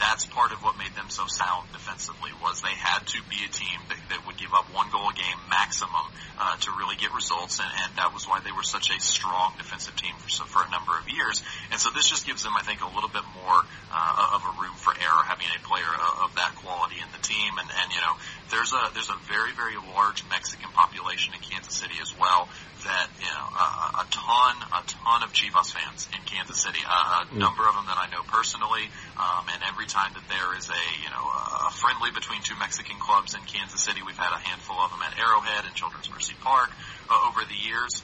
that's 0.00 0.24
part 0.26 0.50
of 0.50 0.64
what 0.64 0.80
made 0.80 0.96
them 0.96 1.12
so 1.12 1.28
sound 1.28 1.68
defensively 1.72 2.32
was 2.40 2.64
they 2.64 2.72
had 2.72 3.04
to 3.12 3.20
be 3.28 3.36
a 3.44 3.50
team 3.52 3.78
that, 3.92 4.00
that 4.08 4.26
would 4.26 4.40
give 4.40 4.50
up 4.56 4.72
one 4.72 4.88
goal 4.90 5.12
a 5.12 5.14
game 5.14 5.38
maximum 5.52 6.08
uh, 6.40 6.56
to 6.56 6.72
really 6.80 6.96
get 6.96 7.12
results, 7.12 7.60
and, 7.60 7.68
and 7.84 7.92
that 8.00 8.16
was 8.16 8.24
why 8.24 8.40
they 8.40 8.50
were 8.50 8.64
such 8.64 8.88
a 8.88 8.98
strong 8.98 9.52
defensive 9.60 9.94
team 9.94 10.16
for, 10.16 10.28
so, 10.32 10.44
for 10.48 10.64
a 10.64 10.70
number 10.72 10.96
of 10.96 11.04
years. 11.12 11.44
And 11.70 11.78
so 11.78 11.92
this 11.92 12.08
just 12.08 12.24
gives 12.24 12.42
them, 12.42 12.56
I 12.56 12.64
think, 12.64 12.80
a 12.80 12.88
little 12.88 13.12
bit 13.12 13.28
more 13.44 13.60
uh, 13.92 14.34
of 14.34 14.40
a 14.48 14.52
room 14.56 14.72
for 14.80 14.96
error 14.96 15.22
having 15.28 15.46
a 15.52 15.60
player 15.68 15.84
of, 15.84 16.26
of 16.26 16.30
that 16.40 16.56
quality 16.56 16.96
in 16.96 17.08
the 17.12 17.20
team. 17.20 17.60
And, 17.60 17.68
and 17.68 17.86
you 17.92 18.00
know, 18.00 18.16
there's 18.50 18.72
a 18.72 18.82
there's 18.94 19.10
a 19.10 19.18
very 19.26 19.52
very 19.52 19.76
large 19.94 20.22
Mexican 20.28 20.70
population 20.70 21.34
in 21.34 21.40
Kansas 21.40 21.74
City 21.74 21.94
as 22.02 22.12
well 22.18 22.48
that 22.84 23.08
you 23.20 23.30
know 23.30 23.46
a, 23.54 23.66
a 24.02 24.06
ton 24.10 24.54
a 24.74 24.82
ton 24.86 25.22
of 25.22 25.32
Chivas 25.32 25.72
fans 25.72 26.08
in 26.12 26.20
Kansas 26.26 26.58
City, 26.58 26.80
a, 26.82 26.90
a 26.90 27.26
mm. 27.26 27.38
number 27.38 27.66
of 27.66 27.74
them 27.74 27.86
that 27.86 27.98
I 27.98 28.10
know 28.10 28.22
personally, 28.26 28.88
um, 29.16 29.44
and 29.52 29.60
every 29.68 29.86
time 29.86 30.12
that 30.14 30.26
there 30.28 30.56
is 30.56 30.68
a 30.68 30.84
you 31.02 31.10
know 31.10 31.24
a 31.68 31.70
friendly 31.72 32.10
between 32.10 32.42
two 32.42 32.56
Mexican 32.58 32.96
clubs 32.98 33.34
in 33.34 33.40
Kansas 33.46 33.80
City, 33.80 34.00
we've 34.04 34.18
had 34.18 34.32
a 34.32 34.40
handful 34.40 34.76
of 34.76 34.90
them 34.90 35.00
at 35.04 35.18
Arrowhead 35.18 35.64
and 35.66 35.74
Children's 35.74 36.10
Mercy 36.10 36.34
Park 36.40 36.70
uh, 37.08 37.28
over 37.28 37.44
the 37.44 37.58
years, 37.58 38.02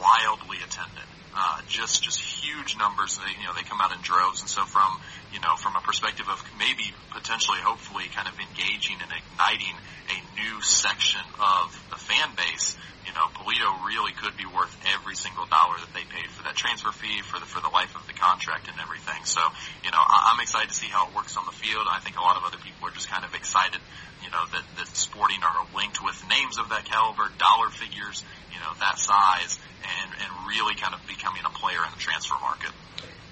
wildly 0.00 0.58
attended. 0.64 1.08
Uh, 1.34 1.60
just 1.68 2.02
just 2.02 2.18
huge 2.38 2.78
numbers. 2.78 3.18
They, 3.18 3.30
you 3.34 3.46
know, 3.46 3.54
they 3.54 3.66
come 3.66 3.80
out 3.80 3.92
in 3.92 4.00
droves, 4.00 4.40
and 4.40 4.50
so 4.50 4.64
from 4.64 5.00
you 5.32 5.40
know 5.40 5.56
from 5.58 5.76
a 5.76 5.82
perspective 5.82 6.26
of 6.30 6.38
maybe 6.58 6.94
potentially, 7.10 7.58
hopefully, 7.60 8.06
kind 8.14 8.28
of 8.28 8.38
engaging 8.38 8.96
and 9.02 9.10
igniting 9.10 9.76
a 10.08 10.18
new 10.38 10.62
section 10.62 11.20
of 11.38 11.74
the 11.90 11.98
fan 11.98 12.32
base, 12.36 12.78
you 13.08 13.12
know, 13.12 13.24
Pulido 13.32 13.84
really 13.88 14.12
could 14.12 14.36
be 14.36 14.44
worth 14.44 14.72
every 14.92 15.16
single 15.16 15.46
dollar 15.46 15.80
that 15.80 15.92
they 15.96 16.04
paid 16.04 16.28
for 16.28 16.44
that 16.44 16.56
transfer 16.56 16.92
fee, 16.92 17.24
for 17.24 17.40
the 17.40 17.46
for 17.46 17.60
the 17.60 17.72
life 17.72 17.96
of 17.96 18.06
the 18.06 18.12
contract 18.12 18.68
and 18.68 18.76
everything. 18.80 19.24
So, 19.24 19.40
you 19.84 19.90
know, 19.90 20.00
I, 20.00 20.32
I'm 20.32 20.40
excited 20.40 20.68
to 20.68 20.76
see 20.76 20.88
how 20.88 21.08
it 21.08 21.16
works 21.16 21.36
on 21.36 21.44
the 21.46 21.56
field. 21.56 21.88
I 21.88 22.00
think 22.00 22.20
a 22.20 22.24
lot 22.24 22.36
of 22.36 22.44
other 22.44 22.60
people 22.60 22.88
are 22.88 22.92
just 22.92 23.08
kind 23.08 23.24
of 23.24 23.32
excited, 23.34 23.80
you 24.20 24.30
know, 24.30 24.44
that 24.52 24.64
that 24.76 24.88
Sporting 24.92 25.40
are 25.40 25.64
linked 25.74 26.04
with 26.04 26.20
names 26.28 26.58
of 26.58 26.68
that 26.68 26.84
caliber, 26.84 27.32
dollar 27.40 27.70
figures, 27.70 28.22
you 28.52 28.60
know, 28.60 28.72
that 28.80 28.98
size, 28.98 29.58
and 29.82 30.10
and 30.20 30.48
really 30.48 30.74
kind 30.74 30.94
of 30.94 31.00
becoming 31.06 31.42
a 31.44 31.50
player 31.50 31.84
in 31.84 31.90
the 31.92 31.98
transfer 31.98 32.36
market. 32.40 32.70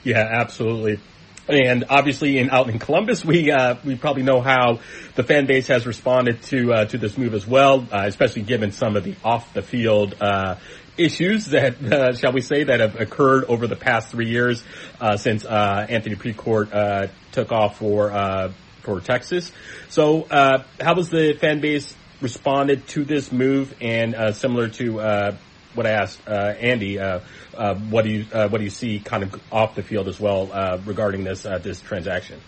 Yeah, 0.05 0.25
absolutely. 0.31 1.01
And 1.49 1.85
obviously, 1.89 2.39
in 2.39 2.51
out 2.51 2.69
in 2.69 2.79
Columbus, 2.79 3.25
we 3.25 3.53
uh, 3.53 3.77
we 3.85 3.95
probably 3.95 4.25
know 4.25 4.41
how 4.41 4.81
the 5.15 5.23
fan 5.23 5.47
base 5.47 5.69
has 5.69 5.87
responded 5.87 6.43
to 6.45 6.73
uh, 6.73 6.85
to 6.87 6.99
this 6.99 7.17
move 7.17 7.35
as 7.35 7.47
well, 7.47 7.87
uh, 7.93 8.05
especially 8.07 8.43
given 8.43 8.73
some 8.73 8.97
of 8.97 9.05
the 9.05 9.15
off 9.25 9.55
the 9.55 9.63
field 9.63 10.17
uh, 10.21 10.57
issues 10.97 11.47
that 11.47 11.81
uh, 11.93 12.13
shall 12.15 12.33
we 12.33 12.41
say 12.41 12.65
that 12.65 12.81
have 12.81 13.01
occurred 13.01 13.45
over 13.45 13.69
the 13.69 13.77
past 13.77 14.09
three 14.09 14.29
years 14.29 14.65
uh, 15.01 15.17
since 15.17 15.45
Anthony 15.45 16.17
Precourt 16.17 17.11
took 17.31 17.53
off 17.53 17.79
for 17.79 18.53
for 18.83 19.01
Texas. 19.01 19.53
So, 19.89 20.27
how 20.31 20.95
was 20.97 21.11
the 21.11 21.35
fan 21.41 21.61
base 21.61 21.95
responded 22.21 22.87
to 22.89 23.05
this 23.05 23.31
move? 23.33 23.75
And 23.81 24.35
similar 24.35 24.69
to 24.69 25.37
what 25.77 25.87
I 25.87 25.91
asked 25.91 26.27
uh, 26.27 26.55
Andy, 26.59 26.99
uh, 26.99 27.21
uh, 27.55 27.75
what 27.75 28.05
do 28.05 28.11
you 28.11 28.27
uh, 28.33 28.49
what 28.49 28.59
do 28.59 28.65
you 28.65 28.71
see 28.71 28.99
kind 28.99 29.23
of 29.23 29.41
off 29.53 29.75
the 29.75 29.83
field 29.83 30.09
as 30.09 30.19
well 30.19 30.51
uh, 30.53 30.79
regarding 30.85 31.25
this 31.25 31.45
uh, 31.45 31.59
this 31.59 31.81
transaction? 31.81 32.41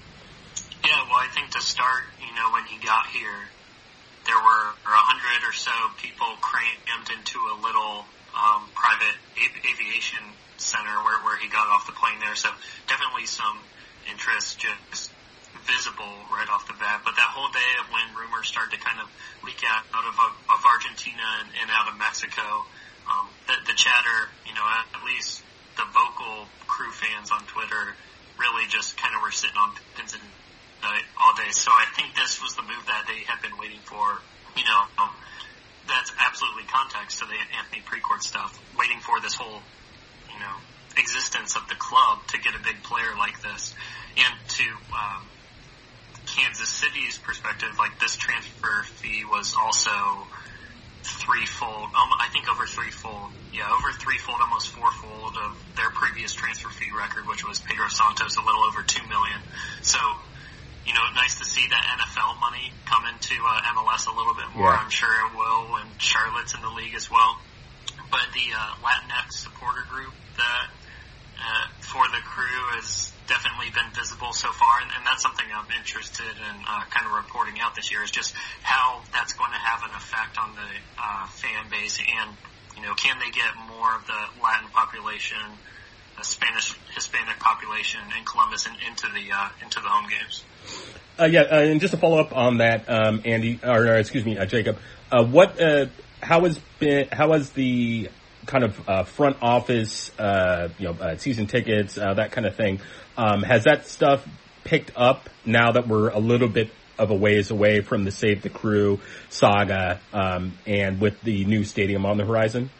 Yeah, 0.85 0.97
well, 1.05 1.21
I 1.21 1.29
think 1.35 1.51
to 1.51 1.61
start, 1.61 2.05
you 2.21 2.35
know, 2.35 2.53
when 2.53 2.65
he 2.65 2.79
got 2.85 3.07
here, 3.09 3.49
there 4.25 4.37
were 4.37 4.65
a 4.73 5.03
hundred 5.05 5.47
or 5.47 5.53
so 5.53 5.71
people 5.99 6.27
crammed 6.41 7.11
into 7.17 7.39
a 7.39 7.57
little 7.61 8.05
um, 8.33 8.65
private 8.75 9.17
av- 9.37 9.61
aviation 9.65 10.25
center 10.57 10.97
where 11.05 11.21
where 11.23 11.37
he 11.37 11.49
got 11.49 11.69
off 11.69 11.87
the 11.87 11.93
plane 11.93 12.19
there. 12.21 12.35
So 12.35 12.49
definitely 12.89 13.27
some 13.27 13.59
interest 14.11 14.59
just 14.59 15.08
visible 15.69 16.17
right 16.33 16.49
off 16.49 16.65
the 16.67 16.75
bat. 16.81 17.05
But 17.05 17.15
that 17.21 17.31
whole 17.31 17.53
day 17.53 17.71
of 17.79 17.93
when 17.93 18.09
rumors 18.17 18.49
started 18.49 18.73
to 18.77 18.81
kind 18.81 18.99
of 19.05 19.07
leak 19.45 19.61
out, 19.69 19.85
out 19.93 20.09
of, 20.09 20.17
of 20.17 20.61
Argentina 20.65 21.45
and, 21.45 21.49
and 21.61 21.69
out 21.69 21.93
of 21.93 22.01
Mexico, 22.01 22.65
um, 23.05 23.29
the, 23.47 23.55
the 23.69 23.77
chatter, 23.77 24.33
you 24.49 24.57
know, 24.57 24.65
at, 24.65 24.89
at 24.97 25.03
least 25.05 25.45
the 25.77 25.85
vocal 25.93 26.49
crew 26.67 26.91
fans 26.91 27.31
on 27.31 27.45
Twitter 27.47 27.95
really 28.41 28.67
just 28.69 28.97
kind 28.97 29.15
of 29.15 29.23
were 29.23 29.31
sitting 29.31 29.57
on 29.57 29.77
pins 29.97 30.15
and 30.15 30.23
uh, 30.83 30.99
all 31.21 31.35
day. 31.35 31.51
So 31.51 31.71
I 31.71 31.87
think 31.97 32.15
this 32.15 32.41
was 32.43 32.55
the 32.55 32.63
move 32.63 32.87
that 32.87 33.05
they 33.07 33.21
had 33.27 33.43
been 33.43 33.59
waiting 33.59 33.83
for. 33.85 34.19
You 34.57 34.65
know, 34.65 34.81
um, 34.99 35.11
that's 35.87 36.13
absolutely 36.19 36.65
context 36.65 37.19
to 37.21 37.27
the 37.27 37.39
Anthony 37.59 37.83
Precourt 37.83 38.23
stuff. 38.23 38.59
Waiting 38.79 39.01
for 39.01 39.21
this 39.21 39.35
whole, 39.35 39.61
you 40.33 40.39
know, 40.39 40.57
existence 40.97 41.57
of 41.57 41.69
the 41.69 41.75
club 41.75 42.19
to 42.29 42.39
get 42.39 42.55
a 42.55 42.63
big 42.63 42.83
player 42.83 43.15
like 43.19 43.41
this, 43.43 43.75
and 44.17 44.35
to 44.49 44.65
um, 44.93 45.23
Kansas 46.39 46.69
City's 46.69 47.19
perspective, 47.19 47.71
like 47.79 47.99
this 47.99 48.17
transfer 48.17 48.83
fee 49.03 49.25
was 49.25 49.55
also 49.61 49.91
threefold, 51.03 51.91
um, 51.95 52.11
I 52.15 52.29
think 52.33 52.51
over 52.51 52.67
threefold, 52.67 53.33
yeah, 53.53 53.71
over 53.71 53.91
threefold, 53.93 54.39
almost 54.41 54.69
fourfold 54.69 55.37
of 55.37 55.59
their 55.77 55.91
previous 55.91 56.33
transfer 56.33 56.69
fee 56.69 56.91
record, 56.97 57.27
which 57.27 57.47
was 57.47 57.59
Pedro 57.59 57.89
Santos, 57.89 58.37
a 58.37 58.43
little 58.43 58.63
over 58.65 58.83
two 58.83 59.03
million. 59.09 59.41
So, 59.83 59.99
you 60.87 60.95
know, 60.95 61.03
nice 61.15 61.39
to 61.39 61.45
see 61.45 61.67
that 61.69 61.85
NFL 61.99 62.41
money 62.41 62.73
come 62.87 63.05
into 63.07 63.35
uh, 63.35 63.75
MLS 63.75 64.07
a 64.07 64.15
little 64.17 64.35
bit 64.35 64.47
more. 64.55 64.71
Yeah. 64.71 64.79
I'm 64.79 64.91
sure 64.91 65.11
it 65.27 65.37
will, 65.37 65.77
and 65.77 65.91
Charlotte's 66.01 66.55
in 66.55 66.63
the 66.63 66.71
league 66.71 66.95
as 66.95 67.11
well. 67.11 67.39
But 68.11 68.27
the 68.33 68.55
uh, 68.55 68.75
Latinx 68.87 69.33
supporter 69.33 69.85
group 69.91 70.15
that 70.37 70.67
uh, 71.39 71.67
for 71.81 72.07
the 72.09 72.23
crew 72.25 72.79
is 72.79 73.13
definitely 73.29 73.71
been 73.71 73.93
visible 73.95 74.33
so 74.33 74.51
far, 74.51 74.81
and, 74.81 74.91
and 74.97 75.07
that's 75.07 75.23
something 75.23 75.47
I'm 75.53 75.71
interested 75.77 76.33
in 76.33 76.57
uh, 76.67 76.85
kind 76.91 77.07
of 77.07 77.13
reporting 77.13 77.61
out 77.61 77.77
this 77.77 77.93
year 77.93 78.03
is 78.03 78.11
just 78.11 78.35
how 78.63 79.03
that's 79.13 79.35
going 79.35 79.53
to 79.53 79.59
have 79.61 79.85
an 79.85 79.95
effect 79.95 80.39
on 80.39 80.57
the 80.57 80.71
uh, 80.99 81.27
fan 81.29 81.69
base, 81.71 82.01
and 82.01 82.37
you 82.77 82.83
know, 82.83 82.95
can 82.95 83.19
they 83.19 83.31
get 83.31 83.53
more 83.69 83.95
of 83.95 84.07
the 84.07 84.43
Latin 84.43 84.69
population, 84.73 85.39
the 86.17 86.25
Spanish 86.25 86.75
Hispanic 86.95 87.39
population 87.39 88.01
in 88.17 88.25
Columbus 88.25 88.67
and 88.67 88.77
into 88.89 89.07
the 89.13 89.31
uh, 89.31 89.49
into 89.63 89.81
the 89.81 89.89
home 89.89 90.09
games? 90.09 90.45
Uh, 91.19 91.25
yeah, 91.25 91.43
uh, 91.43 91.61
and 91.61 91.81
just 91.81 91.93
to 91.93 91.99
follow 91.99 92.19
up 92.19 92.35
on 92.37 92.59
that, 92.59 92.89
um, 92.89 93.23
Andy, 93.25 93.59
or, 93.65 93.89
or 93.89 93.95
excuse 93.97 94.25
me, 94.25 94.39
uh, 94.39 94.47
Jacob, 94.47 94.79
uh, 95.11 95.25
what, 95.25 95.61
uh, 95.61 95.87
how 96.23 96.45
has 96.45 96.61
been, 96.79 97.09
how 97.11 97.33
has 97.33 97.51
the 97.51 98.09
kind 98.49 98.65
of 98.65 98.89
uh, 98.89 99.05
front 99.05 99.37
office, 99.43 100.11
uh, 100.19 100.71
you 100.79 100.87
know, 100.87 100.95
uh, 100.95 101.17
season 101.17 101.47
tickets, 101.47 101.97
uh, 101.97 102.15
that 102.15 102.33
kind 102.33 102.47
of 102.47 102.57
thing. 102.57 102.81
Um, 103.17 103.43
has 103.43 103.65
that 103.65 103.87
stuff 103.87 104.27
picked 104.65 104.91
up 104.97 105.29
now 105.45 105.73
that 105.73 105.87
we're 105.87 106.09
a 106.09 106.19
little 106.19 106.49
bit 106.49 106.71
of 106.99 107.11
a 107.11 107.15
ways 107.15 107.53
away 107.53 107.81
from 107.81 108.05
the 108.05 108.11
Save 108.11 108.43
the 108.43 108.49
Crew 108.49 108.99
saga, 109.31 110.01
um, 110.13 110.59
and 110.67 111.01
with 111.01 111.21
the 111.23 111.45
new 111.45 111.63
stadium 111.63 112.05
on 112.05 112.17
the 112.17 112.25
horizon? 112.25 112.71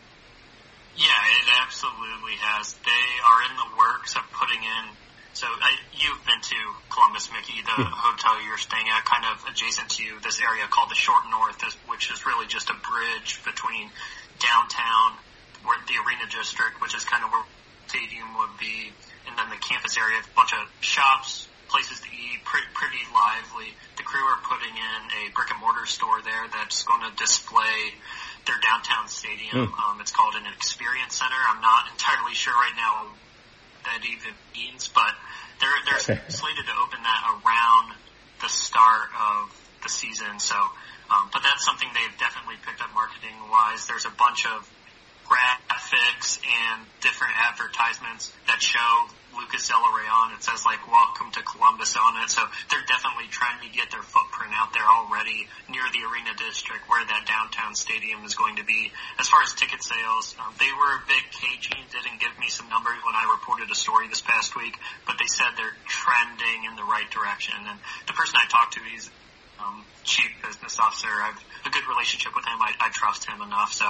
Yeah, 0.97 1.07
it 1.07 1.49
absolutely 1.63 2.35
has. 2.41 2.73
They 2.73 3.07
are 3.23 3.41
in 3.51 3.55
the 3.57 3.79
works 3.79 4.17
of 4.17 4.23
putting 4.33 4.59
in. 4.59 4.85
So 5.35 5.47
I, 5.47 5.71
you've 5.93 6.25
been 6.27 6.41
to 6.41 6.57
Columbus, 6.91 7.31
Mickey, 7.31 7.63
the 7.63 7.79
hmm. 7.79 7.87
hotel 7.87 8.43
you're 8.43 8.59
staying 8.59 8.89
at, 8.91 9.05
kind 9.05 9.23
of 9.31 9.45
adjacent 9.47 9.91
to 9.91 10.03
you, 10.03 10.19
this 10.19 10.41
area 10.41 10.67
called 10.67 10.91
the 10.91 10.99
Short 10.99 11.23
North, 11.31 11.63
which 11.87 12.11
is 12.11 12.27
really 12.27 12.49
just 12.49 12.71
a 12.71 12.75
bridge 12.75 13.39
between 13.45 13.91
downtown 14.41 15.15
where 15.65 15.79
the 15.87 15.97
arena 16.05 16.27
district, 16.31 16.81
which 16.81 16.95
is 16.95 17.05
kind 17.05 17.25
of 17.25 17.31
where 17.31 17.45
stadium 17.89 18.37
would 18.39 18.55
be, 18.61 18.93
and 19.27 19.37
then 19.39 19.49
the 19.51 19.61
campus 19.61 19.97
area, 19.97 20.21
a 20.21 20.35
bunch 20.37 20.53
of 20.53 20.69
shops, 20.81 21.49
places 21.69 22.01
to 22.01 22.09
eat, 22.09 22.41
pretty, 22.45 22.69
pretty 22.73 23.01
lively. 23.13 23.73
The 23.97 24.05
crew 24.05 24.25
are 24.25 24.41
putting 24.45 24.73
in 24.73 25.01
a 25.25 25.33
brick 25.33 25.51
and 25.53 25.61
mortar 25.61 25.85
store 25.85 26.21
there 26.25 26.49
that's 26.53 26.85
going 26.85 27.05
to 27.05 27.13
display 27.17 27.93
their 28.49 28.57
downtown 28.65 29.09
stadium. 29.09 29.69
Mm. 29.69 29.77
Um, 29.77 30.01
it's 30.01 30.13
called 30.13 30.35
an 30.35 30.49
experience 30.57 31.21
center. 31.21 31.37
I'm 31.37 31.61
not 31.61 31.93
entirely 31.93 32.33
sure 32.33 32.57
right 32.57 32.77
now 32.77 33.13
that 33.85 34.01
even 34.05 34.33
means, 34.57 34.89
but 34.89 35.13
they're 35.61 35.81
they're 35.85 36.21
slated 36.33 36.65
to 36.65 36.75
open 36.81 37.01
that 37.05 37.23
around 37.41 37.97
the 38.41 38.49
start 38.49 39.13
of 39.13 39.53
the 39.83 39.89
season. 39.89 40.41
So, 40.41 40.57
um, 40.57 41.29
but 41.33 41.45
that's 41.45 41.65
something 41.65 41.89
they've 41.93 42.19
definitely 42.19 42.57
picked 42.65 42.81
up 42.81 42.93
marketing 42.95 43.37
wise. 43.53 43.87
There's 43.87 44.07
a 44.07 44.15
bunch 44.17 44.47
of 44.47 44.65
graphics 45.29 46.41
and 46.41 46.87
different 47.01 47.35
advertisements 47.37 48.33
that 48.49 48.61
show 48.61 49.09
Lucas 49.37 49.69
Zelarayan. 49.69 50.35
It 50.35 50.43
says 50.43 50.65
like 50.65 50.81
"Welcome 50.91 51.31
to 51.33 51.43
Columbus" 51.45 51.95
on 51.97 52.17
it. 52.25 52.31
So 52.31 52.43
they're 52.71 52.85
definitely 52.89 53.29
trying 53.31 53.61
to 53.63 53.71
get 53.71 53.93
their 53.93 54.03
footprint 54.03 54.53
out 54.57 54.73
there 54.73 54.83
already 54.83 55.47
near 55.69 55.85
the 55.93 56.03
arena 56.09 56.35
district 56.35 56.89
where 56.89 57.05
that 57.05 57.29
downtown 57.29 57.77
stadium 57.77 58.25
is 58.25 58.35
going 58.35 58.57
to 58.57 58.65
be. 58.65 58.91
As 59.21 59.29
far 59.29 59.43
as 59.43 59.53
ticket 59.55 59.85
sales, 59.85 60.35
um, 60.41 60.53
they 60.59 60.73
were 60.73 60.93
a 60.97 61.03
bit 61.07 61.23
cagey. 61.31 61.77
Didn't 61.93 62.19
give 62.19 62.35
me 62.41 62.49
some 62.49 62.69
numbers 62.69 62.99
when 63.05 63.15
I 63.15 63.29
reported 63.31 63.71
a 63.71 63.79
story 63.79 64.09
this 64.09 64.25
past 64.25 64.57
week, 64.57 64.75
but 65.07 65.21
they 65.21 65.29
said 65.29 65.55
they're 65.57 65.77
trending 65.87 66.65
in 66.65 66.75
the 66.75 66.85
right 66.85 67.09
direction. 67.13 67.55
And 67.63 67.79
the 68.09 68.17
person 68.17 68.41
I 68.41 68.49
talked 68.49 68.75
to, 68.75 68.81
he's 68.81 69.11
um, 69.61 69.85
chief 70.05 70.31
business 70.45 70.79
officer. 70.79 71.09
I 71.09 71.33
have 71.33 71.43
a 71.67 71.71
good 71.71 71.87
relationship 71.89 72.35
with 72.35 72.47
him. 72.47 72.59
I, 72.61 72.73
I 72.81 72.89
trust 72.91 73.29
him 73.29 73.43
enough. 73.43 73.73
So 73.73 73.87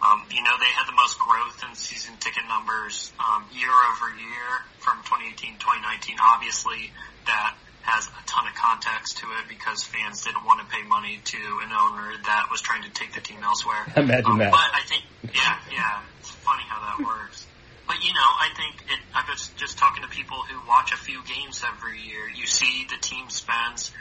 um, 0.00 0.24
you 0.32 0.42
know, 0.42 0.56
they 0.56 0.72
had 0.72 0.88
the 0.88 0.96
most 0.96 1.18
growth 1.18 1.60
in 1.68 1.74
season 1.76 2.16
ticket 2.20 2.44
numbers 2.48 3.12
um, 3.20 3.44
year 3.52 3.68
over 3.68 4.08
year 4.16 4.48
from 4.80 5.04
2018 5.04 5.60
2019. 5.60 6.16
Obviously, 6.16 6.88
that 7.26 7.56
has 7.82 8.08
a 8.08 8.22
ton 8.24 8.48
of 8.48 8.54
context 8.56 9.18
to 9.18 9.26
it 9.40 9.48
because 9.48 9.84
fans 9.84 10.24
didn't 10.24 10.44
want 10.44 10.60
to 10.60 10.66
pay 10.72 10.82
money 10.84 11.20
to 11.24 11.36
an 11.36 11.72
owner 11.72 12.16
that 12.24 12.48
was 12.50 12.60
trying 12.60 12.82
to 12.82 12.90
take 12.90 13.12
the 13.12 13.20
team 13.20 13.44
elsewhere. 13.44 13.84
Imagine 13.96 14.32
um, 14.32 14.38
that. 14.38 14.52
But 14.52 14.68
I 14.72 14.80
think, 14.88 15.04
yeah, 15.36 15.56
yeah, 15.68 16.00
it's 16.20 16.30
funny 16.30 16.64
how 16.64 16.80
that 16.80 17.04
works. 17.04 17.44
But 17.86 18.00
you 18.00 18.12
know, 18.16 18.30
I 18.40 18.48
think 18.56 18.80
it, 18.88 19.00
I 19.12 19.28
was 19.28 19.50
just 19.60 19.76
talking 19.76 20.02
to 20.02 20.08
people 20.08 20.40
who 20.48 20.56
watch 20.66 20.92
a 20.92 20.96
few 20.96 21.20
games 21.28 21.60
every 21.60 22.00
year. 22.00 22.24
You 22.32 22.46
see 22.46 22.86
the 22.88 22.96
team 22.96 23.28
spends 23.28 23.92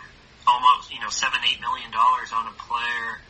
almost, 0.50 0.90
you 0.90 1.00
know, 1.00 1.14
seven, 1.14 1.40
eight 1.46 1.62
million 1.62 1.92
dollars 1.94 2.34
on 2.34 2.50
a 2.50 2.56
player 2.58 3.22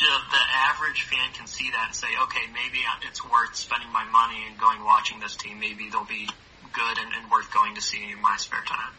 the 0.00 0.40
average 0.70 1.02
fan 1.02 1.32
can 1.32 1.46
see 1.46 1.70
that 1.70 1.86
and 1.86 1.94
say, 1.94 2.08
okay, 2.24 2.42
maybe 2.52 2.78
it's 3.08 3.24
worth 3.24 3.54
spending 3.54 3.90
my 3.92 4.04
money 4.04 4.44
and 4.48 4.58
going 4.58 4.82
watching 4.84 5.20
this 5.20 5.36
team. 5.36 5.60
Maybe 5.60 5.88
they'll 5.90 6.04
be 6.04 6.28
good 6.72 6.98
and, 6.98 7.14
and 7.14 7.30
worth 7.30 7.52
going 7.52 7.74
to 7.76 7.80
see 7.80 8.10
in 8.10 8.20
my 8.20 8.36
spare 8.36 8.62
time. 8.66 8.92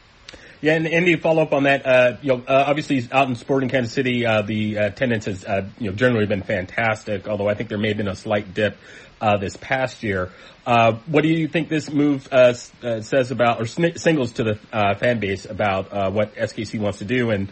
Yeah, 0.62 0.74
and 0.74 0.88
Andy, 0.88 1.18
follow 1.18 1.44
up 1.44 1.54
on 1.54 1.64
that. 1.64 1.86
Uh, 1.86 2.18
you 2.22 2.30
know, 2.30 2.44
uh, 2.48 2.64
obviously 2.68 3.06
out 3.12 3.28
in 3.28 3.36
Sporting 3.36 3.70
Kansas 3.70 3.94
City, 3.94 4.26
uh, 4.26 4.42
the 4.42 4.76
attendance 4.78 5.26
has, 5.26 5.44
uh, 5.44 5.68
you 5.80 5.90
know, 5.90 5.96
generally 5.96 6.26
been 6.26 6.42
fantastic. 6.42 7.28
Although 7.28 7.50
I 7.50 7.54
think 7.54 7.70
there 7.70 7.78
may 7.78 7.90
have 7.90 7.98
been 7.98 8.08
a 8.08 8.16
slight 8.16 8.54
dip 8.54 8.78
uh, 9.22 9.38
this 9.38 9.58
past 9.58 10.04
year. 10.04 10.32
Uh, 10.66 10.94
what 11.06 11.22
do 11.22 11.30
you 11.30 11.48
think 11.48 11.70
this 11.70 11.92
move 11.92 12.28
uh, 12.32 12.54
uh, 12.82 13.02
says 13.02 13.30
about, 13.30 13.62
or 13.62 13.66
sn- 13.66 13.98
singles 13.98 14.32
to 14.34 14.44
the 14.44 14.60
uh, 14.74 14.96
fan 14.96 15.20
base 15.20 15.46
about 15.46 15.94
uh, 15.94 16.10
what 16.10 16.36
SKC 16.36 16.80
wants 16.80 17.00
to 17.00 17.06
do? 17.06 17.30
And 17.30 17.52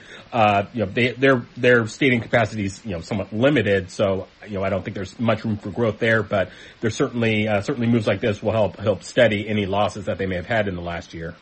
you 0.73 0.85
know, 0.85 0.91
they, 0.91 1.11
their 1.11 1.45
their 1.55 1.85
stadium 1.87 2.21
capacity 2.21 2.65
is 2.65 2.83
you 2.83 2.91
know 2.91 3.01
somewhat 3.01 3.31
limited, 3.31 3.91
so 3.91 4.27
you 4.47 4.55
know 4.55 4.63
I 4.63 4.69
don't 4.69 4.83
think 4.83 4.95
there's 4.95 5.19
much 5.19 5.45
room 5.45 5.57
for 5.57 5.69
growth 5.69 5.99
there. 5.99 6.23
But 6.23 6.49
there's 6.81 6.95
certainly 6.95 7.45
certainly 7.61 7.87
moves 7.87 8.07
like 8.07 8.19
this 8.19 8.41
will 8.41 8.51
help 8.51 8.77
help 8.77 9.03
steady 9.03 9.47
any 9.47 9.67
losses 9.67 10.05
that 10.05 10.17
they 10.17 10.25
may 10.25 10.37
have 10.37 10.47
had 10.47 10.67
in 10.67 10.75
the 10.75 10.81
last 10.81 11.13
year. 11.13 11.35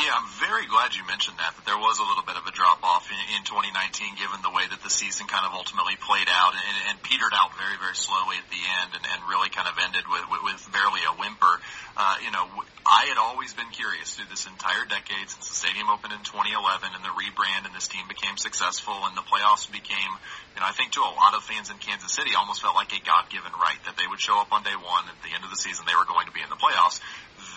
Yeah, 0.00 0.16
I'm 0.16 0.32
very 0.40 0.64
glad 0.64 0.96
you 0.96 1.04
mentioned 1.04 1.36
that, 1.44 1.52
that 1.60 1.68
there 1.68 1.76
was 1.76 2.00
a 2.00 2.06
little 2.08 2.24
bit 2.24 2.40
of 2.40 2.48
a 2.48 2.54
drop 2.56 2.80
off 2.80 3.04
in, 3.12 3.20
in 3.36 3.44
2019 3.44 4.16
given 4.16 4.40
the 4.40 4.48
way 4.48 4.64
that 4.64 4.80
the 4.80 4.88
season 4.88 5.28
kind 5.28 5.44
of 5.44 5.52
ultimately 5.52 5.92
played 6.00 6.24
out 6.32 6.56
and, 6.56 6.76
and 6.88 6.96
petered 7.04 7.36
out 7.36 7.52
very, 7.60 7.76
very 7.76 7.92
slowly 7.92 8.40
at 8.40 8.48
the 8.48 8.62
end 8.80 8.96
and, 8.96 9.04
and 9.04 9.20
really 9.28 9.52
kind 9.52 9.68
of 9.68 9.76
ended 9.76 10.08
with, 10.08 10.24
with, 10.32 10.40
with 10.40 10.60
barely 10.72 11.04
a 11.04 11.12
whimper. 11.20 11.60
Uh, 12.00 12.16
you 12.24 12.32
know, 12.32 12.48
I 12.88 13.12
had 13.12 13.20
always 13.20 13.52
been 13.52 13.68
curious 13.76 14.16
through 14.16 14.32
this 14.32 14.48
entire 14.48 14.88
decade 14.88 15.28
since 15.28 15.44
the 15.44 15.56
stadium 15.68 15.92
opened 15.92 16.16
in 16.16 16.24
2011 16.24 16.96
and 16.96 17.04
the 17.04 17.12
rebrand 17.12 17.68
and 17.68 17.76
this 17.76 17.92
team 17.92 18.08
became 18.08 18.40
successful 18.40 18.96
and 19.04 19.12
the 19.12 19.26
playoffs 19.28 19.68
became, 19.68 20.16
you 20.56 20.64
know, 20.64 20.68
I 20.68 20.72
think 20.72 20.96
to 20.96 21.04
a 21.04 21.12
lot 21.12 21.36
of 21.36 21.44
fans 21.44 21.68
in 21.68 21.76
Kansas 21.76 22.16
City 22.16 22.32
almost 22.32 22.64
felt 22.64 22.72
like 22.72 22.96
a 22.96 23.04
God-given 23.04 23.52
right 23.52 23.80
that 23.84 24.00
they 24.00 24.08
would 24.08 24.20
show 24.24 24.40
up 24.40 24.48
on 24.48 24.64
day 24.64 24.72
one 24.80 25.12
at 25.12 25.20
the 25.20 25.36
end 25.36 25.44
of 25.44 25.52
the 25.52 25.60
season 25.60 25.84
they 25.84 25.92
were 25.92 26.08
going 26.08 26.24
to 26.24 26.32
be 26.32 26.40
in 26.40 26.48
the 26.48 26.56
playoffs 26.56 27.04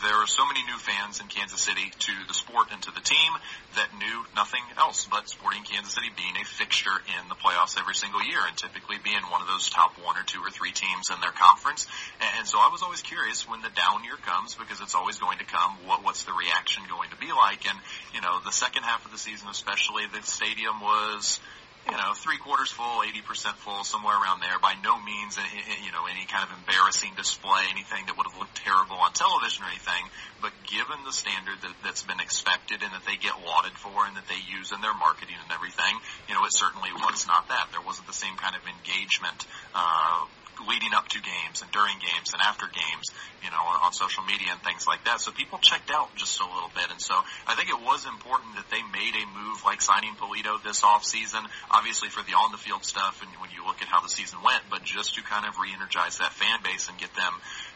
there 0.01 0.15
are 0.17 0.27
so 0.27 0.45
many 0.47 0.63
new 0.63 0.77
fans 0.77 1.19
in 1.19 1.27
Kansas 1.27 1.61
City 1.61 1.91
to 2.09 2.13
the 2.27 2.33
sport 2.33 2.67
and 2.71 2.81
to 2.83 2.91
the 2.91 3.01
team 3.01 3.31
that 3.75 3.89
knew 3.97 4.25
nothing 4.35 4.63
else 4.77 5.07
but 5.09 5.29
Sporting 5.29 5.63
Kansas 5.63 5.93
City 5.93 6.09
being 6.15 6.35
a 6.39 6.45
fixture 6.45 6.97
in 7.19 7.29
the 7.29 7.35
playoffs 7.35 7.79
every 7.79 7.95
single 7.95 8.23
year 8.23 8.39
and 8.47 8.55
typically 8.57 8.97
being 9.03 9.21
one 9.29 9.41
of 9.41 9.47
those 9.47 9.69
top 9.69 9.99
one 10.01 10.17
or 10.17 10.23
two 10.23 10.39
or 10.39 10.49
three 10.49 10.71
teams 10.71 11.09
in 11.13 11.19
their 11.21 11.31
conference. 11.31 11.87
And 12.39 12.47
so 12.47 12.57
I 12.57 12.69
was 12.71 12.81
always 12.81 13.01
curious 13.01 13.47
when 13.47 13.61
the 13.61 13.71
down 13.75 14.03
year 14.03 14.17
comes 14.25 14.55
because 14.55 14.81
it's 14.81 14.95
always 14.95 15.19
going 15.19 15.37
to 15.39 15.45
come. 15.45 15.77
What 15.85 16.03
what's 16.03 16.23
the 16.23 16.33
reaction 16.33 16.83
going 16.89 17.09
to 17.11 17.17
be 17.17 17.31
like? 17.31 17.67
And 17.69 17.77
you 18.13 18.21
know, 18.21 18.39
the 18.43 18.51
second 18.51 18.83
half 18.83 19.05
of 19.05 19.11
the 19.11 19.17
season, 19.17 19.47
especially, 19.49 20.03
the 20.11 20.21
stadium 20.23 20.81
was 20.81 21.39
you 21.89 21.97
know, 21.97 22.13
three 22.15 22.37
quarters 22.37 22.71
full, 22.71 23.03
80% 23.03 23.59
full, 23.59 23.83
somewhere 23.83 24.15
around 24.15 24.39
there. 24.39 24.55
By 24.59 24.75
no 24.83 24.95
means, 25.01 25.35
you 25.83 25.91
know, 25.91 26.07
any 26.07 26.25
kind 26.25 26.47
of 26.47 26.55
embarrassing 26.55 27.11
display, 27.17 27.67
anything 27.71 28.07
that 28.07 28.15
would 28.15 28.27
have 28.27 28.39
looked 28.39 28.55
terrible 28.55 28.95
on 29.03 29.11
television 29.11 29.67
or 29.67 29.67
anything. 29.67 30.03
But 30.39 30.55
given 30.63 31.03
the 31.03 31.11
standard 31.11 31.59
that, 31.59 31.75
that's 31.83 32.03
been 32.03 32.23
expected 32.23 32.83
and 32.83 32.91
that 32.95 33.03
they 33.03 33.19
get 33.19 33.35
lauded 33.43 33.75
for 33.75 34.07
and 34.07 34.15
that 34.15 34.27
they 34.31 34.39
use 34.47 34.71
in 34.71 34.79
their 34.79 34.95
marketing 34.95 35.35
and 35.35 35.51
everything, 35.51 35.91
you 36.31 36.35
know, 36.35 36.47
it 36.47 36.55
certainly 36.55 36.91
was 36.95 37.27
not 37.27 37.51
that. 37.51 37.75
There 37.75 37.83
wasn't 37.83 38.07
the 38.07 38.15
same 38.15 38.35
kind 38.39 38.55
of 38.55 38.63
engagement, 38.63 39.43
uh, 39.75 40.23
leading 40.67 40.93
up 40.93 41.07
to 41.09 41.19
games 41.21 41.61
and 41.61 41.69
during 41.71 41.95
games 41.99 42.33
and 42.33 42.41
after 42.41 42.65
games, 42.67 43.11
you 43.43 43.51
know, 43.51 43.59
on, 43.59 43.89
on 43.89 43.91
social 43.93 44.23
media 44.23 44.47
and 44.51 44.61
things 44.61 44.87
like 44.87 45.03
that. 45.05 45.19
So 45.21 45.31
people 45.31 45.59
checked 45.59 45.91
out 45.91 46.15
just 46.15 46.39
a 46.39 46.47
little 46.47 46.71
bit. 46.73 46.89
And 46.89 47.01
so 47.01 47.13
I 47.47 47.55
think 47.55 47.69
it 47.69 47.79
was 47.79 48.05
important 48.05 48.55
that 48.55 48.67
they 48.69 48.81
made 48.81 49.13
a 49.15 49.25
move 49.31 49.63
like 49.65 49.81
signing 49.81 50.15
Pulido 50.15 50.61
this 50.63 50.83
off 50.83 51.03
season, 51.03 51.43
obviously 51.71 52.09
for 52.09 52.23
the 52.23 52.33
on 52.33 52.51
the 52.51 52.57
field 52.57 52.83
stuff 52.83 53.21
and 53.21 53.29
when 53.41 53.51
you 53.51 53.65
look 53.65 53.81
at 53.81 53.87
how 53.87 54.01
the 54.01 54.09
season 54.09 54.39
went, 54.43 54.63
but 54.69 54.83
just 54.83 55.15
to 55.15 55.21
kind 55.23 55.45
of 55.45 55.57
re-energize 55.59 56.17
that 56.19 56.33
fan 56.33 56.59
base 56.63 56.89
and 56.89 56.97
get 56.97 57.13
them, 57.15 57.33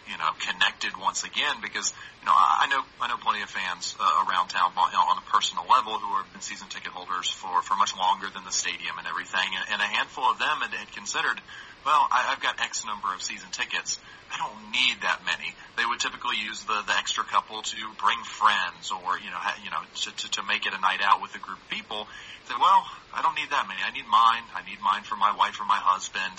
you 0.09 0.17
know, 0.17 0.31
connected 0.39 0.95
once 0.95 1.23
again 1.23 1.59
because, 1.61 1.93
you 2.21 2.25
know, 2.25 2.33
I 2.33 2.67
know, 2.67 2.81
I 3.01 3.07
know 3.07 3.17
plenty 3.17 3.43
of 3.43 3.49
fans 3.49 3.95
uh, 3.99 4.25
around 4.25 4.49
town 4.49 4.71
on, 4.75 4.89
on 4.95 5.17
a 5.19 5.25
personal 5.31 5.65
level 5.67 5.99
who 5.99 6.15
have 6.17 6.31
been 6.31 6.41
season 6.41 6.67
ticket 6.67 6.91
holders 6.91 7.29
for, 7.29 7.61
for 7.61 7.75
much 7.75 7.95
longer 7.95 8.27
than 8.31 8.43
the 8.43 8.55
stadium 8.55 8.95
and 8.97 9.07
everything. 9.07 9.47
And, 9.55 9.77
and 9.77 9.79
a 9.81 9.89
handful 9.89 10.23
of 10.25 10.39
them 10.39 10.63
had, 10.63 10.73
had 10.73 10.91
considered, 10.95 11.39
well, 11.85 12.07
I, 12.11 12.31
I've 12.31 12.41
got 12.41 12.59
X 12.59 12.85
number 12.85 13.13
of 13.13 13.21
season 13.21 13.51
tickets. 13.51 13.99
I 14.27 14.39
don't 14.39 14.71
need 14.71 15.07
that 15.07 15.23
many. 15.23 15.55
They 15.79 15.85
would 15.87 15.99
typically 15.99 16.35
use 16.35 16.59
the, 16.67 16.83
the 16.83 16.95
extra 16.99 17.23
couple 17.23 17.61
to 17.63 17.79
bring 17.99 18.19
friends 18.23 18.91
or, 18.91 19.15
you 19.19 19.31
know, 19.31 19.39
ha, 19.39 19.55
you 19.63 19.71
know, 19.71 19.79
to, 19.79 20.09
to, 20.11 20.25
to 20.39 20.41
make 20.43 20.67
it 20.67 20.73
a 20.75 20.81
night 20.81 20.99
out 20.99 21.21
with 21.21 21.35
a 21.35 21.39
group 21.39 21.59
of 21.59 21.69
people. 21.69 22.07
Say, 22.47 22.55
well, 22.59 22.83
I 23.15 23.23
don't 23.23 23.35
need 23.35 23.51
that 23.51 23.67
many. 23.67 23.79
I 23.83 23.91
need 23.91 24.07
mine. 24.07 24.43
I 24.55 24.67
need 24.67 24.79
mine 24.79 25.03
for 25.03 25.15
my 25.15 25.35
wife 25.35 25.59
or 25.59 25.67
my 25.67 25.79
husband 25.79 26.35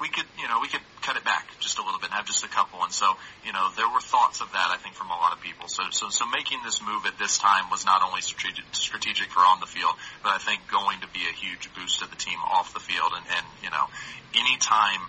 we 0.00 0.08
could, 0.08 0.26
you 0.38 0.48
know, 0.48 0.58
we 0.60 0.68
could 0.68 0.82
cut 1.02 1.16
it 1.16 1.24
back 1.24 1.46
just 1.60 1.78
a 1.78 1.82
little 1.82 2.00
bit 2.00 2.10
and 2.10 2.14
have 2.14 2.26
just 2.26 2.44
a 2.44 2.48
couple. 2.48 2.82
And 2.82 2.92
so, 2.92 3.14
you 3.46 3.52
know, 3.52 3.70
there 3.76 3.88
were 3.88 4.00
thoughts 4.00 4.40
of 4.40 4.50
that, 4.52 4.68
I 4.74 4.76
think, 4.76 4.94
from 4.94 5.08
a 5.08 5.16
lot 5.16 5.32
of 5.32 5.40
people. 5.40 5.68
So, 5.68 5.84
so, 5.90 6.10
so 6.10 6.26
making 6.26 6.58
this 6.64 6.82
move 6.82 7.06
at 7.06 7.18
this 7.18 7.38
time 7.38 7.70
was 7.70 7.86
not 7.86 8.02
only 8.02 8.20
strategic, 8.20 8.64
strategic 8.72 9.30
for 9.30 9.40
on 9.40 9.60
the 9.60 9.66
field, 9.66 9.94
but 10.22 10.32
I 10.34 10.38
think 10.38 10.66
going 10.70 11.00
to 11.00 11.08
be 11.08 11.22
a 11.30 11.34
huge 11.34 11.72
boost 11.74 12.00
to 12.00 12.10
the 12.10 12.16
team 12.16 12.38
off 12.42 12.74
the 12.74 12.80
field. 12.80 13.12
And, 13.14 13.24
and, 13.26 13.46
you 13.62 13.70
know, 13.70 13.86
anytime 14.34 15.00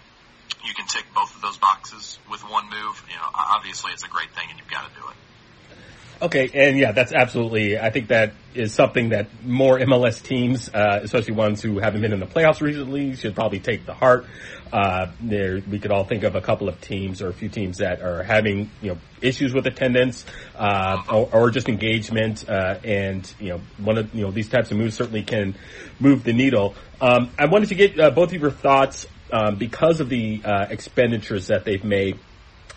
you 0.63 0.73
can 0.73 0.85
tick 0.85 1.05
both 1.13 1.33
of 1.35 1.41
those 1.41 1.57
boxes 1.57 2.19
with 2.29 2.41
one 2.41 2.69
move, 2.69 2.95
you 3.09 3.17
know, 3.17 3.29
obviously 3.33 3.91
it's 3.91 4.03
a 4.03 4.09
great 4.09 4.31
thing 4.31 4.45
and 4.49 4.59
you've 4.59 4.69
got 4.69 4.85
to 4.87 4.93
do 4.93 5.05
it. 5.07 5.17
Okay, 6.21 6.49
and 6.53 6.77
yeah, 6.77 6.93
that's 6.93 7.11
absolutely. 7.11 7.77
I 7.77 7.89
think 7.89 8.07
that 8.07 8.33
is 8.53 8.73
something 8.73 9.09
that 9.09 9.27
more 9.43 9.77
MLS 9.79 10.23
teams, 10.23 10.69
uh, 10.69 11.01
especially 11.03 11.33
ones 11.33 11.61
who 11.61 11.79
haven't 11.79 12.01
been 12.01 12.13
in 12.13 12.21
the 12.21 12.25
playoffs 12.25 12.61
recently, 12.61 13.15
should 13.15 13.35
probably 13.35 13.59
take 13.59 13.85
to 13.85 13.93
heart. 13.93 14.25
Uh, 14.71 15.11
there, 15.19 15.61
we 15.69 15.77
could 15.77 15.91
all 15.91 16.05
think 16.05 16.23
of 16.23 16.35
a 16.35 16.41
couple 16.41 16.69
of 16.69 16.79
teams 16.79 17.21
or 17.21 17.27
a 17.27 17.33
few 17.33 17.49
teams 17.49 17.77
that 17.79 18.01
are 18.01 18.23
having 18.23 18.69
you 18.81 18.91
know 18.91 18.97
issues 19.21 19.53
with 19.53 19.67
attendance 19.67 20.25
uh, 20.55 21.03
or, 21.11 21.29
or, 21.33 21.51
just 21.51 21.67
engagement, 21.67 22.47
uh, 22.49 22.79
and 22.83 23.33
you 23.39 23.49
know 23.49 23.61
one 23.77 23.97
of 23.97 24.13
you 24.15 24.21
know 24.23 24.31
these 24.31 24.47
types 24.47 24.71
of 24.71 24.77
moves 24.77 24.95
certainly 24.95 25.23
can 25.23 25.53
move 25.99 26.23
the 26.23 26.33
needle. 26.33 26.75
Um, 27.01 27.29
I 27.37 27.47
wanted 27.47 27.69
to 27.69 27.75
get 27.75 27.99
uh, 27.99 28.09
both 28.09 28.33
of 28.33 28.41
your 28.41 28.51
thoughts 28.51 29.05
um, 29.31 29.57
because 29.57 29.99
of 29.99 30.07
the 30.07 30.41
uh, 30.45 30.67
expenditures 30.69 31.47
that 31.47 31.65
they've 31.65 31.83
made, 31.83 32.19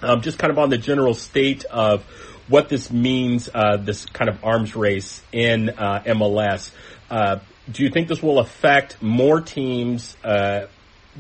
um, 0.03 0.23
just 0.23 0.39
kind 0.39 0.51
of 0.51 0.59
on 0.59 0.71
the 0.71 0.79
general 0.79 1.15
state 1.15 1.65
of 1.67 2.05
what 2.49 2.69
this 2.69 2.91
means, 2.91 3.49
uh, 3.53 3.77
this 3.77 4.05
kind 4.07 4.29
of 4.29 4.45
arms 4.45 4.75
race 4.75 5.23
in 5.33 5.71
uh, 5.71 6.03
MLS. 6.07 6.71
Uh, 7.11 7.39
do 7.71 7.83
you 7.83 7.91
think 7.91 8.09
this 8.09 8.23
will 8.23 8.39
affect 8.39 9.03
more 9.03 9.41
teams 9.41 10.17
uh, 10.25 10.67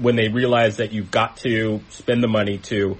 when 0.00 0.16
they 0.16 0.28
realize 0.28 0.78
that 0.78 0.92
you've 0.92 1.10
got 1.10 1.36
to 1.38 1.80
spend 1.90 2.22
the 2.22 2.28
money 2.28 2.58
to 2.58 2.98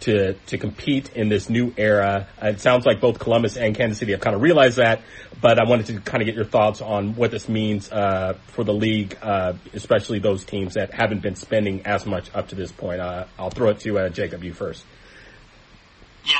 to 0.00 0.34
to 0.46 0.58
compete 0.58 1.10
in 1.16 1.28
this 1.28 1.48
new 1.48 1.72
era. 1.76 2.28
It 2.40 2.60
sounds 2.60 2.86
like 2.86 3.00
both 3.00 3.18
Columbus 3.18 3.56
and 3.56 3.74
Kansas 3.74 3.98
City 3.98 4.12
have 4.12 4.20
kind 4.20 4.36
of 4.36 4.42
realized 4.42 4.76
that, 4.76 5.02
but 5.40 5.58
I 5.58 5.68
wanted 5.68 5.86
to 5.86 6.00
kind 6.00 6.22
of 6.22 6.26
get 6.26 6.34
your 6.34 6.44
thoughts 6.44 6.80
on 6.80 7.14
what 7.16 7.30
this 7.30 7.48
means 7.48 7.90
uh, 7.90 8.34
for 8.48 8.64
the 8.64 8.72
league, 8.72 9.18
uh, 9.20 9.54
especially 9.74 10.20
those 10.20 10.44
teams 10.44 10.74
that 10.74 10.94
haven't 10.94 11.22
been 11.22 11.34
spending 11.34 11.84
as 11.84 12.06
much 12.06 12.30
up 12.34 12.48
to 12.48 12.54
this 12.54 12.70
point. 12.70 13.00
Uh, 13.00 13.24
I'll 13.38 13.50
throw 13.50 13.70
it 13.70 13.80
to 13.80 13.98
uh, 13.98 14.08
Jacob, 14.08 14.44
you 14.44 14.52
first. 14.52 14.84
Yeah, 16.24 16.34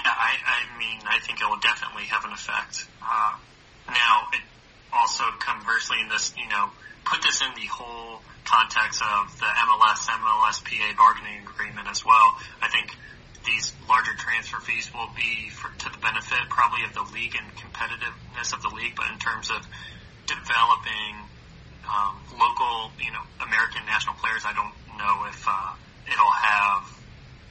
I, 1.08 1.16
I 1.16 1.18
I 1.18 1.20
think 1.20 1.40
it 1.40 1.48
will 1.48 1.58
definitely 1.58 2.04
have 2.04 2.24
an 2.24 2.32
effect. 2.32 2.86
Uh, 3.02 3.36
now, 3.88 4.28
it 4.32 4.40
also 4.92 5.24
conversely 5.40 6.00
in 6.00 6.08
this, 6.08 6.32
you 6.36 6.48
know, 6.48 6.70
put 7.04 7.22
this 7.22 7.40
in 7.42 7.48
the 7.56 7.66
whole 7.66 8.20
context 8.44 9.02
of 9.02 9.38
the 9.40 9.46
MLS, 9.46 10.08
MLSPA 10.08 10.96
bargaining 10.96 11.42
agreement 11.42 11.88
as 11.88 12.04
well. 12.04 12.36
I 12.62 12.68
think 12.68 12.94
these 13.44 13.72
larger 13.88 14.12
transfer 14.14 14.60
fees 14.60 14.92
will 14.92 15.10
be 15.16 15.48
for, 15.50 15.68
to 15.68 15.88
the 15.90 15.98
benefit 15.98 16.38
probably 16.48 16.84
of 16.84 16.92
the 16.92 17.04
league 17.14 17.36
and 17.36 17.46
competitiveness 17.56 18.52
of 18.52 18.62
the 18.62 18.68
league, 18.68 18.94
but 18.96 19.10
in 19.12 19.18
terms 19.18 19.50
of 19.50 19.66
developing 20.26 21.16
um, 21.88 22.14
local, 22.36 22.92
you 23.00 23.12
know, 23.12 23.24
American 23.40 23.84
national 23.86 24.16
players, 24.16 24.44
I 24.44 24.52
don't 24.52 24.76
know 25.00 25.24
if 25.28 25.44
uh, 25.48 25.72
it'll 26.06 26.30
have 26.30 26.97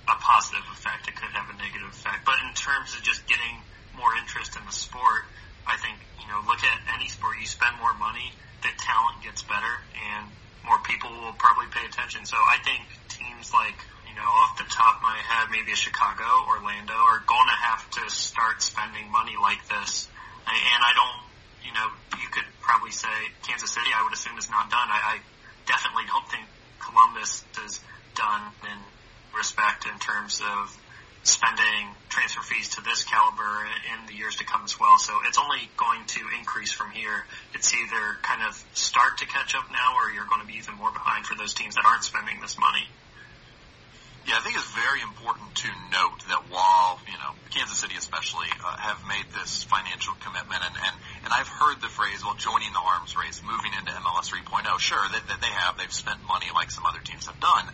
a 0.07 0.15
positive 0.15 0.63
effect. 0.71 1.07
It 1.07 1.15
could 1.15 1.31
have 1.35 1.51
a 1.53 1.57
negative 1.59 1.91
effect. 1.91 2.25
But 2.25 2.39
in 2.47 2.53
terms 2.55 2.95
of 2.95 3.03
just 3.03 3.27
getting 3.27 3.61
more 3.95 4.15
interest 4.15 4.55
in 4.55 4.63
the 4.65 4.75
sport, 4.75 5.27
I 5.67 5.75
think, 5.77 5.99
you 6.19 6.27
know, 6.31 6.39
look 6.47 6.63
at 6.63 6.77
any 6.95 7.07
sport. 7.11 7.37
You 7.39 7.47
spend 7.47 7.75
more 7.77 7.93
money, 7.95 8.31
the 8.63 8.71
talent 8.79 9.23
gets 9.23 9.43
better, 9.43 9.73
and 9.95 10.31
more 10.63 10.79
people 10.83 11.11
will 11.11 11.35
probably 11.35 11.67
pay 11.67 11.83
attention. 11.85 12.23
So 12.25 12.37
I 12.37 12.59
think 12.63 12.81
teams 13.09 13.51
like 13.51 13.75
you 14.07 14.15
know, 14.15 14.33
off 14.41 14.57
the 14.57 14.65
top 14.65 14.97
of 14.97 15.03
my 15.03 15.19
head, 15.19 15.51
maybe 15.51 15.75
Chicago, 15.75 16.25
Orlando 16.49 16.95
are 16.95 17.21
going 17.27 17.47
to 17.53 17.59
have 17.69 17.85
to 18.01 18.09
start 18.09 18.63
spending 18.63 19.11
money 19.11 19.35
like 19.37 19.61
this. 19.67 20.07
And 20.47 20.81
I 20.81 20.91
don't, 20.95 21.19
you 21.61 21.73
know, 21.75 21.87
you 22.17 22.27
could 22.31 22.47
probably 22.61 22.89
say 22.89 23.13
Kansas 23.45 23.69
City, 23.69 23.91
I 23.93 24.01
would 24.03 24.13
assume 24.13 24.37
is 24.39 24.49
not 24.49 24.71
done. 24.71 24.87
I, 24.89 25.19
I 25.19 25.19
definitely 25.67 26.07
don't 26.07 26.25
think 26.31 26.49
Columbus 26.79 27.43
is 27.67 27.79
done 28.15 28.41
in 28.63 28.77
respect 29.37 29.85
in 29.85 29.97
terms 29.99 30.41
of 30.41 30.75
spending 31.23 31.91
transfer 32.09 32.41
fees 32.41 32.69
to 32.69 32.81
this 32.81 33.03
caliber 33.03 33.67
in 33.91 34.07
the 34.07 34.13
years 34.13 34.37
to 34.37 34.45
come 34.45 34.63
as 34.63 34.79
well. 34.79 34.97
So 34.97 35.13
it's 35.27 35.37
only 35.37 35.69
going 35.75 36.05
to 36.05 36.21
increase 36.39 36.71
from 36.71 36.91
here. 36.91 37.25
It's 37.53 37.73
either 37.73 38.17
kind 38.21 38.41
of 38.47 38.55
start 38.73 39.19
to 39.19 39.25
catch 39.27 39.55
up 39.55 39.69
now 39.71 39.95
or 39.99 40.11
you're 40.11 40.27
going 40.27 40.41
to 40.41 40.47
be 40.47 40.55
even 40.55 40.75
more 40.75 40.91
behind 40.91 41.25
for 41.25 41.35
those 41.35 41.53
teams 41.53 41.75
that 41.75 41.85
aren't 41.85 42.03
spending 42.03 42.39
this 42.41 42.57
money. 42.57 42.87
Yeah, 44.27 44.35
I 44.35 44.43
think 44.43 44.59
it's 44.59 44.71
very 44.75 44.99
important 44.99 45.55
to 45.63 45.69
note 45.87 46.19
that 46.27 46.51
while, 46.51 46.99
you 47.07 47.15
know, 47.15 47.31
Kansas 47.49 47.79
City 47.79 47.95
especially 47.95 48.51
uh, 48.59 48.75
have 48.75 48.99
made 49.07 49.23
this 49.31 49.63
financial 49.63 50.15
commitment 50.19 50.59
and, 50.67 50.75
and, 50.75 50.95
and 51.23 51.33
I've 51.33 51.47
heard 51.47 51.81
the 51.81 51.87
phrase, 51.87 52.23
well, 52.23 52.35
joining 52.35 52.71
the 52.73 52.83
arms 52.83 53.15
race, 53.15 53.41
moving 53.43 53.73
into 53.73 53.91
MLS 53.91 54.29
3.0, 54.29 54.79
sure, 54.79 54.99
that, 54.99 55.41
they 55.41 55.53
have, 55.53 55.77
they've 55.77 55.93
spent 55.93 56.19
money 56.27 56.47
like 56.53 56.71
some 56.71 56.85
other 56.85 56.99
teams 56.99 57.25
have 57.27 57.39
done. 57.39 57.65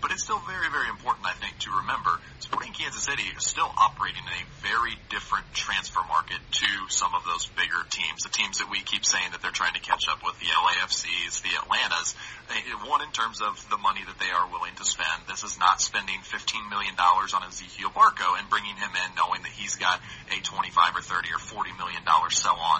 But 0.00 0.12
it's 0.12 0.24
still 0.24 0.40
very, 0.48 0.68
very 0.72 0.88
important, 0.88 1.26
I 1.26 1.36
think, 1.36 1.58
to 1.68 1.70
remember 1.84 2.16
Sporting 2.40 2.72
Kansas 2.72 3.04
City 3.04 3.22
is 3.36 3.44
still 3.44 3.68
operating 3.68 4.24
in 4.24 4.32
a 4.32 4.44
very 4.64 4.96
different 5.12 5.44
transfer 5.52 6.00
market 6.08 6.40
to 6.40 6.70
some 6.88 7.14
of 7.14 7.22
those 7.28 7.46
bigger 7.52 7.84
teams, 7.92 8.24
the 8.24 8.32
teams 8.32 8.58
that 8.58 8.70
we 8.72 8.80
keep 8.80 9.04
saying 9.04 9.30
that 9.32 9.44
they're 9.44 9.54
trying 9.54 9.74
to 9.74 9.84
catch 9.84 10.08
up 10.08 10.24
with, 10.24 10.40
the 10.40 10.48
LAFCs, 10.48 11.42
the 11.44 11.52
Atlantas. 11.60 12.16
Eh, 12.50 12.88
one, 12.88 13.02
in 13.02 13.12
terms 13.12 13.40
of 13.40 13.54
the 13.70 13.78
money 13.78 14.00
that 14.02 14.18
they 14.18 14.32
are 14.32 14.50
willing 14.50 14.74
to 14.74 14.84
spend. 14.84 15.28
This 15.28 15.44
is 15.44 15.60
not 15.60 15.80
spending 15.80 16.18
$15 16.26 16.68
million 16.68 16.98
on 16.98 17.42
Ezequiel 17.46 17.94
Barco 17.94 18.34
and 18.34 18.48
bringing 18.50 18.74
him 18.74 18.90
in 18.90 19.08
knowing 19.14 19.42
that 19.42 19.52
he's 19.54 19.76
got 19.76 20.00
a 20.34 20.40
25 20.42 20.96
or 20.96 21.02
30 21.02 21.28
or 21.30 21.38
$40 21.38 21.78
million 21.78 22.02
sell 22.30 22.58
on 22.58 22.79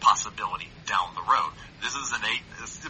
possibility 0.00 0.68
down 0.86 1.14
the 1.14 1.22
road. 1.22 1.52
This 1.82 1.94
is 1.94 2.10
an 2.10 2.22
eight, 2.26 2.42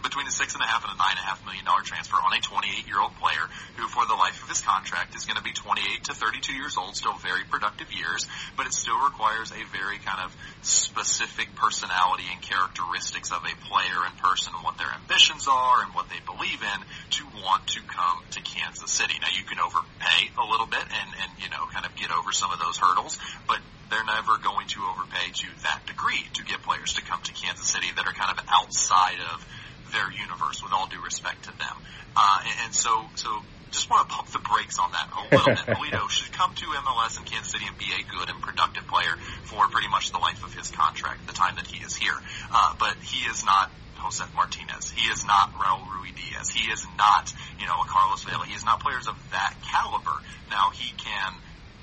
between 0.02 0.26
a 0.26 0.30
six 0.30 0.54
and 0.54 0.62
a 0.62 0.66
half 0.66 0.80
and 0.84 0.92
a 0.92 0.96
nine 0.96 1.12
and 1.12 1.20
a 1.20 1.28
half 1.28 1.44
million 1.44 1.64
dollar 1.64 1.82
transfer 1.82 2.16
on 2.16 2.32
a 2.32 2.40
28 2.40 2.88
year 2.88 3.00
old 3.00 3.12
player 3.20 3.44
who 3.76 3.86
for 3.86 4.06
the 4.06 4.16
life 4.16 4.42
of 4.42 4.48
his 4.48 4.62
contract 4.62 5.14
is 5.14 5.28
going 5.28 5.36
to 5.36 5.44
be 5.44 5.52
28 5.52 6.04
to 6.08 6.14
32 6.14 6.54
years 6.54 6.76
old, 6.78 6.96
still 6.96 7.12
very 7.20 7.44
productive 7.44 7.92
years, 7.92 8.24
but 8.56 8.64
it 8.66 8.72
still 8.72 8.96
requires 9.04 9.52
a 9.52 9.60
very 9.76 9.98
kind 10.00 10.24
of 10.24 10.32
specific 10.62 11.54
personality 11.54 12.24
and 12.32 12.40
characteristics 12.40 13.30
of 13.30 13.44
a 13.44 13.54
player 13.68 14.00
and 14.08 14.16
person 14.18 14.56
and 14.56 14.64
what 14.64 14.78
their 14.78 14.88
ambitions 14.88 15.46
are 15.48 15.84
and 15.84 15.92
what 15.92 16.08
they 16.08 16.20
believe 16.24 16.62
in 16.64 16.78
to 17.20 17.22
want 17.44 17.66
to 17.68 17.80
come 17.84 18.24
to 18.32 18.40
Kansas 18.40 18.90
City. 18.90 19.14
Now 19.20 19.32
you 19.36 19.44
can 19.44 19.60
overpay 19.60 20.32
a 20.38 20.46
little 20.48 20.66
bit 20.66 20.82
and, 20.82 21.10
and, 21.20 21.30
you 21.44 21.50
know, 21.50 21.68
kind 21.68 21.84
of 21.84 21.92
get 21.96 22.10
over 22.10 22.32
some 22.32 22.52
of 22.52 22.58
those 22.58 22.78
hurdles, 22.80 23.18
but 23.46 23.60
they're 23.90 24.04
never 24.04 24.36
going 24.38 24.68
to 24.68 24.80
overpay 24.84 25.32
to 25.32 25.46
that 25.64 25.80
degree 25.86 26.24
to 26.34 26.44
get 26.44 26.62
players 26.62 26.92
to 26.98 27.04
come 27.04 27.22
to 27.22 27.32
Kansas 27.32 27.66
City 27.66 27.88
that 27.96 28.06
are 28.06 28.12
kind 28.12 28.36
of 28.36 28.44
outside 28.48 29.18
of 29.34 29.46
their 29.92 30.10
universe, 30.12 30.62
with 30.62 30.72
all 30.72 30.86
due 30.86 31.02
respect 31.02 31.44
to 31.44 31.52
them. 31.56 31.76
Uh, 32.16 32.38
and, 32.44 32.56
and 32.66 32.74
so, 32.74 32.90
so 33.14 33.28
just 33.70 33.88
want 33.90 34.08
to 34.08 34.14
pump 34.14 34.28
the 34.28 34.38
brakes 34.40 34.78
on 34.78 34.90
that 34.92 35.08
a 35.12 35.34
little 35.34 35.54
bit. 35.54 35.64
Pulido 35.76 36.08
should 36.10 36.32
come 36.32 36.54
to 36.54 36.64
MLS 36.66 37.18
in 37.18 37.24
Kansas 37.24 37.52
City 37.52 37.64
and 37.68 37.76
be 37.78 37.88
a 37.92 38.02
good 38.04 38.28
and 38.28 38.40
productive 38.40 38.86
player 38.86 39.16
for 39.44 39.68
pretty 39.68 39.88
much 39.88 40.10
the 40.12 40.18
life 40.18 40.44
of 40.44 40.52
his 40.54 40.70
contract, 40.70 41.26
the 41.26 41.32
time 41.32 41.56
that 41.56 41.66
he 41.66 41.84
is 41.84 41.94
here. 41.94 42.16
Uh, 42.52 42.74
but 42.78 42.96
he 43.02 43.28
is 43.28 43.44
not 43.44 43.70
Josef 44.00 44.32
Martinez. 44.34 44.90
He 44.90 45.10
is 45.10 45.24
not 45.24 45.52
Raul 45.54 45.84
Ruidiaz. 45.84 46.50
He 46.50 46.70
is 46.70 46.86
not, 46.96 47.32
you 47.60 47.66
know, 47.66 47.82
a 47.82 47.86
Carlos 47.86 48.24
Vela. 48.24 48.46
He 48.46 48.54
is 48.54 48.64
not 48.64 48.80
players 48.80 49.08
of 49.08 49.16
that 49.32 49.54
caliber. 49.62 50.16
Now 50.50 50.70
he 50.72 50.92
can 50.96 51.34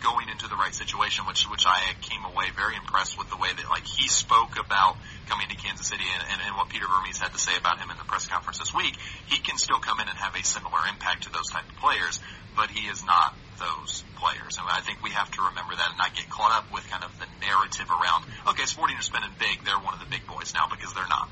going 0.04 0.30
into 0.30 0.48
the 0.48 0.56
right 0.56 0.74
situation, 0.74 1.26
which 1.26 1.44
which 1.50 1.66
I 1.66 1.94
came 2.02 2.24
away 2.26 2.52
very 2.56 2.76
impressed 2.76 3.18
with 3.18 3.30
the 3.30 3.38
way 3.38 3.50
that 3.50 3.70
like 3.70 3.86
he 3.86 4.08
spoke 4.08 4.60
about 4.60 4.98
coming 5.28 5.48
to 5.50 5.56
Kansas 5.56 5.88
City 5.88 6.04
and, 6.04 6.24
and, 6.32 6.42
and 6.46 6.56
what 6.58 6.70
Peter 6.70 6.86
Vermes 6.88 7.20
had 7.20 7.32
to 7.34 7.40
say 7.40 7.56
about 7.58 7.80
him 7.80 7.90
in 7.90 7.98
the 7.98 8.04
press 8.04 8.28
conference 8.28 8.60
this 8.60 8.74
week. 8.74 8.96
He 9.28 9.40
can 9.40 9.58
still 9.58 9.80
come 9.80 10.00
in 10.00 10.08
and 10.08 10.18
have 10.18 10.36
a 10.36 10.44
similar 10.44 10.80
impact 10.90 11.24
to 11.24 11.32
those 11.32 11.50
type 11.50 11.68
of 11.68 11.76
players, 11.78 12.20
but 12.56 12.70
he 12.70 12.88
is 12.88 13.04
not 13.06 13.36
those 13.60 14.04
players. 14.16 14.58
And 14.58 14.68
I 14.68 14.82
think 14.82 15.02
we 15.02 15.12
have 15.12 15.32
to 15.32 15.42
remember 15.50 15.76
that 15.76 15.90
and 15.90 15.98
not 15.98 16.16
get 16.16 16.30
caught 16.30 16.52
up 16.52 16.72
with 16.74 16.88
kind 16.90 17.04
of 17.04 17.12
the 17.20 17.28
narrative 17.42 17.88
around, 17.90 18.26
okay, 18.48 18.66
Sporting 18.66 18.98
are 18.98 19.02
spending 19.02 19.32
big, 19.40 19.64
they're 19.66 19.80
one 19.80 19.94
of 19.94 20.00
the 20.00 20.10
big 20.10 20.28
boys 20.28 20.54
now 20.54 20.68
because 20.70 20.94
they're 20.94 21.08
not. 21.08 21.30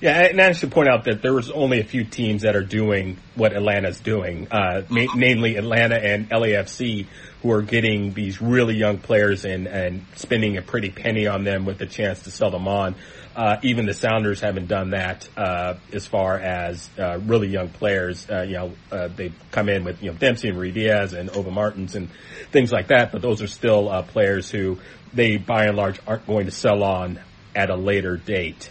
Yeah, 0.00 0.18
and 0.18 0.40
I 0.40 0.52
should 0.52 0.72
point 0.72 0.88
out 0.88 1.04
that 1.04 1.20
there 1.20 1.34
was 1.34 1.50
only 1.50 1.80
a 1.80 1.84
few 1.84 2.04
teams 2.04 2.42
that 2.42 2.56
are 2.56 2.64
doing 2.64 3.18
what 3.34 3.52
Atlanta's 3.52 4.00
doing, 4.00 4.48
uh, 4.50 4.82
ma- 4.88 5.12
namely 5.14 5.56
Atlanta 5.56 5.96
and 5.96 6.30
LAFC, 6.30 7.06
who 7.42 7.50
are 7.52 7.62
getting 7.62 8.12
these 8.12 8.40
really 8.42 8.74
young 8.74 8.98
players 8.98 9.44
and, 9.44 9.66
and 9.66 10.04
spending 10.16 10.56
a 10.56 10.62
pretty 10.62 10.90
penny 10.90 11.26
on 11.26 11.44
them 11.44 11.64
with 11.64 11.78
the 11.78 11.86
chance 11.86 12.22
to 12.24 12.30
sell 12.30 12.50
them 12.50 12.68
on. 12.68 12.94
Uh, 13.34 13.56
even 13.62 13.86
the 13.86 13.94
Sounders 13.94 14.40
haven't 14.40 14.66
done 14.66 14.90
that 14.90 15.28
uh, 15.36 15.74
as 15.92 16.06
far 16.06 16.38
as 16.38 16.88
uh, 16.98 17.18
really 17.20 17.48
young 17.48 17.68
players. 17.68 18.28
Uh, 18.28 18.42
you 18.42 18.54
know, 18.54 18.72
uh, 18.90 19.08
they 19.08 19.32
come 19.52 19.68
in 19.68 19.84
with 19.84 20.02
you 20.02 20.10
know 20.10 20.16
Dempsey 20.16 20.48
and 20.48 20.58
Ruidiaz 20.58 21.12
and 21.12 21.30
Oba 21.34 21.50
Martins 21.50 21.94
and 21.94 22.08
things 22.50 22.72
like 22.72 22.88
that, 22.88 23.12
but 23.12 23.22
those 23.22 23.40
are 23.40 23.46
still 23.46 23.88
uh, 23.88 24.02
players 24.02 24.50
who 24.50 24.78
they 25.14 25.36
by 25.36 25.66
and 25.66 25.76
large 25.76 26.00
aren't 26.06 26.26
going 26.26 26.46
to 26.46 26.52
sell 26.52 26.82
on 26.82 27.20
at 27.54 27.70
a 27.70 27.76
later 27.76 28.16
date. 28.16 28.70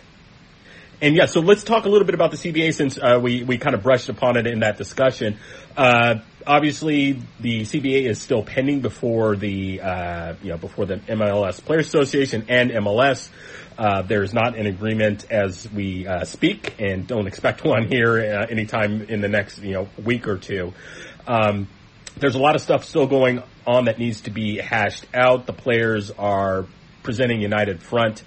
And 1.02 1.16
yeah, 1.16 1.28
so 1.28 1.40
let's 1.40 1.64
talk 1.64 1.86
a 1.86 1.90
little 1.90 2.06
bit 2.06 2.16
about 2.16 2.32
the 2.32 2.38
CBA 2.38 2.74
since 2.74 2.98
uh, 2.98 3.20
we 3.22 3.44
we 3.44 3.58
kind 3.58 3.74
of 3.74 3.82
brushed 3.82 4.10
upon 4.10 4.36
it 4.36 4.46
in 4.46 4.60
that 4.60 4.78
discussion. 4.78 5.38
Uh, 5.80 6.20
obviously, 6.46 7.22
the 7.40 7.62
CBA 7.62 8.02
is 8.02 8.22
still 8.22 8.44
pending 8.44 8.82
before 8.82 9.38
the 9.38 9.80
uh, 9.80 10.34
you 10.44 10.50
know 10.50 10.58
before 10.58 10.86
the 10.86 10.98
MLS 10.98 11.64
Players 11.64 11.88
Association 11.88 12.44
and 12.50 12.70
MLS. 12.72 13.30
Uh, 13.78 14.02
there's 14.02 14.34
not 14.34 14.58
an 14.58 14.66
agreement 14.66 15.26
as 15.32 15.72
we 15.72 16.06
uh, 16.06 16.26
speak, 16.26 16.76
and 16.80 17.08
don't 17.08 17.28
expect 17.28 17.64
one 17.64 17.88
here 17.88 18.20
uh, 18.20 18.46
anytime 18.48 19.04
in 19.04 19.22
the 19.22 19.30
next 19.30 19.60
you 19.60 19.72
know 19.72 19.88
week 20.04 20.28
or 20.28 20.38
two. 20.38 20.74
Um, 21.26 21.70
there's 22.18 22.36
a 22.36 22.40
lot 22.40 22.56
of 22.56 22.62
stuff 22.62 22.84
still 22.84 23.08
going 23.08 23.42
on 23.66 23.86
that 23.86 24.00
needs 24.00 24.20
to 24.22 24.32
be 24.32 24.58
hashed 24.58 25.06
out. 25.14 25.46
The 25.46 25.54
players 25.54 26.12
are 26.12 26.66
presenting 27.04 27.40
united 27.40 27.82
front. 27.82 28.22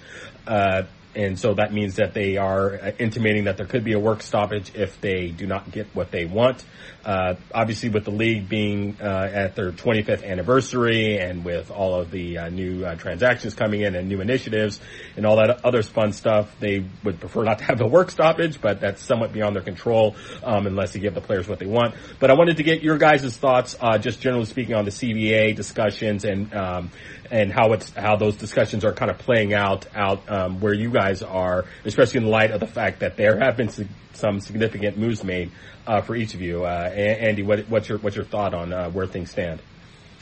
And 1.15 1.39
so 1.39 1.53
that 1.53 1.71
means 1.71 1.97
that 1.97 2.13
they 2.13 2.37
are 2.37 2.73
uh, 2.73 2.91
intimating 2.97 3.43
that 3.45 3.57
there 3.57 3.67
could 3.67 3.83
be 3.83 3.93
a 3.93 3.99
work 3.99 4.21
stoppage 4.21 4.73
if 4.75 4.99
they 4.99 5.27
do 5.27 5.45
not 5.45 5.71
get 5.71 5.87
what 5.93 6.11
they 6.11 6.25
want. 6.25 6.63
Uh, 7.05 7.35
obviously, 7.53 7.89
with 7.89 8.05
the 8.05 8.11
league 8.11 8.47
being 8.47 8.97
uh, 9.01 9.29
at 9.31 9.55
their 9.55 9.71
25th 9.71 10.23
anniversary 10.23 11.19
and 11.19 11.43
with 11.43 11.69
all 11.69 11.95
of 11.95 12.11
the 12.11 12.37
uh, 12.37 12.49
new 12.49 12.85
uh, 12.85 12.95
transactions 12.95 13.53
coming 13.53 13.81
in 13.81 13.93
and 13.95 14.07
new 14.07 14.21
initiatives 14.21 14.79
and 15.17 15.25
all 15.25 15.35
that 15.35 15.65
other 15.65 15.83
fun 15.83 16.13
stuff, 16.13 16.55
they 16.59 16.85
would 17.03 17.19
prefer 17.19 17.43
not 17.43 17.59
to 17.59 17.65
have 17.65 17.77
the 17.77 17.87
work 17.87 18.09
stoppage, 18.09 18.61
but 18.61 18.79
that's 18.79 19.03
somewhat 19.03 19.33
beyond 19.33 19.53
their 19.55 19.63
control 19.63 20.15
um, 20.43 20.65
unless 20.65 20.93
they 20.93 20.99
give 20.99 21.13
the 21.13 21.21
players 21.21 21.47
what 21.47 21.59
they 21.59 21.65
want. 21.65 21.93
But 22.19 22.31
I 22.31 22.35
wanted 22.35 22.57
to 22.57 22.63
get 22.63 22.81
your 22.81 22.97
guys' 22.97 23.35
thoughts, 23.37 23.75
uh, 23.81 23.97
just 23.97 24.21
generally 24.21 24.45
speaking, 24.45 24.75
on 24.75 24.85
the 24.85 24.91
CBA 24.91 25.55
discussions 25.57 26.23
and 26.23 26.53
um, 26.53 26.91
and 27.33 27.51
how 27.51 27.73
it's 27.73 27.89
how 27.93 28.15
those 28.15 28.37
discussions 28.37 28.85
are 28.85 28.93
kind 28.93 29.09
of 29.09 29.17
playing 29.17 29.55
out 29.55 29.87
out 29.95 30.29
um, 30.29 30.59
where 30.59 30.71
you 30.71 30.91
guys 30.91 31.23
are, 31.23 31.65
especially 31.83 32.19
in 32.21 32.27
light 32.27 32.51
of 32.51 32.59
the 32.59 32.67
fact 32.67 32.99
that 32.99 33.17
there 33.17 33.39
have 33.39 33.57
been 33.57 33.69
some 34.13 34.39
significant 34.39 34.99
moves 34.99 35.23
made 35.23 35.51
uh, 35.87 36.01
for 36.01 36.15
each 36.15 36.35
of 36.35 36.41
you. 36.41 36.63
Uh, 36.63 36.93
Andy, 36.93 37.41
what, 37.41 37.67
what's 37.69 37.89
your 37.89 37.97
what's 37.97 38.15
your 38.15 38.25
thought 38.25 38.53
on 38.53 38.71
uh, 38.71 38.91
where 38.91 39.07
things 39.07 39.31
stand? 39.31 39.59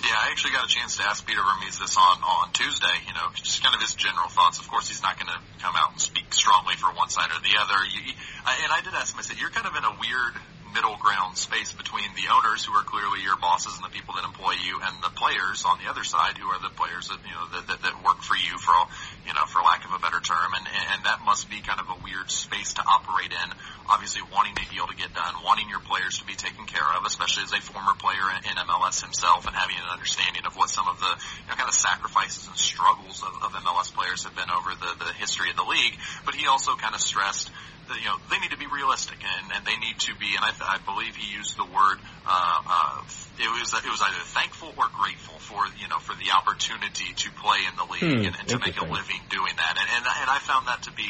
Yeah, 0.02 0.16
I 0.18 0.32
actually 0.32 0.54
got 0.54 0.66
a 0.66 0.68
chance 0.68 0.96
to 0.98 1.04
ask 1.04 1.28
Peter 1.28 1.42
Vermes 1.44 1.78
this 1.78 1.96
on, 1.96 2.18
on 2.24 2.52
Tuesday, 2.54 2.96
you 3.06 3.14
know, 3.14 3.30
just 3.36 3.62
kind 3.62 3.76
of 3.76 3.82
his 3.82 3.94
general 3.94 4.30
thoughts. 4.30 4.58
Of 4.58 4.68
course, 4.68 4.88
he's 4.88 5.04
not 5.04 5.20
going 5.20 5.28
to 5.28 5.38
come 5.62 5.76
out 5.76 5.92
and 5.92 6.02
speak 6.02 6.34
strongly 6.34 6.74
for 6.74 6.88
one 6.96 7.10
side 7.10 7.30
or 7.30 7.38
the 7.38 7.54
other. 7.60 7.78
You, 7.86 8.14
I, 8.44 8.62
and 8.64 8.72
I 8.74 8.82
did 8.82 8.96
ask 8.96 9.14
him, 9.14 9.20
I 9.20 9.22
said, 9.22 9.38
you're 9.38 9.52
kind 9.52 9.68
of 9.68 9.76
in 9.76 9.84
a 9.84 9.94
weird 10.02 10.42
middle 10.74 10.98
ground 10.98 11.38
space 11.38 11.72
between 11.74 12.08
the 12.16 12.32
owners 12.32 12.64
who 12.66 12.74
are 12.74 12.84
clearly 12.84 13.22
your 13.22 13.38
bosses 13.38 13.76
and 13.76 13.84
the 13.84 13.94
people 13.94 14.16
that 14.16 14.24
employ 14.24 14.56
you 14.64 14.80
and 14.80 14.94
the 15.04 15.14
players 15.14 15.64
on 15.68 15.80
the 15.84 15.90
other 15.90 16.04
side 16.04 16.38
who 16.38 16.48
are 16.48 16.60
the 16.60 16.74
players 16.74 17.08
that, 17.08 17.20
you 17.24 17.36
know, 17.36 17.46
that, 17.54 17.68
that, 17.68 17.80
that 17.84 17.96
work 18.04 18.24
for 18.24 18.36
you 18.36 18.58
for 18.58 18.72
all, 18.72 18.88
you 19.28 19.34
know, 19.34 19.46
for 19.48 19.60
lack 19.62 19.84
of 19.84 19.92
a 19.92 20.00
better 20.00 20.20
term. 20.20 20.52
And, 20.56 20.66
and 20.66 21.06
that 21.06 21.22
must 21.24 21.50
be 21.50 21.60
kind 21.62 21.80
of 21.80 21.92
a 21.92 21.98
weird 22.04 22.32
space 22.32 22.74
to 22.80 22.84
operate 22.84 23.32
in. 23.32 23.48
Obviously 23.90 24.24
wanting 24.32 24.56
a 24.56 24.66
deal 24.72 24.88
to 24.88 24.96
get 24.96 25.12
done, 25.14 25.44
wanting 25.44 25.68
your 25.68 25.84
players 25.84 26.20
to 26.20 26.26
be 26.26 26.36
taken 26.36 26.66
care 26.66 26.88
of, 26.98 27.04
especially 27.06 27.44
as 27.44 27.52
a 27.52 27.62
former 27.62 27.94
player 28.00 28.24
in, 28.40 28.52
in 28.52 28.56
MLS 28.68 29.04
himself 29.04 29.48
and 29.48 29.56
having 29.56 29.76
an 29.76 29.90
understanding 29.92 30.48
of 30.48 30.56
what 30.56 30.72
some 30.72 30.88
of 30.88 31.00
the, 31.00 31.12
you 31.12 31.48
know, 31.52 31.58
kind 31.60 31.68
of 31.68 31.76
sacrifices 31.76 32.48
and 32.48 32.56
struggles 32.56 33.22
of, 33.22 33.34
of 33.44 33.50
MLS 33.60 33.92
players 33.92 34.24
have 34.24 34.36
been 34.36 34.50
over 34.50 34.72
the, 34.72 34.92
the 35.04 35.12
history 35.20 35.52
of 35.52 35.58
the 35.60 35.68
league. 35.68 36.00
But 36.24 36.36
he 36.36 36.48
also 36.48 36.76
kind 36.80 36.96
of 36.96 37.02
stressed 37.02 37.52
you 38.00 38.08
know, 38.08 38.18
they 38.30 38.40
need 38.40 38.52
to 38.52 38.58
be 38.58 38.68
realistic 38.68 39.20
and, 39.20 39.52
and 39.56 39.66
they 39.66 39.76
need 39.76 39.98
to 40.08 40.16
be, 40.16 40.36
and 40.36 40.44
I, 40.44 40.52
I 40.62 40.78
believe 40.84 41.16
he 41.16 41.28
used 41.34 41.58
the 41.58 41.66
word, 41.66 41.98
uh, 42.26 42.60
uh, 42.64 43.02
it 43.40 43.50
was, 43.50 43.74
it 43.74 43.92
was 43.92 44.02
either 44.02 44.24
thankful 44.32 44.72
or 44.78 44.88
grateful 44.94 45.40
for, 45.40 45.66
you 45.80 45.88
know, 45.88 46.00
for 46.00 46.16
the 46.16 46.32
opportunity 46.32 47.14
to 47.14 47.28
play 47.36 47.60
in 47.68 47.74
the 47.76 47.88
league 47.92 48.02
Hmm, 48.02 48.26
and, 48.26 48.36
and 48.40 48.48
to 48.50 48.58
make 48.58 48.78
a 48.82 48.86
living 48.86 49.22
doing 49.30 49.54
that. 49.58 49.74
And, 49.78 49.88
and, 49.98 50.04
and 50.06 50.30
I 50.30 50.40
found 50.40 50.68
that 50.68 50.84
to 50.90 50.92
be, 50.94 51.06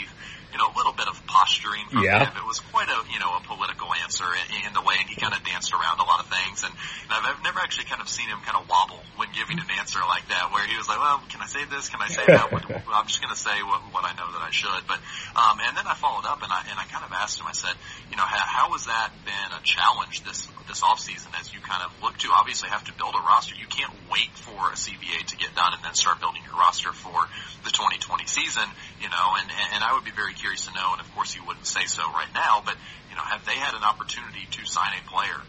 you 0.52 0.58
know, 0.60 0.68
a 0.68 0.76
little 0.76 0.94
bit 0.94 1.08
of 1.08 1.16
posturing 1.28 1.88
from 1.88 2.04
Yeah. 2.04 2.28
him. 2.28 2.34
It 2.36 2.46
was 2.46 2.60
quite 2.60 2.88
a, 2.92 3.00
you 3.12 3.20
know, 3.20 3.32
a 3.36 3.42
political 3.42 3.88
answer 4.04 4.28
in, 4.52 4.68
in 4.68 4.74
the 4.74 4.82
way, 4.84 4.96
and 5.00 5.08
he 5.08 5.16
kind 5.16 5.34
of 5.34 5.44
danced 5.44 5.72
around 5.74 6.00
a 6.00 6.08
lot 6.08 6.20
of 6.20 6.28
things. 6.28 6.64
And, 6.64 6.74
and 6.74 7.12
I've, 7.16 7.26
I've 7.26 7.44
never 7.44 7.60
actually 7.60 7.88
kind 7.88 8.02
of 8.02 8.10
seen 8.10 8.28
him 8.28 8.40
kind 8.44 8.60
of 8.60 8.68
wobble 8.68 9.00
when 9.16 9.32
giving 9.32 9.60
an 9.60 9.70
answer 9.80 10.00
like 10.04 10.28
that, 10.30 10.52
where 10.52 10.68
he 10.68 10.76
was 10.76 10.88
like, 10.92 11.00
well, 11.00 11.24
can 11.32 11.40
I 11.42 11.48
say 11.48 11.64
this? 11.66 11.88
Can 11.90 12.02
I 12.02 12.08
say 12.08 12.24
that? 12.28 12.52
What, 12.52 12.64
I'm 12.92 13.08
just 13.08 13.22
going 13.24 13.34
to 13.34 13.40
say 13.40 13.56
what, 13.64 13.82
what 13.96 14.04
I 14.04 14.12
know 14.20 14.28
that 14.36 14.44
I 14.44 14.52
should. 14.52 14.84
But, 14.88 15.00
um, 15.36 15.60
and 15.64 15.76
then 15.78 15.88
I 15.88 15.96
followed 15.96 16.28
up 16.28 16.44
and 16.44 16.52
I, 16.52 16.68
and 16.70 16.78
I 16.78 16.86
kind 16.92 17.06
of 17.08 17.12
asked 17.16 17.40
him, 17.40 17.48
I 17.48 17.56
said, 17.56 17.74
you 18.12 18.18
know, 18.20 18.28
how, 18.28 18.44
how 18.44 18.68
has 18.76 18.86
that 18.92 19.12
been 19.24 19.50
a 19.56 19.62
challenge 19.64 20.24
this, 20.28 20.48
this 20.68 20.84
off 20.84 21.00
season 21.00 21.32
as 21.40 21.54
you 21.54 21.60
kind 21.64 21.84
of 21.84 21.92
look 22.04 22.18
to 22.20 22.30
obviously 22.36 22.70
have 22.70 22.84
to 22.86 22.94
build 22.94 23.16
a 23.16 23.24
roster? 23.24 23.56
You 23.56 23.68
can't 23.68 23.94
wait 24.12 24.32
for 24.36 24.72
a 24.72 24.76
CBA 24.76 25.32
to 25.32 25.36
get 25.38 25.56
done 25.56 25.72
and 25.74 25.84
then 25.84 25.94
start 25.96 26.20
building 26.20 26.42
your 26.44 26.60
roster 26.60 26.92
for 26.92 27.28
the 27.64 27.72
2020 27.72 28.26
season, 28.28 28.68
you 29.02 29.10
know, 29.10 29.28
and, 29.42 29.50
and 29.74 29.84
I 29.84 29.94
would 29.94 30.06
be 30.06 30.12
very 30.12 30.34
curious 30.34 30.66
to 30.68 30.74
know, 30.74 30.94
and 30.94 31.02
of 31.02 31.10
course 31.16 31.36
you 31.36 31.44
wouldn't 31.46 31.66
say 31.66 31.86
so 31.86 32.04
right 32.14 32.30
now, 32.34 32.62
but, 32.64 32.76
you 33.10 33.16
know, 33.16 33.26
have 33.26 33.44
they 33.46 33.58
had 33.58 33.74
an 33.74 33.84
opportunity 33.84 34.46
to 34.52 34.66
sign 34.66 34.94
a 34.94 35.10
player 35.10 35.42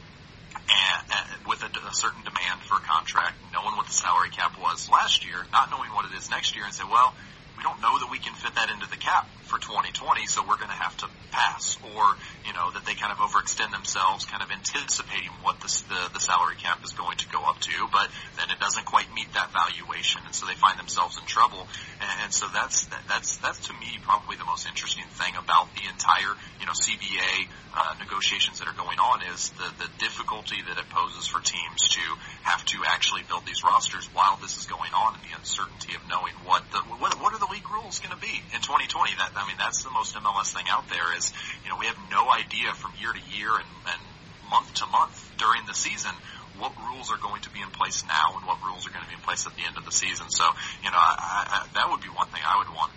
and, 0.56 1.00
and 1.12 1.46
with 1.46 1.62
a, 1.62 1.70
a 1.88 1.94
certain 1.94 2.24
demand 2.24 2.60
for 2.64 2.76
a 2.76 2.84
contract, 2.84 3.36
knowing 3.52 3.76
what 3.76 3.86
the 3.86 3.92
salary 3.92 4.30
cap 4.30 4.58
was 4.58 4.88
last 4.88 5.26
year, 5.26 5.44
not 5.52 5.70
knowing 5.70 5.92
what 5.92 6.06
it 6.06 6.16
is 6.16 6.30
next 6.30 6.56
year, 6.56 6.64
and 6.64 6.72
say, 6.72 6.84
well, 6.88 7.14
we 7.62 7.70
don't 7.70 7.80
know 7.80 7.94
that 7.94 8.10
we 8.10 8.18
can 8.18 8.34
fit 8.34 8.58
that 8.58 8.74
into 8.74 8.90
the 8.90 8.96
cap 8.98 9.30
for 9.46 9.54
2020, 9.54 10.26
so 10.26 10.42
we're 10.42 10.58
going 10.58 10.74
to 10.74 10.82
have 10.82 10.96
to 10.98 11.06
pass, 11.30 11.78
or 11.94 12.18
you 12.42 12.50
know 12.50 12.74
that 12.74 12.82
they 12.82 12.98
kind 12.98 13.14
of 13.14 13.22
overextend 13.22 13.70
themselves, 13.70 14.26
kind 14.26 14.42
of 14.42 14.50
anticipating 14.50 15.30
what 15.46 15.62
the, 15.62 15.70
the 15.86 16.18
the 16.18 16.18
salary 16.18 16.58
cap 16.58 16.82
is 16.82 16.90
going 16.90 17.14
to 17.22 17.28
go 17.30 17.38
up 17.38 17.62
to, 17.62 17.70
but 17.94 18.10
then 18.34 18.50
it 18.50 18.58
doesn't 18.58 18.82
quite 18.82 19.06
meet 19.14 19.30
that 19.38 19.54
valuation, 19.54 20.26
and 20.26 20.34
so 20.34 20.50
they 20.50 20.58
find 20.58 20.74
themselves 20.74 21.22
in 21.22 21.24
trouble. 21.30 21.68
And, 22.02 22.26
and 22.26 22.30
so 22.34 22.50
that's 22.50 22.90
that, 22.90 23.06
that's 23.06 23.38
that's 23.38 23.70
to 23.70 23.72
me 23.78 23.94
probably 24.02 24.34
the 24.34 24.48
most 24.48 24.66
interesting 24.66 25.06
thing 25.14 25.38
about 25.38 25.70
the 25.78 25.86
entire 25.86 26.34
you 26.58 26.61
know 26.72 26.80
CBA 26.80 27.48
uh, 27.74 27.94
negotiations 28.00 28.58
that 28.58 28.68
are 28.68 28.76
going 28.76 28.98
on 28.98 29.22
is 29.32 29.50
the 29.50 29.68
the 29.84 29.88
difficulty 29.98 30.56
that 30.68 30.78
it 30.78 30.88
poses 30.88 31.26
for 31.26 31.40
teams 31.40 31.88
to 31.88 32.04
have 32.42 32.64
to 32.66 32.78
actually 32.86 33.22
build 33.28 33.44
these 33.46 33.62
rosters 33.64 34.06
while 34.12 34.36
this 34.40 34.56
is 34.56 34.66
going 34.66 34.92
on, 34.92 35.14
and 35.14 35.22
the 35.22 35.36
uncertainty 35.36 35.94
of 35.94 36.02
knowing 36.08 36.34
what 36.44 36.64
the 36.72 36.78
what 36.96 37.12
what 37.20 37.32
are 37.34 37.40
the 37.40 37.50
league 37.52 37.68
rules 37.70 38.00
going 38.00 38.14
to 38.14 38.20
be 38.20 38.32
in 38.54 38.60
2020. 38.60 39.12
That 39.16 39.32
I 39.36 39.46
mean 39.46 39.56
that's 39.58 39.84
the 39.84 39.92
most 39.92 40.14
MLS 40.16 40.52
thing 40.52 40.66
out 40.68 40.88
there 40.88 41.16
is 41.16 41.32
you 41.64 41.70
know 41.70 41.76
we 41.76 41.86
have 41.86 41.98
no 42.10 42.28
idea 42.30 42.72
from 42.74 42.92
year 43.00 43.12
to 43.12 43.22
year 43.36 43.52
and, 43.52 43.70
and 43.92 44.00
month 44.48 44.72
to 44.80 44.86
month 44.86 45.16
during 45.38 45.64
the 45.66 45.74
season 45.74 46.12
what 46.60 46.76
rules 46.76 47.10
are 47.10 47.16
going 47.16 47.40
to 47.40 47.50
be 47.50 47.64
in 47.64 47.70
place 47.72 48.04
now 48.04 48.36
and 48.36 48.44
what 48.44 48.60
rules 48.60 48.86
are 48.86 48.92
going 48.92 49.02
to 49.02 49.08
be 49.08 49.16
in 49.16 49.24
place 49.24 49.48
at 49.48 49.56
the 49.56 49.64
end 49.64 49.78
of 49.80 49.86
the 49.88 49.90
season. 49.90 50.28
So, 50.28 50.44
you 50.84 50.90
know, 50.92 51.00
I, 51.00 51.64
I, 51.64 51.66
that 51.74 51.88
would 51.88 52.02
be 52.04 52.12
one 52.12 52.28
thing 52.28 52.44
I 52.44 52.60
would 52.60 52.68
want 52.68 52.92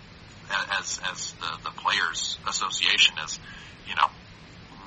as 0.79 0.99
as 1.11 1.33
the 1.33 1.69
the 1.69 1.71
players 1.71 2.37
association 2.47 3.15
is, 3.23 3.39
you 3.87 3.95
know, 3.95 4.09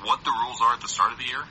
what 0.04 0.24
the 0.24 0.30
rules 0.30 0.60
are 0.62 0.74
at 0.74 0.80
the 0.80 0.88
start 0.88 1.12
of 1.12 1.18
the 1.18 1.24
year. 1.24 1.44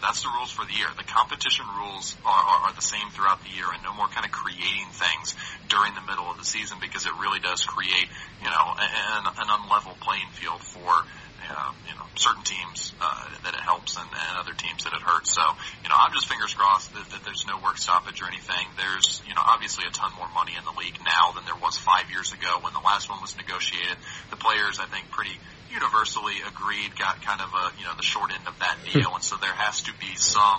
That's 0.00 0.22
the 0.22 0.32
rules 0.32 0.50
for 0.50 0.64
the 0.64 0.72
year. 0.72 0.88
The 0.96 1.04
competition 1.04 1.66
rules 1.76 2.16
are, 2.24 2.32
are, 2.32 2.60
are 2.68 2.72
the 2.72 2.80
same 2.80 3.04
throughout 3.12 3.44
the 3.44 3.52
year, 3.52 3.68
and 3.68 3.82
no 3.84 3.92
more 3.92 4.08
kind 4.08 4.24
of 4.24 4.32
creating 4.32 4.88
things 4.96 5.36
during 5.68 5.92
the 5.92 6.00
middle 6.08 6.24
of 6.24 6.38
the 6.40 6.44
season 6.44 6.78
because 6.80 7.04
it 7.04 7.12
really 7.20 7.40
does 7.40 7.64
create, 7.64 8.08
you 8.40 8.48
know, 8.48 8.64
an, 8.80 9.24
an 9.28 9.48
unlevel 9.52 10.00
playing 10.00 10.28
field 10.32 10.60
for 10.64 11.04
uh, 11.50 11.72
you 11.88 11.94
know, 11.98 12.06
certain 12.14 12.42
teams 12.42 12.94
uh, 13.00 13.26
that 13.44 13.54
it 13.54 13.60
helps 13.60 13.96
and, 13.96 14.06
and 14.06 14.32
other 14.38 14.54
teams 14.54 14.84
that 14.84 14.94
it 14.94 15.02
hurts. 15.02 15.34
So, 15.34 15.42
you 15.82 15.88
know, 15.90 15.98
I'm 15.98 16.12
just 16.14 16.30
fingers 16.30 16.54
crossed 16.54 16.94
that, 16.94 17.04
that 17.10 17.22
there's 17.24 17.44
no 17.46 17.58
work 17.58 17.78
stoppage 17.78 18.22
or 18.22 18.28
anything. 18.30 18.70
There's, 18.78 19.22
you 19.26 19.34
know, 19.34 19.42
obviously 19.42 19.84
a 19.86 19.92
ton 19.92 20.12
more 20.16 20.30
money 20.30 20.54
in 20.54 20.64
the 20.64 20.76
league 20.78 20.98
now 21.02 21.32
than 21.34 21.44
there 21.44 21.58
was 21.58 21.76
five 21.76 22.10
years 22.10 22.32
ago 22.32 22.62
when 22.62 22.72
the 22.72 22.84
last 22.84 23.10
one 23.10 23.20
was 23.20 23.36
negotiated. 23.36 23.98
The 24.30 24.38
players, 24.38 24.78
I 24.78 24.86
think, 24.86 25.10
pretty 25.10 25.34
universally 25.70 26.42
agreed, 26.46 26.94
got 26.98 27.22
kind 27.22 27.40
of 27.40 27.50
a, 27.54 27.64
you 27.78 27.84
know, 27.84 27.94
the 27.96 28.06
short 28.06 28.30
end 28.30 28.46
of 28.46 28.58
that 28.58 28.78
deal, 28.90 29.14
and 29.14 29.22
so 29.22 29.36
there 29.36 29.54
has 29.54 29.82
to 29.86 29.92
be 30.00 30.14
some 30.16 30.58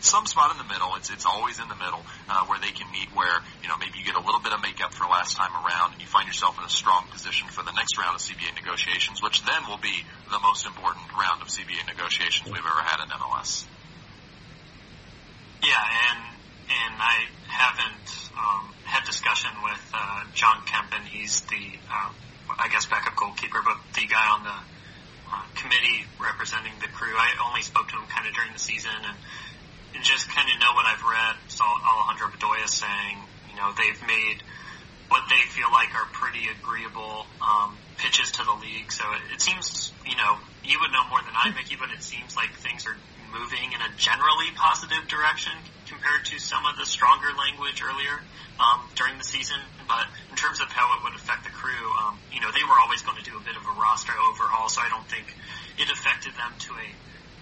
some 0.00 0.26
spot 0.26 0.52
in 0.52 0.58
the 0.58 0.68
middle. 0.68 0.94
It's 0.96 1.10
it's 1.10 1.26
always 1.26 1.58
in 1.58 1.68
the 1.68 1.76
middle 1.76 2.04
uh, 2.28 2.44
where 2.46 2.60
they 2.60 2.70
can 2.70 2.90
meet. 2.90 3.08
Where 3.14 3.40
you 3.62 3.68
know 3.68 3.76
maybe 3.78 3.98
you 3.98 4.04
get 4.04 4.16
a 4.16 4.24
little 4.24 4.40
bit 4.40 4.52
of 4.52 4.60
makeup 4.62 4.92
for 4.92 5.04
last 5.04 5.36
time 5.36 5.52
around, 5.52 5.92
and 5.92 6.00
you 6.00 6.06
find 6.06 6.26
yourself 6.26 6.58
in 6.58 6.64
a 6.64 6.72
strong 6.72 7.06
position 7.10 7.48
for 7.48 7.62
the 7.62 7.72
next 7.72 7.98
round 7.98 8.14
of 8.14 8.20
CBA 8.20 8.54
negotiations, 8.54 9.22
which 9.22 9.44
then 9.44 9.66
will 9.68 9.80
be 9.80 10.04
the 10.30 10.40
most 10.40 10.66
important 10.66 11.06
round 11.16 11.42
of 11.42 11.48
CBA 11.48 11.86
negotiations 11.86 12.46
we've 12.46 12.64
ever 12.64 12.84
had 12.84 13.02
in 13.02 13.08
MLS. 13.10 13.64
Yeah, 15.62 15.80
and 15.80 16.20
and 16.66 16.94
I 16.98 17.16
haven't 17.48 18.08
um, 18.36 18.74
had 18.84 19.04
discussion 19.04 19.50
with 19.62 19.82
uh, 19.94 20.24
Jon 20.34 20.62
Kempin. 20.66 21.04
He's 21.06 21.40
the 21.42 21.78
uh, 21.90 22.10
I 22.58 22.68
guess 22.68 22.86
backup 22.86 23.16
goalkeeper, 23.16 23.60
but 23.64 23.78
the 23.94 24.06
guy 24.06 24.26
on 24.30 24.44
the 24.44 24.58
uh, 25.32 25.42
committee 25.54 26.04
representing 26.20 26.72
the 26.80 26.88
crew. 26.88 27.12
I 27.16 27.34
only 27.48 27.62
spoke 27.62 27.88
to 27.88 27.96
him 27.96 28.06
kind 28.06 28.26
of 28.26 28.34
during 28.34 28.52
the 28.52 28.58
season 28.58 28.90
and, 28.94 29.04
and 29.06 29.16
just 30.02 30.28
kind 30.28 30.48
of 30.48 30.60
know 30.60 30.72
what 30.74 30.86
I've 30.86 31.02
read. 31.02 31.34
Saw 31.48 31.64
Alejandro 31.64 32.28
Bedoya 32.34 32.68
saying, 32.68 33.16
you 33.50 33.56
know, 33.56 33.72
they've 33.76 34.00
made 34.06 34.42
what 35.08 35.22
they 35.30 35.40
feel 35.54 35.70
like 35.70 35.94
are 35.94 36.06
pretty 36.12 36.50
agreeable 36.50 37.26
um, 37.38 37.76
pitches 37.96 38.32
to 38.32 38.44
the 38.44 38.56
league. 38.58 38.90
So 38.90 39.04
it, 39.12 39.34
it 39.34 39.40
seems, 39.40 39.92
you 40.04 40.16
know, 40.16 40.38
you 40.64 40.78
would 40.82 40.90
know 40.90 41.06
more 41.08 41.22
than 41.22 41.34
I, 41.34 41.54
Mickey, 41.54 41.76
but 41.78 41.90
it 41.94 42.02
seems 42.02 42.34
like 42.34 42.50
things 42.58 42.86
are 42.86 42.96
moving 43.30 43.70
in 43.70 43.80
a 43.80 43.90
generally 43.96 44.50
positive 44.54 45.06
direction 45.06 45.52
compared 45.86 46.24
to 46.26 46.38
some 46.38 46.66
of 46.66 46.76
the 46.76 46.86
stronger 46.86 47.30
language 47.38 47.82
earlier 47.82 48.18
um, 48.58 48.82
during 48.98 49.18
the 49.18 49.24
season. 49.24 49.58
But 49.86 50.10
in 50.30 50.36
terms 50.36 50.60
of 50.60 50.66
how 50.74 50.98
it 50.98 51.04
would 51.04 51.14
affect 51.14 51.44
the 51.44 51.54
crew, 51.54 51.86
um, 52.02 52.18
you 52.32 52.40
know, 52.40 52.50
they 52.50 52.64
were 52.66 52.78
always 52.82 53.02
going 53.02 53.18
to 53.22 53.26
do 53.26 53.36
a 53.36 53.44
bit 53.44 53.54
of 53.54 53.62
a 53.62 53.74
roster 53.78 54.12
overhaul, 54.30 54.68
so 54.68 54.82
I 54.82 54.88
don't 54.88 55.06
think 55.06 55.30
it 55.78 55.86
affected 55.90 56.34
them 56.34 56.50
to 56.66 56.70
a 56.74 56.86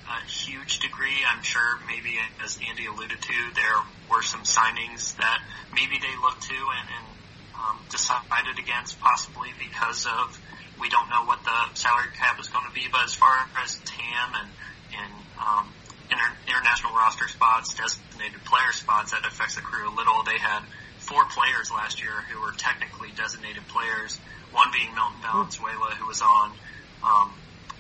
a 0.04 0.20
huge 0.28 0.80
degree. 0.80 1.24
I'm 1.28 1.42
sure 1.42 1.80
maybe 1.86 2.18
as 2.42 2.58
Andy 2.68 2.86
alluded 2.86 3.20
to, 3.20 3.38
there 3.54 3.78
were 4.10 4.22
some 4.22 4.42
signings 4.42 5.16
that 5.16 5.38
maybe 5.72 5.96
they 5.98 6.14
looked 6.20 6.42
to 6.42 6.54
and, 6.54 6.88
and 6.92 7.06
um, 7.56 7.76
decided 7.88 8.58
against 8.58 9.00
possibly 9.00 9.48
because 9.58 10.06
of 10.06 10.40
we 10.80 10.88
don't 10.90 11.08
know 11.08 11.24
what 11.24 11.42
the 11.44 11.58
salary 11.74 12.10
cap 12.18 12.38
is 12.40 12.48
going 12.48 12.64
to 12.66 12.74
be. 12.74 12.86
But 12.90 13.04
as 13.04 13.14
far 13.14 13.32
as 13.62 13.78
TAM 13.84 14.28
and 14.36 14.50
and 14.94 15.12
um, 15.40 15.66
inter- 16.10 16.36
international 16.46 16.92
roster 16.92 17.26
spots, 17.28 17.74
designated 17.74 18.44
player 18.44 18.72
spots, 18.72 19.12
that 19.12 19.24
affects 19.26 19.56
the 19.56 19.62
crew 19.62 19.88
a 19.88 19.94
little. 19.94 20.22
They 20.22 20.38
had 20.38 20.62
four 20.98 21.24
players 21.26 21.70
last 21.72 22.02
year 22.02 22.22
who 22.30 22.40
were 22.40 22.52
technically 22.52 23.10
designated 23.16 23.66
players. 23.68 24.20
One 24.52 24.68
being 24.70 24.94
Milton 24.94 25.20
Valenzuela, 25.22 25.96
who 25.98 26.06
was 26.06 26.22
on. 26.22 26.52
Um, 27.02 27.34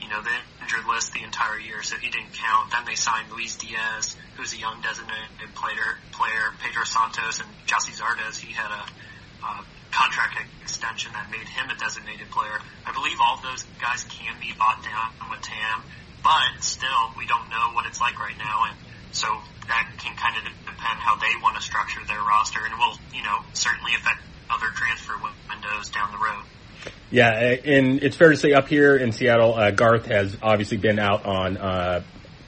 you 0.04 0.10
know, 0.12 0.20
the 0.20 0.36
injured 0.60 0.84
list 0.84 1.16
the 1.16 1.24
entire 1.24 1.58
year, 1.58 1.80
so 1.82 1.96
he 1.96 2.12
didn't 2.12 2.36
count. 2.36 2.70
Then 2.70 2.84
they 2.84 2.94
signed 2.94 3.32
Luis 3.32 3.56
Diaz, 3.56 4.16
who's 4.36 4.52
a 4.52 4.60
young 4.60 4.84
designated 4.84 5.56
player, 5.56 5.96
player 6.12 6.52
Pedro 6.60 6.84
Santos, 6.84 7.40
and 7.40 7.48
Gyasi 7.64 7.96
Zardes. 7.96 8.36
He 8.36 8.52
had 8.52 8.68
a, 8.68 8.84
uh, 9.40 9.64
contract 9.90 10.36
extension 10.60 11.12
that 11.14 11.30
made 11.30 11.48
him 11.48 11.70
a 11.70 11.76
designated 11.80 12.28
player. 12.28 12.60
I 12.84 12.92
believe 12.92 13.16
all 13.22 13.40
those 13.40 13.62
guys 13.80 14.04
can 14.04 14.36
be 14.40 14.52
bought 14.52 14.84
down 14.84 15.30
with 15.30 15.40
TAM, 15.40 15.80
but 16.22 16.60
still, 16.60 17.14
we 17.16 17.24
don't 17.24 17.48
know 17.48 17.72
what 17.72 17.86
it's 17.86 18.00
like 18.00 18.18
right 18.20 18.36
now, 18.36 18.68
and 18.68 18.76
so 19.14 19.28
that 19.68 19.88
can 20.02 20.16
kind 20.16 20.36
of 20.36 20.44
depend 20.66 20.98
how 21.00 21.16
they 21.16 21.32
want 21.40 21.56
to 21.56 21.62
structure 21.62 22.04
their 22.04 22.20
roster, 22.20 22.60
and 22.60 22.76
will, 22.76 22.98
you 23.14 23.22
know, 23.22 23.40
certainly 23.54 23.94
affect 23.94 24.20
other 24.50 24.68
transfer 24.74 25.14
windows 25.48 25.88
down 25.88 26.12
the 26.12 26.18
road. 26.18 26.44
Yeah, 27.10 27.30
and 27.30 28.02
it's 28.02 28.16
fair 28.16 28.30
to 28.30 28.36
say 28.36 28.52
up 28.52 28.66
here 28.66 28.96
in 28.96 29.12
Seattle, 29.12 29.54
uh, 29.54 29.70
Garth 29.70 30.06
has 30.06 30.36
obviously 30.42 30.78
been 30.78 30.98
out 30.98 31.24
on, 31.24 31.56
uh, 31.56 32.02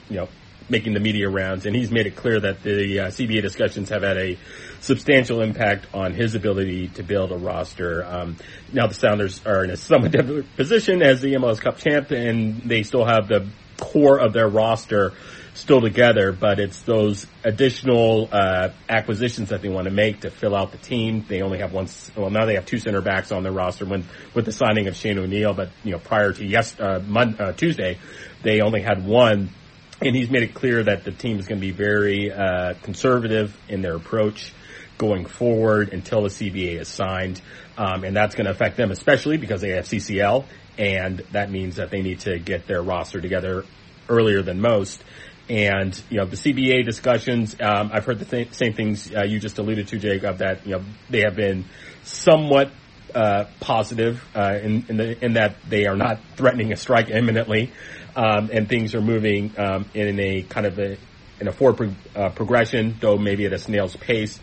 you 0.09 0.17
know, 0.17 0.29
making 0.69 0.95
the 0.95 1.01
media 1.01 1.29
rounds, 1.29 1.67
and 1.67 1.77
he's 1.77 1.91
made 1.91 2.07
it 2.07 2.17
clear 2.17 2.41
that 2.41 2.63
the 2.63 3.01
uh, 3.01 3.07
CBA 3.09 3.43
discussions 3.43 3.91
have 3.91 4.03
had 4.03 4.17
a 4.17 4.37
substantial 4.81 5.41
impact 5.41 5.87
on 5.95 6.13
his 6.13 6.35
ability 6.35 6.89
to 6.89 7.03
build 7.03 7.33
a 7.33 7.37
roster. 7.37 8.05
Um, 8.05 8.37
now 8.73 8.87
the 8.87 8.95
Sounders 8.95 9.41
are 9.47 9.65
in 9.65 9.71
a 9.71 9.77
somewhat 9.77 10.11
different 10.13 10.57
position 10.57 11.03
as 11.03 11.21
the 11.21 11.35
MLS 11.35 11.61
Cup 11.61 11.79
champ, 11.79 12.11
and 12.11 12.63
they 12.63 12.83
still 12.83 13.05
have 13.05 13.29
the 13.29 13.47
core 13.79 14.19
of 14.19 14.33
their 14.33 14.49
roster 14.49 15.13
still 15.57 15.81
together, 15.81 16.33
but 16.33 16.61
it's 16.61 16.83
those 16.83 17.27
additional 17.43 18.29
uh, 18.31 18.69
acquisitions 18.89 19.49
that 19.49 19.63
they 19.63 19.69
want 19.69 19.87
to 19.87 19.91
make 19.91 20.21
to 20.21 20.31
fill 20.31 20.55
out 20.55 20.71
the 20.73 20.79
team. 20.79 21.25
They 21.27 21.43
only 21.43 21.59
have 21.59 21.73
one. 21.73 21.89
Well, 22.17 22.31
now 22.31 22.45
they 22.45 22.55
have 22.55 22.67
two 22.67 22.79
center 22.79 23.01
backs 23.01 23.33
on 23.33 23.43
their 23.43 23.53
roster 23.53 23.87
when 23.87 24.05
with 24.35 24.45
the 24.45 24.53
signing 24.53 24.87
of 24.87 24.97
Shane 24.97 25.19
O'Neill. 25.19 25.55
But 25.55 25.71
you 25.83 25.93
know, 25.93 25.99
prior 25.99 26.33
to 26.33 26.45
yes, 26.45 26.79
uh, 26.79 27.03
uh, 27.39 27.53
Tuesday, 27.53 27.99
they 28.43 28.61
only 28.61 28.83
had 28.83 29.05
one. 29.05 29.51
And 29.99 30.15
he's 30.15 30.29
made 30.29 30.43
it 30.43 30.53
clear 30.53 30.85
that 30.85 31.05
the 31.05 31.11
team 31.11 31.39
is 31.39 31.47
going 31.49 31.59
to 31.59 31.67
be 31.67 31.73
very 31.73 32.31
uh, 32.31 32.75
conservative 32.83 33.59
in 33.67 33.81
their 33.81 33.97
approach 33.97 34.53
going 34.99 35.25
forward 35.25 35.95
until 35.95 36.23
the 36.23 36.29
CBA 36.29 36.79
is 36.81 36.89
signed. 36.89 37.41
Um, 37.79 38.05
and 38.05 38.15
that's 38.15 38.35
going 38.35 38.45
to 38.45 38.51
affect 38.51 38.77
them, 38.77 38.91
especially 38.91 39.39
because 39.39 39.63
they 39.63 39.71
have 39.71 39.87
CCL, 39.87 40.45
and 40.77 41.21
that 41.33 41.51
means 41.51 41.77
that 41.77 41.91
they 41.91 42.03
need 42.03 42.21
to 42.21 42.39
get 42.39 42.67
their 42.67 42.83
roster 42.83 43.23
together 43.23 43.65
earlier 44.09 44.43
than 44.43 44.61
most. 44.61 45.03
And, 45.49 46.01
you 46.11 46.19
know, 46.19 46.27
the 46.27 46.37
CBA 46.37 46.85
discussions, 46.85 47.57
um, 47.61 47.91
I've 47.93 48.05
heard 48.05 48.19
the 48.19 48.25
th- 48.25 48.53
same 48.53 48.73
things 48.73 49.13
uh, 49.15 49.23
you 49.25 49.39
just 49.39 49.59
alluded 49.59 49.89
to, 49.89 49.99
Jacob, 49.99 50.39
that, 50.39 50.67
you 50.67 50.73
know, 50.73 50.85
they 51.09 51.21
have 51.21 51.37
been 51.37 51.65
somewhat 52.03 52.73
uh, 53.15 53.45
positive 53.61 54.25
uh, 54.35 54.59
in, 54.61 54.85
in, 54.89 54.97
the, 54.97 55.25
in 55.25 55.33
that 55.35 55.57
they 55.69 55.87
are 55.87 55.97
not 55.97 56.19
threatening 56.37 56.73
a 56.73 56.77
strike 56.77 57.11
imminently, 57.11 57.73
um, 58.17 58.51
and 58.53 58.69
things 58.69 58.95
are 58.95 59.01
moving 59.01 59.53
um, 59.59 59.87
in 59.95 60.19
a 60.19 60.43
kind 60.43 60.67
of 60.67 60.79
a 60.79 60.97
in 61.39 61.49
a 61.49 61.53
forward 61.53 61.77
pro- 61.77 62.23
uh, 62.23 62.31
progression, 62.31 62.97
though 63.01 63.17
maybe 63.17 63.45
at 63.47 63.53
a 63.53 63.59
snail's 63.59 63.95
pace. 63.97 64.41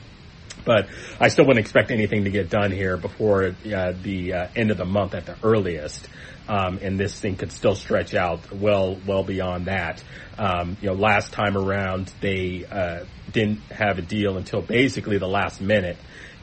But 0.65 0.87
I 1.19 1.27
still 1.27 1.45
wouldn't 1.45 1.63
expect 1.63 1.91
anything 1.91 2.23
to 2.23 2.29
get 2.29 2.49
done 2.49 2.71
here 2.71 2.97
before 2.97 3.43
uh, 3.43 3.93
the 4.01 4.33
uh, 4.33 4.47
end 4.55 4.71
of 4.71 4.77
the 4.77 4.85
month 4.85 5.13
at 5.13 5.25
the 5.25 5.35
earliest. 5.43 6.07
Um, 6.47 6.79
and 6.81 6.99
this 6.99 7.17
thing 7.17 7.37
could 7.37 7.51
still 7.51 7.75
stretch 7.75 8.13
out 8.13 8.51
well, 8.51 8.97
well 9.05 9.23
beyond 9.23 9.67
that. 9.67 10.03
Um, 10.37 10.77
you 10.81 10.89
know, 10.89 10.95
last 10.95 11.31
time 11.31 11.57
around 11.57 12.11
they 12.19 12.65
uh, 12.69 13.05
didn't 13.31 13.59
have 13.71 13.97
a 13.97 14.01
deal 14.01 14.37
until 14.37 14.61
basically 14.61 15.17
the 15.17 15.27
last 15.27 15.61
minute, 15.61 15.97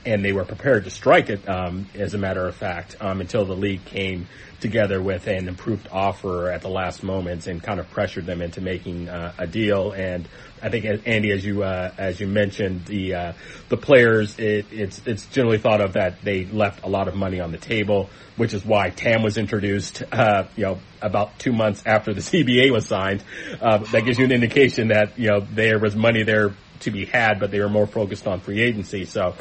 and 0.05 0.25
they 0.25 0.33
were 0.33 0.45
prepared 0.45 0.85
to 0.85 0.91
strike 0.91 1.31
it. 1.31 1.49
Um, 1.49 1.87
as 1.95 2.15
a 2.15 2.19
matter 2.19 2.47
of 2.47 2.55
fact, 2.55 2.97
um, 3.01 3.21
until 3.21 3.45
the 3.45 3.57
league 3.57 3.85
came 3.85 4.27
together 4.61 5.03
with 5.03 5.27
an 5.27 5.49
improved 5.49 5.89
offer 5.91 6.51
at 6.51 6.63
the 6.63 6.69
last 6.69 7.03
moments 7.03 7.47
and 7.47 7.63
kind 7.63 7.81
of 7.81 7.91
pressured 7.91 8.27
them 8.27 8.43
into 8.43 8.61
making 8.61 9.09
uh, 9.09 9.33
a 9.39 9.47
deal. 9.47 9.93
And 9.93 10.29
I 10.63 10.69
think 10.69 10.85
Andy, 11.07 11.33
as 11.33 11.45
you 11.45 11.63
uh, 11.63 11.93
as 11.97 12.21
you 12.21 12.27
mentioned, 12.27 12.85
the 12.85 13.15
uh, 13.15 13.33
the 13.69 13.77
players, 13.77 14.39
it, 14.39 14.67
it's 14.71 15.01
it's 15.07 15.27
generally 15.27 15.59
thought 15.59 15.81
of 15.81 15.95
that 15.95 16.23
they 16.23 16.45
left 16.45 16.85
a 16.85 16.89
lot 16.89 17.09
of 17.09 17.15
money 17.15 17.41
on 17.41 17.51
the 17.53 17.59
table, 17.59 18.11
which 18.37 18.53
is 18.53 18.65
why 18.65 18.91
TAM 18.91 19.23
was 19.23 19.39
introduced. 19.39 20.03
Uh, 20.13 20.45
you 20.57 20.65
know, 20.65 20.79
about 21.01 21.39
two 21.39 21.53
months 21.53 21.83
after 21.87 22.13
the 22.13 22.21
CBA 22.21 22.71
was 22.73 22.87
signed, 22.87 23.25
uh, 23.61 23.79
that 23.79 24.05
gives 24.05 24.19
you 24.19 24.27
an 24.27 24.33
indication 24.33 24.89
that 24.89 25.19
you 25.19 25.29
know 25.29 25.41
there 25.41 25.79
was 25.79 25.97
money 25.97 26.23
there 26.23 26.55
to 26.81 26.91
be 26.91 27.05
had, 27.05 27.39
but 27.39 27.51
they 27.51 27.61
were 27.61 27.69
more 27.69 27.87
focused 27.87 28.27
on 28.27 28.41
free 28.41 28.61
agency. 28.61 29.05
So 29.05 29.35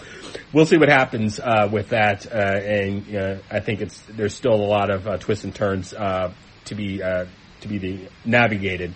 we'll 0.54 0.66
see 0.66 0.78
what 0.78 0.90
happens 0.90 1.40
uh, 1.40 1.70
with 1.72 1.90
that. 1.90 2.26
Uh, 2.26 2.36
and 2.36 3.16
uh, 3.16 3.38
I 3.50 3.60
think 3.60 3.82
it's 3.82 4.00
there's 4.10 4.34
still 4.36 4.54
a 4.54 4.56
lot 4.56 4.90
of 4.90 5.08
uh, 5.08 5.18
twists 5.18 5.44
and 5.44 5.54
turns 5.54 5.94
uh, 5.94 6.32
to 6.66 6.76
be 6.76 6.98
to 6.98 7.68
be 7.68 7.78
the, 7.78 8.10
navigated 8.24 8.94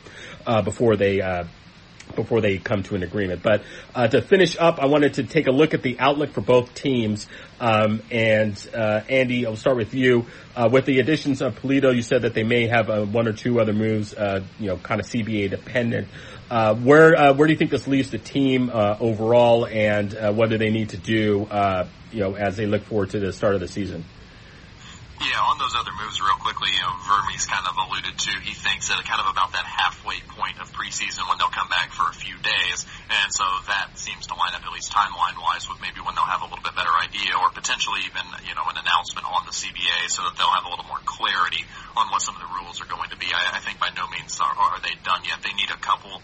before 0.63 0.95
they 0.95 1.19
before 2.15 2.41
they 2.41 2.57
come 2.57 2.83
to 2.83 2.95
an 2.95 3.03
agreement. 3.03 3.43
But 3.43 3.63
uh, 3.93 4.07
to 4.07 4.21
finish 4.21 4.57
up, 4.57 4.79
I 4.79 4.85
wanted 4.85 5.15
to 5.15 5.23
take 5.23 5.47
a 5.47 5.51
look 5.51 5.73
at 5.73 5.81
the 5.81 5.99
outlook 5.99 6.31
for 6.31 6.41
both 6.41 6.73
teams. 6.73 7.27
Um, 7.59 8.01
and 8.11 8.55
uh, 8.73 9.01
Andy, 9.09 9.45
I'll 9.45 9.55
start 9.55 9.77
with 9.77 9.93
you. 9.93 10.25
Uh, 10.55 10.69
with 10.71 10.85
the 10.85 10.99
additions 10.99 11.41
of 11.41 11.59
Pulido, 11.59 11.95
you 11.95 12.01
said 12.01 12.23
that 12.23 12.33
they 12.33 12.43
may 12.43 12.67
have 12.67 12.89
uh, 12.89 13.05
one 13.05 13.27
or 13.27 13.33
two 13.33 13.59
other 13.59 13.73
moves, 13.73 14.13
uh, 14.13 14.43
you 14.59 14.67
know, 14.67 14.77
kind 14.77 15.01
of 15.01 15.07
CBA 15.07 15.49
dependent. 15.49 16.07
Uh, 16.49 16.75
where 16.75 17.33
where 17.33 17.47
do 17.47 17.53
you 17.53 17.57
think 17.57 17.71
this 17.71 17.87
leaves 17.87 18.11
the 18.11 18.17
team 18.19 18.69
overall, 18.69 19.65
and 19.65 20.13
what 20.37 20.49
do 20.49 20.57
they 20.57 20.69
need 20.69 20.89
to 20.89 20.97
do, 20.97 21.47
you 22.11 22.19
know, 22.19 22.35
as 22.35 22.57
they 22.57 22.67
look 22.67 22.83
forward 22.83 23.09
to 23.09 23.19
the 23.19 23.33
start 23.33 23.55
of 23.55 23.61
the 23.61 23.67
season? 23.67 24.05
Yeah, 25.23 25.39
on 25.39 25.57
those 25.57 25.73
other 25.75 25.91
moves, 26.03 26.19
real 26.19 26.35
quickly, 26.35 26.69
you 26.75 26.81
know, 26.81 26.91
Vermes 27.07 27.45
kind 27.45 27.65
of 27.65 27.77
alluded 27.77 28.17
to. 28.17 28.31
He 28.41 28.53
thinks 28.53 28.89
that 28.89 29.03
kind 29.05 29.21
of 29.21 29.31
about 29.31 29.53
that 29.53 29.63
halfway 29.63 30.19
point 30.27 30.59
preseason 30.83 31.23
when 31.31 31.39
they'll 31.39 31.55
come 31.55 31.71
back 31.71 31.95
for 31.95 32.11
a 32.11 32.15
few 32.15 32.35
days, 32.43 32.83
and 33.07 33.31
so 33.31 33.47
that 33.71 33.95
seems 33.95 34.27
to 34.27 34.35
line 34.35 34.51
up 34.51 34.67
at 34.67 34.71
least 34.75 34.91
timeline 34.91 35.39
wise 35.39 35.63
with 35.71 35.79
maybe 35.79 36.03
when 36.03 36.11
they'll 36.11 36.27
have 36.27 36.43
a 36.43 36.49
little 36.51 36.59
bit 36.59 36.75
better 36.75 36.91
idea, 36.99 37.31
or 37.39 37.47
potentially 37.55 38.03
even 38.03 38.27
you 38.43 38.51
know 38.51 38.67
an 38.67 38.75
announcement 38.75 39.23
on 39.23 39.47
the 39.47 39.55
CBA, 39.55 40.11
so 40.11 40.27
that 40.27 40.35
they'll 40.35 40.51
have 40.51 40.67
a 40.67 40.71
little 40.75 40.83
more 40.91 40.99
clarity 41.07 41.63
on 41.95 42.11
what 42.11 42.19
some 42.19 42.35
of 42.35 42.43
the 42.43 42.51
rules 42.59 42.83
are 42.83 42.89
going 42.91 43.07
to 43.15 43.17
be. 43.17 43.31
I, 43.31 43.55
I 43.55 43.59
think 43.63 43.79
by 43.79 43.95
no 43.95 44.11
means 44.11 44.35
are, 44.43 44.51
are 44.51 44.83
they 44.83 44.91
done 45.07 45.23
yet. 45.23 45.39
They 45.39 45.55
need 45.55 45.71
a 45.71 45.79
couple 45.79 46.19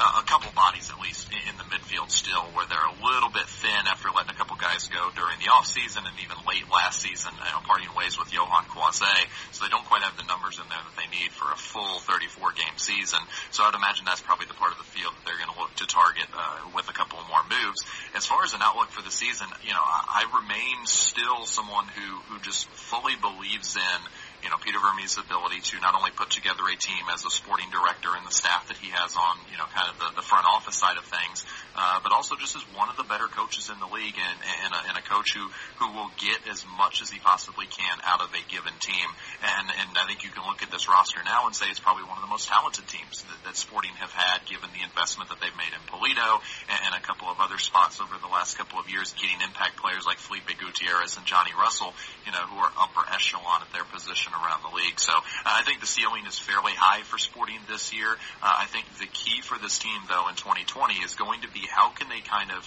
uh, 0.00 0.20
a 0.20 0.24
couple 0.24 0.48
bodies 0.56 0.88
at 0.88 0.98
least 0.98 1.28
in, 1.28 1.54
the 1.60 1.68
midfield 1.68 2.08
still, 2.08 2.40
where 2.56 2.64
they're 2.64 2.88
a 2.88 2.98
little 3.04 3.28
bit 3.28 3.44
thin 3.44 3.84
after 3.84 4.08
letting 4.08 4.32
a 4.32 4.38
couple 4.38 4.56
guys 4.56 4.88
go 4.88 5.12
during 5.12 5.36
the 5.44 5.52
off 5.52 5.68
season 5.68 6.02
and 6.08 6.16
even 6.24 6.40
late 6.48 6.64
last 6.72 7.04
season, 7.04 7.28
you 7.36 7.52
know, 7.52 7.60
parting 7.68 7.92
ways 7.92 8.16
with 8.16 8.32
Yohan 8.32 8.64
Croizet. 8.72 9.28
So 9.52 9.62
they 9.62 9.68
don't 9.68 9.84
quite 9.84 10.00
have 10.00 10.16
the 10.16 10.24
numbers 10.24 10.56
in 10.56 10.64
there 10.72 10.80
that 10.80 10.96
they 10.96 11.04
need 11.12 11.36
for 11.36 11.52
a 11.52 11.58
full 11.60 12.00
34 12.08 12.56
game 12.56 12.76
season. 12.80 13.20
So 13.52 13.60
I'd 13.62 13.76
imagine 13.76 14.08
that's 14.08 14.24
probably 14.24 14.48
the 14.48 14.56
part 14.56 14.72
of 14.72 14.80
the 14.80 14.88
field 14.88 15.12
that 15.12 15.22
they're 15.28 15.36
going 15.36 15.52
to 15.52 15.58
look 15.60 15.76
to 15.84 15.86
target 15.86 16.26
uh, 16.32 16.72
with 16.72 16.88
a 16.88 16.96
couple 16.96 17.20
more 17.28 17.44
moves. 17.44 17.84
As 18.16 18.24
far 18.24 18.40
as 18.42 18.56
an 18.56 18.64
outlook 18.64 18.88
for 18.88 19.04
the 19.04 19.12
season, 19.12 19.52
you 19.60 19.76
know, 19.76 19.84
I, 19.84 20.24
I 20.24 20.32
remain 20.32 20.88
still 20.88 21.44
someone 21.44 21.84
who 21.92 22.08
who 22.32 22.40
just 22.40 22.72
fully 22.72 23.20
believes 23.20 23.76
in 23.76 24.00
you 24.42 24.48
know, 24.48 24.56
Peter 24.56 24.80
Vermes' 24.80 25.18
ability 25.18 25.60
to 25.60 25.80
not 25.80 25.94
only 25.94 26.10
put 26.10 26.30
together 26.30 26.64
a 26.64 26.76
team 26.76 27.04
as 27.12 27.24
a 27.24 27.30
sporting 27.30 27.68
director 27.68 28.08
and 28.16 28.24
the 28.24 28.32
staff 28.32 28.68
that 28.68 28.76
he 28.80 28.88
has 28.88 29.12
on, 29.16 29.36
you 29.52 29.58
know, 29.60 29.68
kind 29.68 29.88
of 29.92 29.96
the, 30.00 30.20
the 30.20 30.26
front 30.26 30.48
office 30.48 30.76
side 30.76 30.96
of 30.96 31.04
things, 31.04 31.44
uh, 31.76 32.00
but 32.02 32.12
also 32.12 32.36
just 32.36 32.56
as 32.56 32.64
one 32.72 32.88
of 32.88 32.96
the 32.96 33.04
better 33.04 33.28
coaches 33.28 33.68
in 33.68 33.76
the 33.78 33.90
league 33.92 34.16
and, 34.16 34.38
and, 34.64 34.72
a, 34.72 34.80
and 34.88 34.96
a 34.96 35.04
coach 35.04 35.36
who, 35.36 35.44
who 35.76 35.92
will 35.92 36.08
get 36.16 36.40
as 36.48 36.64
much 36.80 37.04
as 37.04 37.12
he 37.12 37.20
possibly 37.20 37.68
can 37.68 37.96
out 38.04 38.24
of 38.24 38.32
a 38.32 38.42
given 38.48 38.72
team. 38.80 39.08
And, 39.44 39.66
and 39.68 39.88
I 39.96 40.08
think 40.08 40.24
you 40.24 40.32
can 40.32 40.48
look 40.48 40.64
at 40.64 40.72
this 40.72 40.88
roster 40.88 41.20
now 41.20 41.44
and 41.44 41.52
say 41.52 41.68
it's 41.68 41.82
probably 41.82 42.08
one 42.08 42.16
of 42.16 42.24
the 42.24 42.32
most 42.32 42.48
talented 42.48 42.88
teams 42.88 43.22
that, 43.28 43.38
that 43.44 43.56
Sporting 43.60 43.92
have 44.00 44.12
had 44.12 44.48
given 44.48 44.72
the 44.72 44.80
investment 44.80 45.28
that 45.28 45.38
they've 45.44 45.56
made 45.60 45.72
in 45.76 45.82
Pulido 45.92 46.40
and, 46.72 46.80
and 46.88 46.92
a 46.96 47.02
couple 47.04 47.28
of 47.28 47.40
other 47.44 47.60
spots 47.60 48.00
over 48.00 48.16
the 48.16 48.30
last 48.32 48.56
couple 48.56 48.80
of 48.80 48.88
years, 48.88 49.12
getting 49.20 49.40
impact 49.44 49.76
players 49.76 50.08
like 50.08 50.16
Felipe 50.16 50.48
Gutierrez 50.48 51.20
and 51.20 51.26
Johnny 51.28 51.52
Russell, 51.52 51.92
you 52.24 52.32
know, 52.32 52.44
who 52.48 52.56
are 52.56 52.72
upper 52.80 53.04
echelon 53.12 53.60
at 53.62 53.70
their 53.72 53.84
position 53.84 54.29
around 54.32 54.62
the 54.62 54.74
league. 54.74 54.98
So 54.98 55.12
uh, 55.12 55.20
I 55.44 55.62
think 55.62 55.80
the 55.80 55.86
ceiling 55.86 56.26
is 56.26 56.38
fairly 56.38 56.72
high 56.72 57.02
for 57.02 57.18
Sporting 57.18 57.60
this 57.68 57.92
year. 57.92 58.10
Uh, 58.42 58.54
I 58.60 58.66
think 58.66 58.86
the 58.98 59.06
key 59.06 59.40
for 59.42 59.58
this 59.58 59.78
team, 59.78 60.00
though, 60.08 60.28
in 60.28 60.34
2020 60.34 60.94
is 61.04 61.14
going 61.14 61.42
to 61.42 61.48
be 61.48 61.62
how 61.70 61.90
can 61.90 62.08
they 62.08 62.20
kind 62.20 62.50
of, 62.50 62.62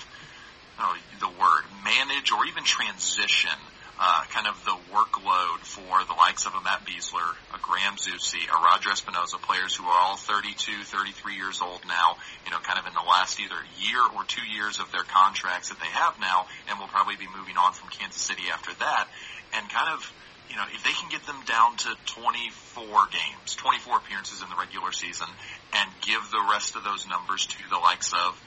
oh, 0.79 0.97
the 1.19 1.29
word, 1.29 1.63
manage 1.83 2.31
or 2.31 2.45
even 2.45 2.63
transition 2.63 3.57
uh, 3.99 4.23
kind 4.31 4.47
of 4.47 4.57
the 4.65 4.75
workload 4.91 5.59
for 5.61 6.03
the 6.05 6.13
likes 6.13 6.45
of 6.45 6.55
a 6.55 6.61
Matt 6.61 6.85
Besler, 6.85 7.35
a 7.53 7.59
Graham 7.61 7.95
Zusi, 7.95 8.41
a 8.49 8.57
Roger 8.63 8.89
Espinoza, 8.89 9.39
players 9.41 9.75
who 9.75 9.85
are 9.85 9.99
all 9.99 10.17
32, 10.17 10.83
33 10.83 11.35
years 11.35 11.61
old 11.61 11.81
now, 11.87 12.17
you 12.45 12.51
know, 12.51 12.57
kind 12.59 12.79
of 12.79 12.87
in 12.87 12.93
the 12.93 13.07
last 13.07 13.39
either 13.39 13.55
year 13.79 14.01
or 14.15 14.23
two 14.25 14.45
years 14.45 14.79
of 14.79 14.91
their 14.91 15.03
contracts 15.03 15.69
that 15.69 15.79
they 15.79 15.91
have 15.93 16.19
now, 16.19 16.47
and 16.69 16.79
will 16.79 16.87
probably 16.87 17.15
be 17.15 17.27
moving 17.37 17.57
on 17.57 17.73
from 17.73 17.89
Kansas 17.89 18.21
City 18.21 18.43
after 18.51 18.73
that, 18.79 19.07
and 19.53 19.69
kind 19.69 19.93
of 19.93 20.01
you 20.49 20.55
know, 20.55 20.65
if 20.73 20.83
they 20.83 20.91
can 20.91 21.09
get 21.09 21.25
them 21.25 21.41
down 21.45 21.77
to 21.77 21.89
24 22.19 23.07
games, 23.11 23.55
24 23.55 23.97
appearances 23.97 24.41
in 24.41 24.49
the 24.49 24.55
regular 24.55 24.91
season, 24.91 25.27
and 25.73 25.89
give 26.01 26.21
the 26.31 26.43
rest 26.51 26.75
of 26.75 26.83
those 26.83 27.07
numbers 27.07 27.45
to 27.47 27.57
the 27.69 27.77
likes 27.77 28.13
of 28.13 28.39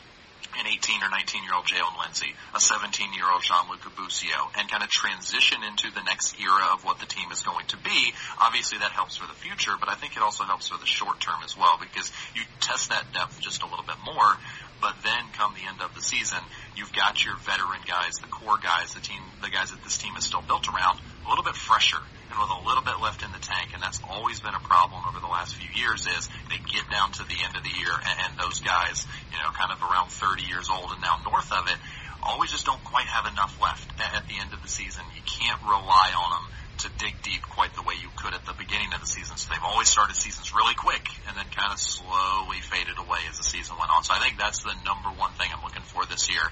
an 0.58 0.66
18 0.66 1.02
or 1.02 1.10
19 1.10 1.44
year 1.44 1.54
old 1.54 1.66
Jaylin 1.66 1.98
Lindsey, 2.00 2.32
a 2.54 2.60
17 2.60 3.12
year 3.12 3.28
old 3.28 3.42
Gianluca 3.42 3.90
Busio, 3.96 4.50
and 4.56 4.68
kind 4.70 4.82
of 4.82 4.88
transition 4.88 5.62
into 5.64 5.90
the 5.92 6.02
next 6.02 6.38
era 6.40 6.72
of 6.72 6.84
what 6.84 6.98
the 7.00 7.06
team 7.06 7.30
is 7.32 7.42
going 7.42 7.66
to 7.68 7.76
be. 7.76 8.12
Obviously, 8.40 8.78
that 8.78 8.92
helps 8.92 9.16
for 9.16 9.26
the 9.26 9.34
future, 9.34 9.72
but 9.78 9.88
I 9.88 9.94
think 9.94 10.16
it 10.16 10.22
also 10.22 10.44
helps 10.44 10.68
for 10.68 10.78
the 10.78 10.86
short 10.86 11.20
term 11.20 11.40
as 11.44 11.56
well 11.56 11.78
because 11.80 12.10
you 12.34 12.42
test 12.60 12.90
that 12.90 13.04
depth 13.12 13.40
just 13.40 13.62
a 13.62 13.66
little 13.66 13.84
bit 13.84 13.98
more. 14.04 14.38
But 14.80 14.96
then 15.02 15.32
come 15.32 15.54
the 15.54 15.66
end 15.66 15.80
of 15.80 15.94
the 15.94 16.02
season, 16.02 16.38
you've 16.76 16.92
got 16.92 17.24
your 17.24 17.36
veteran 17.36 17.80
guys, 17.86 18.20
the 18.20 18.28
core 18.28 18.58
guys, 18.58 18.92
the 18.92 19.00
team, 19.00 19.22
the 19.42 19.50
guys 19.50 19.70
that 19.70 19.82
this 19.82 19.96
team 19.98 20.16
is 20.16 20.24
still 20.24 20.42
built 20.42 20.68
around, 20.68 21.00
a 21.24 21.28
little 21.28 21.44
bit 21.44 21.56
fresher 21.56 21.98
and 22.30 22.36
with 22.38 22.50
a 22.50 22.60
little 22.68 22.82
bit 22.82 23.00
left 23.00 23.22
in 23.24 23.32
the 23.32 23.40
tank. 23.40 23.72
And 23.72 23.82
that's 23.82 24.00
always 24.04 24.40
been 24.40 24.54
a 24.54 24.60
problem 24.60 25.02
over 25.08 25.20
the 25.20 25.30
last 25.30 25.54
few 25.56 25.70
years 25.72 26.06
is 26.06 26.28
they 26.50 26.60
get 26.60 26.90
down 26.90 27.12
to 27.16 27.24
the 27.24 27.38
end 27.40 27.56
of 27.56 27.62
the 27.64 27.72
year 27.72 27.94
and, 27.94 28.16
and 28.28 28.32
those 28.38 28.60
guys, 28.60 29.06
you 29.32 29.38
know, 29.40 29.50
kind 29.56 29.72
of 29.72 29.80
around 29.80 30.12
30 30.12 30.44
years 30.44 30.68
old 30.68 30.92
and 30.92 31.00
now 31.00 31.18
north 31.24 31.50
of 31.52 31.66
it, 31.68 31.78
always 32.22 32.50
just 32.50 32.66
don't 32.66 32.82
quite 32.84 33.06
have 33.06 33.30
enough 33.30 33.56
left 33.62 33.88
at, 34.00 34.22
at 34.22 34.28
the 34.28 34.36
end 34.38 34.52
of 34.52 34.60
the 34.60 34.68
season. 34.68 35.02
You 35.14 35.22
can't 35.24 35.62
rely 35.62 36.12
on 36.12 36.30
them 36.36 36.55
to, 36.78 36.88
dig 36.98 37.14
deep 37.22 37.42
quite 37.42 37.74
the 37.74 37.82
way 37.82 37.94
you 38.00 38.08
could 38.16 38.32
at 38.32 38.44
the 38.46 38.54
beginning 38.54 38.92
of 38.94 39.00
the 39.00 39.06
season. 39.06 39.36
So 39.36 39.52
they've 39.52 39.64
always 39.64 39.88
started 39.88 40.16
seasons 40.16 40.54
really 40.54 40.74
quick 40.74 41.08
and 41.28 41.36
then 41.36 41.44
kind 41.52 41.72
of 41.72 41.78
slowly 41.78 42.60
faded 42.60 42.96
away 42.98 43.20
as 43.30 43.38
the 43.38 43.44
season 43.44 43.76
went 43.78 43.90
on. 43.90 44.04
So 44.04 44.14
I 44.14 44.20
think 44.20 44.38
that's 44.38 44.62
the 44.62 44.74
number 44.84 45.10
one 45.12 45.32
thing 45.36 45.48
I'm 45.52 45.62
looking 45.62 45.82
for 45.82 46.06
this 46.06 46.30
year. 46.30 46.42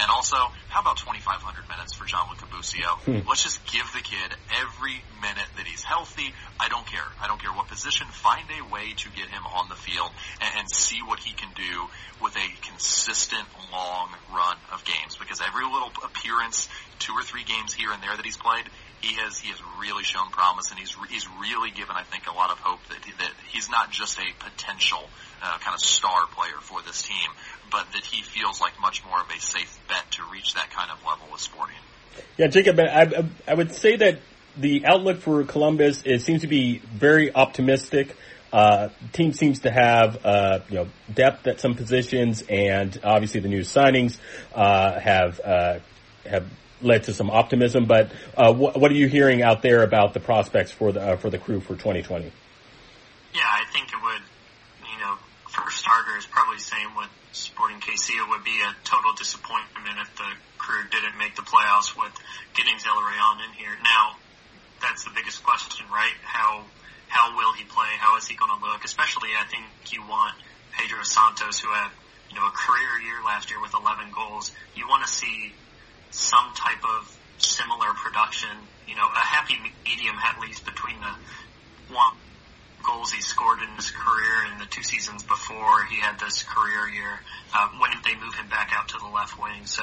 And 0.00 0.10
also, 0.10 0.36
how 0.68 0.80
about 0.80 0.98
2,500 0.98 1.68
minutes 1.68 1.94
for 1.94 2.04
Gianluca 2.04 2.46
Busio? 2.50 3.00
Hmm. 3.08 3.28
Let's 3.28 3.42
just 3.42 3.64
give 3.66 3.86
the 3.92 4.04
kid 4.04 4.36
every 4.60 5.00
minute 5.22 5.48
that 5.56 5.66
he's 5.66 5.82
healthy. 5.82 6.34
I 6.60 6.68
don't 6.68 6.86
care. 6.86 7.06
I 7.20 7.28
don't 7.28 7.40
care 7.40 7.52
what 7.52 7.68
position. 7.68 8.06
Find 8.08 8.44
a 8.50 8.62
way 8.72 8.92
to 8.92 9.08
get 9.10 9.28
him 9.28 9.44
on 9.46 9.68
the 9.68 9.76
field 9.76 10.10
and, 10.40 10.64
and 10.64 10.70
see 10.70 11.00
what 11.00 11.18
he 11.18 11.32
can 11.32 11.48
do 11.56 11.88
with 12.22 12.36
a 12.36 12.48
consistent 12.68 13.46
long 13.72 14.08
run 14.32 14.56
of 14.72 14.84
games 14.84 15.16
because 15.16 15.40
every 15.40 15.64
little 15.64 15.92
appearance, 16.04 16.68
two 16.98 17.12
or 17.12 17.22
three 17.22 17.44
games 17.44 17.72
here 17.72 17.90
and 17.92 18.02
there 18.02 18.14
that 18.16 18.24
he's 18.24 18.36
played, 18.36 18.64
he 19.04 19.14
has 19.20 19.38
he 19.38 19.50
has 19.50 19.60
really 19.80 20.02
shown 20.02 20.30
promise 20.30 20.70
and 20.70 20.78
he's 20.78 20.96
he's 21.10 21.28
really 21.40 21.70
given 21.70 21.94
I 21.94 22.02
think 22.02 22.26
a 22.26 22.34
lot 22.34 22.50
of 22.50 22.58
hope 22.58 22.80
that 22.88 22.98
that 23.18 23.32
he's 23.52 23.68
not 23.68 23.90
just 23.90 24.18
a 24.18 24.26
potential 24.38 25.08
uh, 25.42 25.58
kind 25.58 25.74
of 25.74 25.80
star 25.80 26.26
player 26.28 26.58
for 26.60 26.80
this 26.82 27.02
team, 27.02 27.30
but 27.70 27.86
that 27.92 28.04
he 28.04 28.22
feels 28.22 28.60
like 28.60 28.80
much 28.80 29.04
more 29.04 29.20
of 29.20 29.28
a 29.28 29.40
safe 29.40 29.78
bet 29.88 30.10
to 30.12 30.22
reach 30.32 30.54
that 30.54 30.70
kind 30.70 30.90
of 30.90 30.98
level 31.04 31.26
with 31.30 31.40
Sporting. 31.40 31.76
Yeah, 32.38 32.46
Jacob, 32.46 32.78
I, 32.80 33.24
I 33.46 33.54
would 33.54 33.74
say 33.74 33.96
that 33.96 34.20
the 34.56 34.86
outlook 34.86 35.20
for 35.20 35.44
Columbus 35.44 36.02
it 36.04 36.22
seems 36.22 36.40
to 36.40 36.46
be 36.46 36.78
very 36.78 37.34
optimistic. 37.34 38.16
Uh, 38.52 38.88
team 39.12 39.32
seems 39.32 39.60
to 39.60 39.70
have 39.70 40.24
uh, 40.24 40.60
you 40.70 40.76
know 40.76 40.86
depth 41.12 41.46
at 41.46 41.60
some 41.60 41.74
positions, 41.74 42.42
and 42.48 42.98
obviously 43.04 43.40
the 43.40 43.48
new 43.48 43.62
signings 43.62 44.16
uh, 44.54 44.98
have 44.98 45.40
uh, 45.40 45.78
have 46.24 46.46
led 46.82 47.04
to 47.04 47.14
some 47.14 47.30
optimism. 47.30 47.86
But 47.86 48.10
uh, 48.36 48.52
wh- 48.52 48.76
what 48.76 48.90
are 48.90 48.94
you 48.94 49.08
hearing 49.08 49.42
out 49.42 49.62
there 49.62 49.82
about 49.82 50.14
the 50.14 50.20
prospects 50.20 50.70
for 50.70 50.92
the 50.92 51.00
uh, 51.00 51.16
for 51.16 51.30
the 51.30 51.38
crew 51.38 51.60
for 51.60 51.74
2020? 51.74 52.32
Yeah, 53.34 53.40
I 53.44 53.64
think 53.72 53.88
it 53.88 54.00
would. 54.02 54.22
You 54.90 54.98
know, 55.00 55.16
for 55.48 55.70
starters, 55.70 56.26
probably 56.26 56.58
same 56.58 56.94
with 56.96 57.10
Sporting 57.32 57.80
KC. 57.80 58.10
It 58.10 58.28
would 58.28 58.44
be 58.44 58.60
a 58.60 58.74
total 58.84 59.12
disappointment 59.14 59.98
if 60.00 60.14
the 60.16 60.30
crew 60.58 60.82
didn't 60.90 61.18
make 61.18 61.34
the 61.34 61.42
playoffs 61.42 61.96
with 61.96 62.12
getting 62.54 62.76
Zelarayán 62.76 63.44
in 63.48 63.52
here. 63.54 63.76
Now, 63.82 64.16
that's 64.80 65.04
the 65.04 65.10
biggest 65.14 65.42
question, 65.42 65.86
right? 65.90 66.14
How 66.22 66.64
how 67.08 67.36
will 67.36 67.52
he 67.54 67.64
play? 67.64 67.90
How 67.98 68.16
is 68.18 68.26
he 68.26 68.36
going 68.36 68.50
to 68.50 68.66
look? 68.66 68.84
Especially, 68.84 69.30
I 69.38 69.44
think 69.46 69.64
you 69.92 70.02
want 70.02 70.34
Pedro 70.72 71.02
Santos, 71.02 71.60
who 71.60 71.68
had 71.68 71.90
you 72.30 72.36
know 72.36 72.46
a 72.46 72.50
career 72.50 73.02
year 73.02 73.22
last 73.24 73.50
year 73.50 73.60
with 73.60 73.74
11 73.74 74.10
goals. 74.12 74.50
You 74.74 74.88
want 74.88 75.06
to 75.06 75.10
see 75.10 75.52
some 76.14 76.54
type 76.54 76.82
of 76.84 77.18
similar 77.38 77.92
production. 77.94 78.50
You 78.86 78.96
know, 78.96 79.06
a 79.06 79.18
happy 79.18 79.58
medium 79.84 80.16
at 80.16 80.40
least 80.40 80.64
between 80.64 80.96
the 81.00 81.94
one 81.94 82.14
goals 82.82 83.12
he 83.12 83.20
scored 83.20 83.60
in 83.60 83.68
his 83.76 83.90
career 83.90 84.46
and 84.52 84.60
the 84.60 84.66
two 84.66 84.82
seasons 84.82 85.22
before 85.22 85.84
he 85.84 85.96
had 86.00 86.20
this 86.20 86.42
career 86.42 86.88
year. 86.88 87.20
Uh, 87.52 87.68
when 87.80 87.90
they 88.04 88.14
move 88.14 88.34
him 88.34 88.48
back 88.48 88.70
out 88.74 88.88
to 88.88 88.98
the 88.98 89.08
left 89.08 89.40
wing, 89.40 89.66
so 89.66 89.82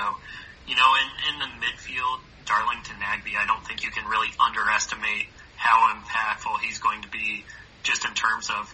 you 0.68 0.76
know, 0.76 0.90
in 1.02 1.34
in 1.34 1.40
the 1.40 1.50
midfield, 1.66 2.20
Darlington 2.46 2.96
Nagbe, 2.98 3.36
I 3.36 3.46
don't 3.46 3.66
think 3.66 3.84
you 3.84 3.92
can 3.92 4.08
really 4.08 4.30
underestimate 4.40 5.28
how 5.58 5.94
impactful 5.94 6.60
he's 6.62 6.80
going 6.80 7.02
to 7.02 7.10
be 7.10 7.46
just 7.84 8.06
in 8.06 8.14
terms 8.14 8.50
of 8.50 8.74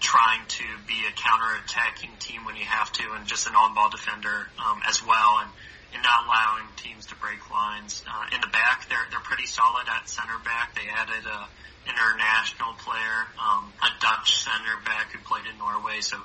trying 0.00 0.40
to 0.46 0.64
be 0.86 0.94
a 1.08 1.12
counter-attacking 1.12 2.10
team 2.18 2.44
when 2.44 2.56
you 2.56 2.64
have 2.64 2.92
to 2.92 3.02
and 3.12 3.26
just 3.26 3.48
an 3.48 3.54
on-ball 3.54 3.90
defender 3.90 4.46
um, 4.64 4.80
as 4.86 5.04
well 5.04 5.38
and, 5.40 5.50
and 5.94 6.02
not 6.02 6.26
allowing 6.26 6.66
teams 6.76 7.06
to 7.06 7.14
break 7.16 7.38
lines. 7.50 8.02
Uh, 8.06 8.34
in 8.34 8.40
the 8.40 8.48
back, 8.48 8.88
they're, 8.88 9.06
they're 9.10 9.20
pretty 9.20 9.46
solid 9.46 9.86
at 9.88 10.08
center 10.08 10.38
back. 10.44 10.74
They 10.74 10.88
added 10.88 11.24
a 11.26 11.48
international 11.86 12.74
player, 12.82 13.18
um, 13.38 13.72
a 13.78 13.90
Dutch 14.02 14.42
center 14.42 14.74
back 14.84 15.12
who 15.12 15.18
played 15.22 15.46
in 15.46 15.56
Norway, 15.58 16.00
so 16.00 16.18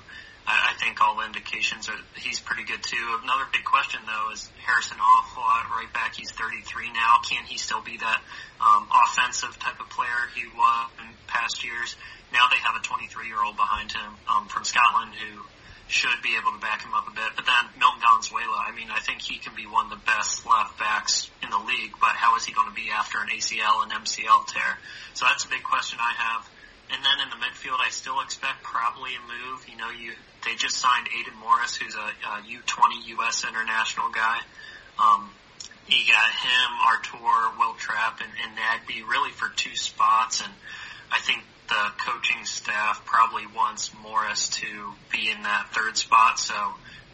I, 0.47 0.73
I 0.73 0.79
think 0.81 0.99
all 1.01 1.21
indications 1.21 1.89
are 1.89 1.97
he's 2.17 2.39
pretty 2.39 2.63
good 2.63 2.81
too. 2.81 3.19
Another 3.23 3.45
big 3.53 3.63
question 3.63 4.01
though 4.05 4.33
is 4.33 4.49
Harrison 4.65 4.97
Afful, 4.97 5.45
right 5.69 5.91
back. 5.93 6.15
He's 6.15 6.31
33 6.31 6.91
now. 6.93 7.21
Can 7.23 7.45
he 7.45 7.57
still 7.57 7.81
be 7.81 7.97
that 7.97 8.21
um, 8.59 8.87
offensive 8.89 9.57
type 9.59 9.79
of 9.79 9.89
player 9.89 10.29
he 10.35 10.45
was 10.47 10.89
in 10.99 11.07
past 11.27 11.63
years? 11.63 11.95
Now 12.33 12.47
they 12.49 12.57
have 12.57 12.75
a 12.75 12.83
23 12.83 13.27
year 13.27 13.41
old 13.43 13.55
behind 13.55 13.91
him 13.91 14.11
um, 14.27 14.47
from 14.47 14.63
Scotland 14.63 15.13
who 15.13 15.41
should 15.91 16.23
be 16.23 16.39
able 16.39 16.55
to 16.55 16.61
back 16.63 16.83
him 16.83 16.93
up 16.93 17.07
a 17.07 17.11
bit. 17.11 17.35
But 17.35 17.45
then 17.45 17.63
Milton 17.77 17.99
Valenzuela, 17.99 18.63
I 18.63 18.71
mean, 18.71 18.87
I 18.89 18.99
think 18.99 19.21
he 19.21 19.37
can 19.37 19.55
be 19.55 19.67
one 19.67 19.91
of 19.91 19.91
the 19.91 20.03
best 20.07 20.47
left 20.47 20.79
backs 20.79 21.29
in 21.43 21.49
the 21.49 21.59
league, 21.59 21.91
but 21.99 22.15
how 22.15 22.35
is 22.37 22.45
he 22.45 22.53
going 22.53 22.69
to 22.69 22.75
be 22.75 22.89
after 22.89 23.19
an 23.19 23.27
ACL 23.27 23.83
and 23.83 23.91
MCL 23.91 24.47
tear? 24.47 24.79
So 25.13 25.25
that's 25.27 25.43
a 25.45 25.49
big 25.49 25.63
question 25.63 25.99
I 25.99 26.13
have. 26.15 26.47
And 26.91 26.99
then 27.03 27.23
in 27.23 27.29
the 27.29 27.39
midfield, 27.39 27.79
I 27.79 27.89
still 27.89 28.19
expect 28.19 28.63
probably 28.63 29.11
a 29.15 29.23
move. 29.23 29.63
You 29.67 29.77
know, 29.77 29.89
you 29.91 30.11
they 30.43 30.55
just 30.55 30.75
signed 30.75 31.07
Aidan 31.07 31.39
Morris, 31.39 31.75
who's 31.75 31.95
a 31.95 32.09
a 32.27 32.43
U20 32.43 33.07
U.S. 33.15 33.45
international 33.47 34.11
guy. 34.11 34.39
Um, 34.99 35.29
you 35.87 36.03
got 36.07 36.29
him, 36.31 36.69
Artur, 36.85 37.57
Wil 37.57 37.73
Trapp, 37.75 38.19
and, 38.19 38.31
and 38.43 38.57
Nagbe 38.57 39.07
really 39.07 39.31
for 39.31 39.49
two 39.55 39.75
spots. 39.75 40.41
And 40.41 40.51
I 41.11 41.19
think 41.19 41.43
the 41.69 41.91
coaching 42.05 42.43
staff 42.45 43.03
probably 43.05 43.45
wants 43.47 43.91
Morris 44.01 44.49
to 44.49 44.93
be 45.11 45.29
in 45.29 45.43
that 45.43 45.67
third 45.71 45.97
spot. 45.97 46.39
So 46.39 46.55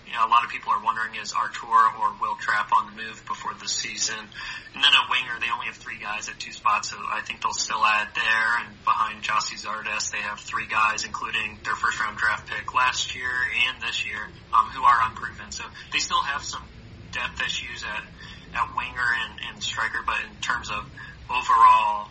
you 0.07 0.13
know, 0.13 0.25
a 0.25 0.31
lot 0.31 0.45
of 0.45 0.49
people 0.49 0.71
are 0.71 0.81
wondering 0.81 1.15
is 1.21 1.33
Artur 1.33 1.67
or 1.67 2.15
Wil 2.21 2.35
Trapp 2.39 2.71
on 2.71 2.87
the 2.87 3.03
move 3.03 3.21
before 3.27 3.53
the 3.53 3.67
season. 3.67 4.15
And 4.73 4.83
then 4.83 4.91
a 4.93 5.11
winger, 5.11 5.35
they 5.39 5.51
only 5.51 5.67
have 5.67 5.75
three 5.75 5.99
guys 5.99 6.29
at 6.29 6.39
two 6.39 6.53
spots, 6.53 6.91
so 6.91 6.97
I 6.97 7.21
think 7.21 7.41
they'll 7.41 7.51
still 7.51 7.83
add 7.83 8.07
there. 8.15 8.63
And 8.63 8.83
behind 8.85 9.23
Gyasi 9.23 9.59
Zardes, 9.59 10.11
they 10.11 10.19
have 10.19 10.39
three 10.39 10.67
guys, 10.67 11.03
including 11.03 11.59
their 11.63 11.75
first 11.75 11.99
round 11.99 12.17
draft 12.17 12.49
pick 12.49 12.73
last 12.73 13.15
year 13.15 13.31
and 13.67 13.81
this 13.81 14.05
year, 14.05 14.29
um, 14.53 14.67
who 14.67 14.83
are 14.83 14.97
unproven. 15.09 15.51
So 15.51 15.63
they 15.91 15.99
still 15.99 16.21
have 16.21 16.41
some 16.41 16.63
depth 17.11 17.41
issues 17.41 17.83
at, 17.83 18.03
at 18.55 18.75
winger 18.77 19.09
and, 19.27 19.39
and 19.51 19.63
striker, 19.63 19.99
but 20.05 20.17
in 20.23 20.41
terms 20.41 20.69
of 20.69 20.87
overall, 21.29 22.07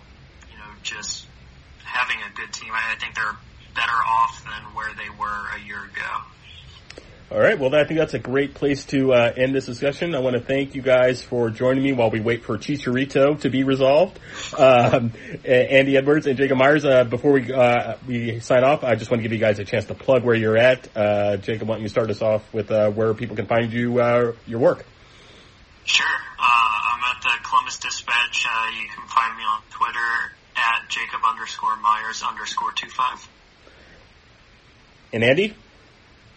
you 0.53 0.59
know, 0.59 0.68
just 0.82 1.26
having 1.87 2.18
a 2.22 2.34
good 2.34 2.53
team, 2.53 2.72
I 2.72 2.97
think 2.97 3.14
they're 3.14 3.37
better 3.74 3.93
off 3.93 4.45
than 4.45 4.74
where 4.74 4.93
they 4.95 5.11
were 5.18 5.47
a 5.55 5.61
year 5.66 5.84
ago. 5.84 6.22
All 7.28 7.41
right. 7.41 7.59
Well, 7.59 7.74
I 7.74 7.82
think 7.84 7.99
that's 7.99 8.14
a 8.14 8.20
great 8.20 8.55
place 8.55 8.84
to 8.87 9.12
uh, 9.12 9.32
end 9.37 9.53
this 9.53 9.66
discussion. 9.66 10.14
I 10.14 10.20
want 10.20 10.37
to 10.37 10.41
thank 10.41 10.76
you 10.76 10.82
guys 10.82 11.22
for 11.22 11.51
joining 11.51 11.82
me 11.82 11.93
while 11.93 12.09
we 12.09 12.20
wait 12.20 12.45
for 12.45 12.57
Chicharito 12.57 13.41
to 13.41 13.51
be 13.51 13.64
resolved. 13.64 14.20
Um, 14.57 15.12
Andy 15.45 15.97
Edwards 15.97 16.28
and 16.28 16.39
Jacob 16.39 16.57
Myers. 16.57 16.84
Uh, 16.84 17.03
before 17.03 17.32
we 17.32 17.53
uh, 17.53 17.97
we 18.07 18.39
sign 18.39 18.62
off, 18.62 18.84
I 18.84 18.95
just 18.95 19.11
want 19.11 19.18
to 19.18 19.22
give 19.24 19.32
you 19.32 19.41
guys 19.41 19.59
a 19.59 19.64
chance 19.64 19.87
to 19.87 19.95
plug 19.95 20.22
where 20.22 20.37
you're 20.37 20.57
at. 20.57 20.89
Uh, 20.97 21.37
Jacob, 21.39 21.68
why 21.68 21.74
don't 21.74 21.82
you 21.82 21.89
start 21.89 22.11
us 22.11 22.22
off 22.22 22.43
with 22.55 22.70
uh, 22.70 22.91
where 22.91 23.12
people 23.12 23.34
can 23.34 23.47
find 23.47 23.72
you 23.72 24.01
uh, 24.01 24.32
your 24.47 24.61
work? 24.61 24.87
Sure. 25.84 26.07
I'm 26.39 27.01
at 27.11 27.22
the 27.22 27.32
Columbus 27.43 27.80
Dispatch. 27.80 28.45
you 28.45 28.89
can 28.89 29.09
find 29.09 29.37
me 29.37 29.43
on 29.43 29.62
Twitter 29.70 30.37
at 30.57 30.89
Jacob 30.89 31.21
underscore 31.29 31.77
Myers 31.77 32.23
underscore 32.27 32.73
two 32.73 32.89
five. 32.89 33.29
And 35.13 35.23
Andy. 35.23 35.55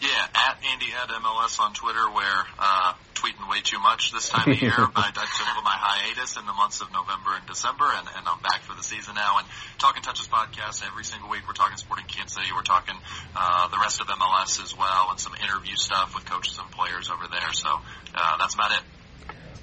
Yeah, 0.01 0.27
at 0.33 0.57
Andy 0.71 0.85
Head 0.85 1.09
MLS 1.09 1.59
on 1.59 1.73
Twitter, 1.73 2.07
where 2.11 2.45
uh, 2.57 2.93
tweeting 3.15 3.49
way 3.51 3.59
too 3.59 3.79
much 3.79 4.13
this 4.13 4.29
time 4.29 4.49
of 4.49 4.61
year. 4.61 4.71
I, 4.79 5.11
I 5.11 5.25
took 5.27 5.63
my 5.63 5.75
hiatus 5.75 6.37
in 6.37 6.45
the 6.45 6.53
months 6.53 6.79
of 6.79 6.87
November 6.93 7.35
and 7.35 7.45
December, 7.45 7.83
and, 7.83 8.07
and 8.07 8.23
I'm 8.23 8.39
back 8.39 8.61
for 8.63 8.75
the 8.75 8.83
season 8.83 9.15
now. 9.15 9.39
And 9.39 9.47
talking 9.77 10.01
touches 10.01 10.27
podcast 10.27 10.87
every 10.87 11.03
single 11.03 11.29
week. 11.29 11.43
We're 11.45 11.53
talking 11.53 11.75
Sporting 11.75 12.07
Kansas 12.07 12.35
City. 12.35 12.47
We're 12.55 12.63
talking 12.63 12.95
uh, 13.35 13.67
the 13.67 13.77
rest 13.81 13.99
of 13.99 14.07
MLS 14.07 14.63
as 14.63 14.71
well, 14.77 15.11
and 15.11 15.19
some 15.19 15.35
interview 15.35 15.75
stuff 15.75 16.15
with 16.15 16.23
coaches 16.25 16.57
and 16.63 16.71
players 16.71 17.09
over 17.11 17.27
there. 17.27 17.51
So 17.51 17.67
uh, 18.15 18.37
that's 18.39 18.55
about 18.55 18.71
it. 18.71 18.83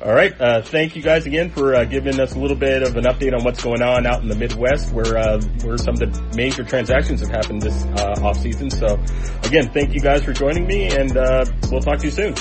All 0.04 0.12
right. 0.12 0.38
Uh, 0.38 0.60
thank 0.60 0.94
you 0.94 1.02
guys 1.02 1.24
again 1.24 1.50
for 1.50 1.74
uh, 1.74 1.84
giving 1.84 2.20
us 2.20 2.34
a 2.34 2.38
little 2.38 2.56
bit 2.56 2.82
of 2.82 2.96
an 2.96 3.04
update 3.04 3.34
on 3.34 3.44
what's 3.44 3.62
going 3.62 3.80
on 3.80 4.06
out 4.06 4.20
in 4.22 4.28
the 4.28 4.36
Midwest, 4.36 4.92
where 4.92 5.16
uh, 5.16 5.40
where 5.62 5.78
some 5.78 5.94
of 5.94 6.00
the 6.00 6.36
major 6.36 6.64
transactions 6.64 7.20
have 7.20 7.30
happened 7.30 7.62
this 7.62 7.84
uh, 7.96 8.20
off 8.22 8.36
season. 8.36 8.70
So, 8.70 9.02
again, 9.44 9.70
thank 9.70 9.94
you 9.94 10.00
guys 10.00 10.22
for 10.22 10.34
joining 10.34 10.66
me, 10.66 10.94
and 10.94 11.16
uh, 11.16 11.46
we'll 11.70 11.80
talk 11.80 12.00
to 12.00 12.04
you 12.04 12.10
soon. 12.10 12.34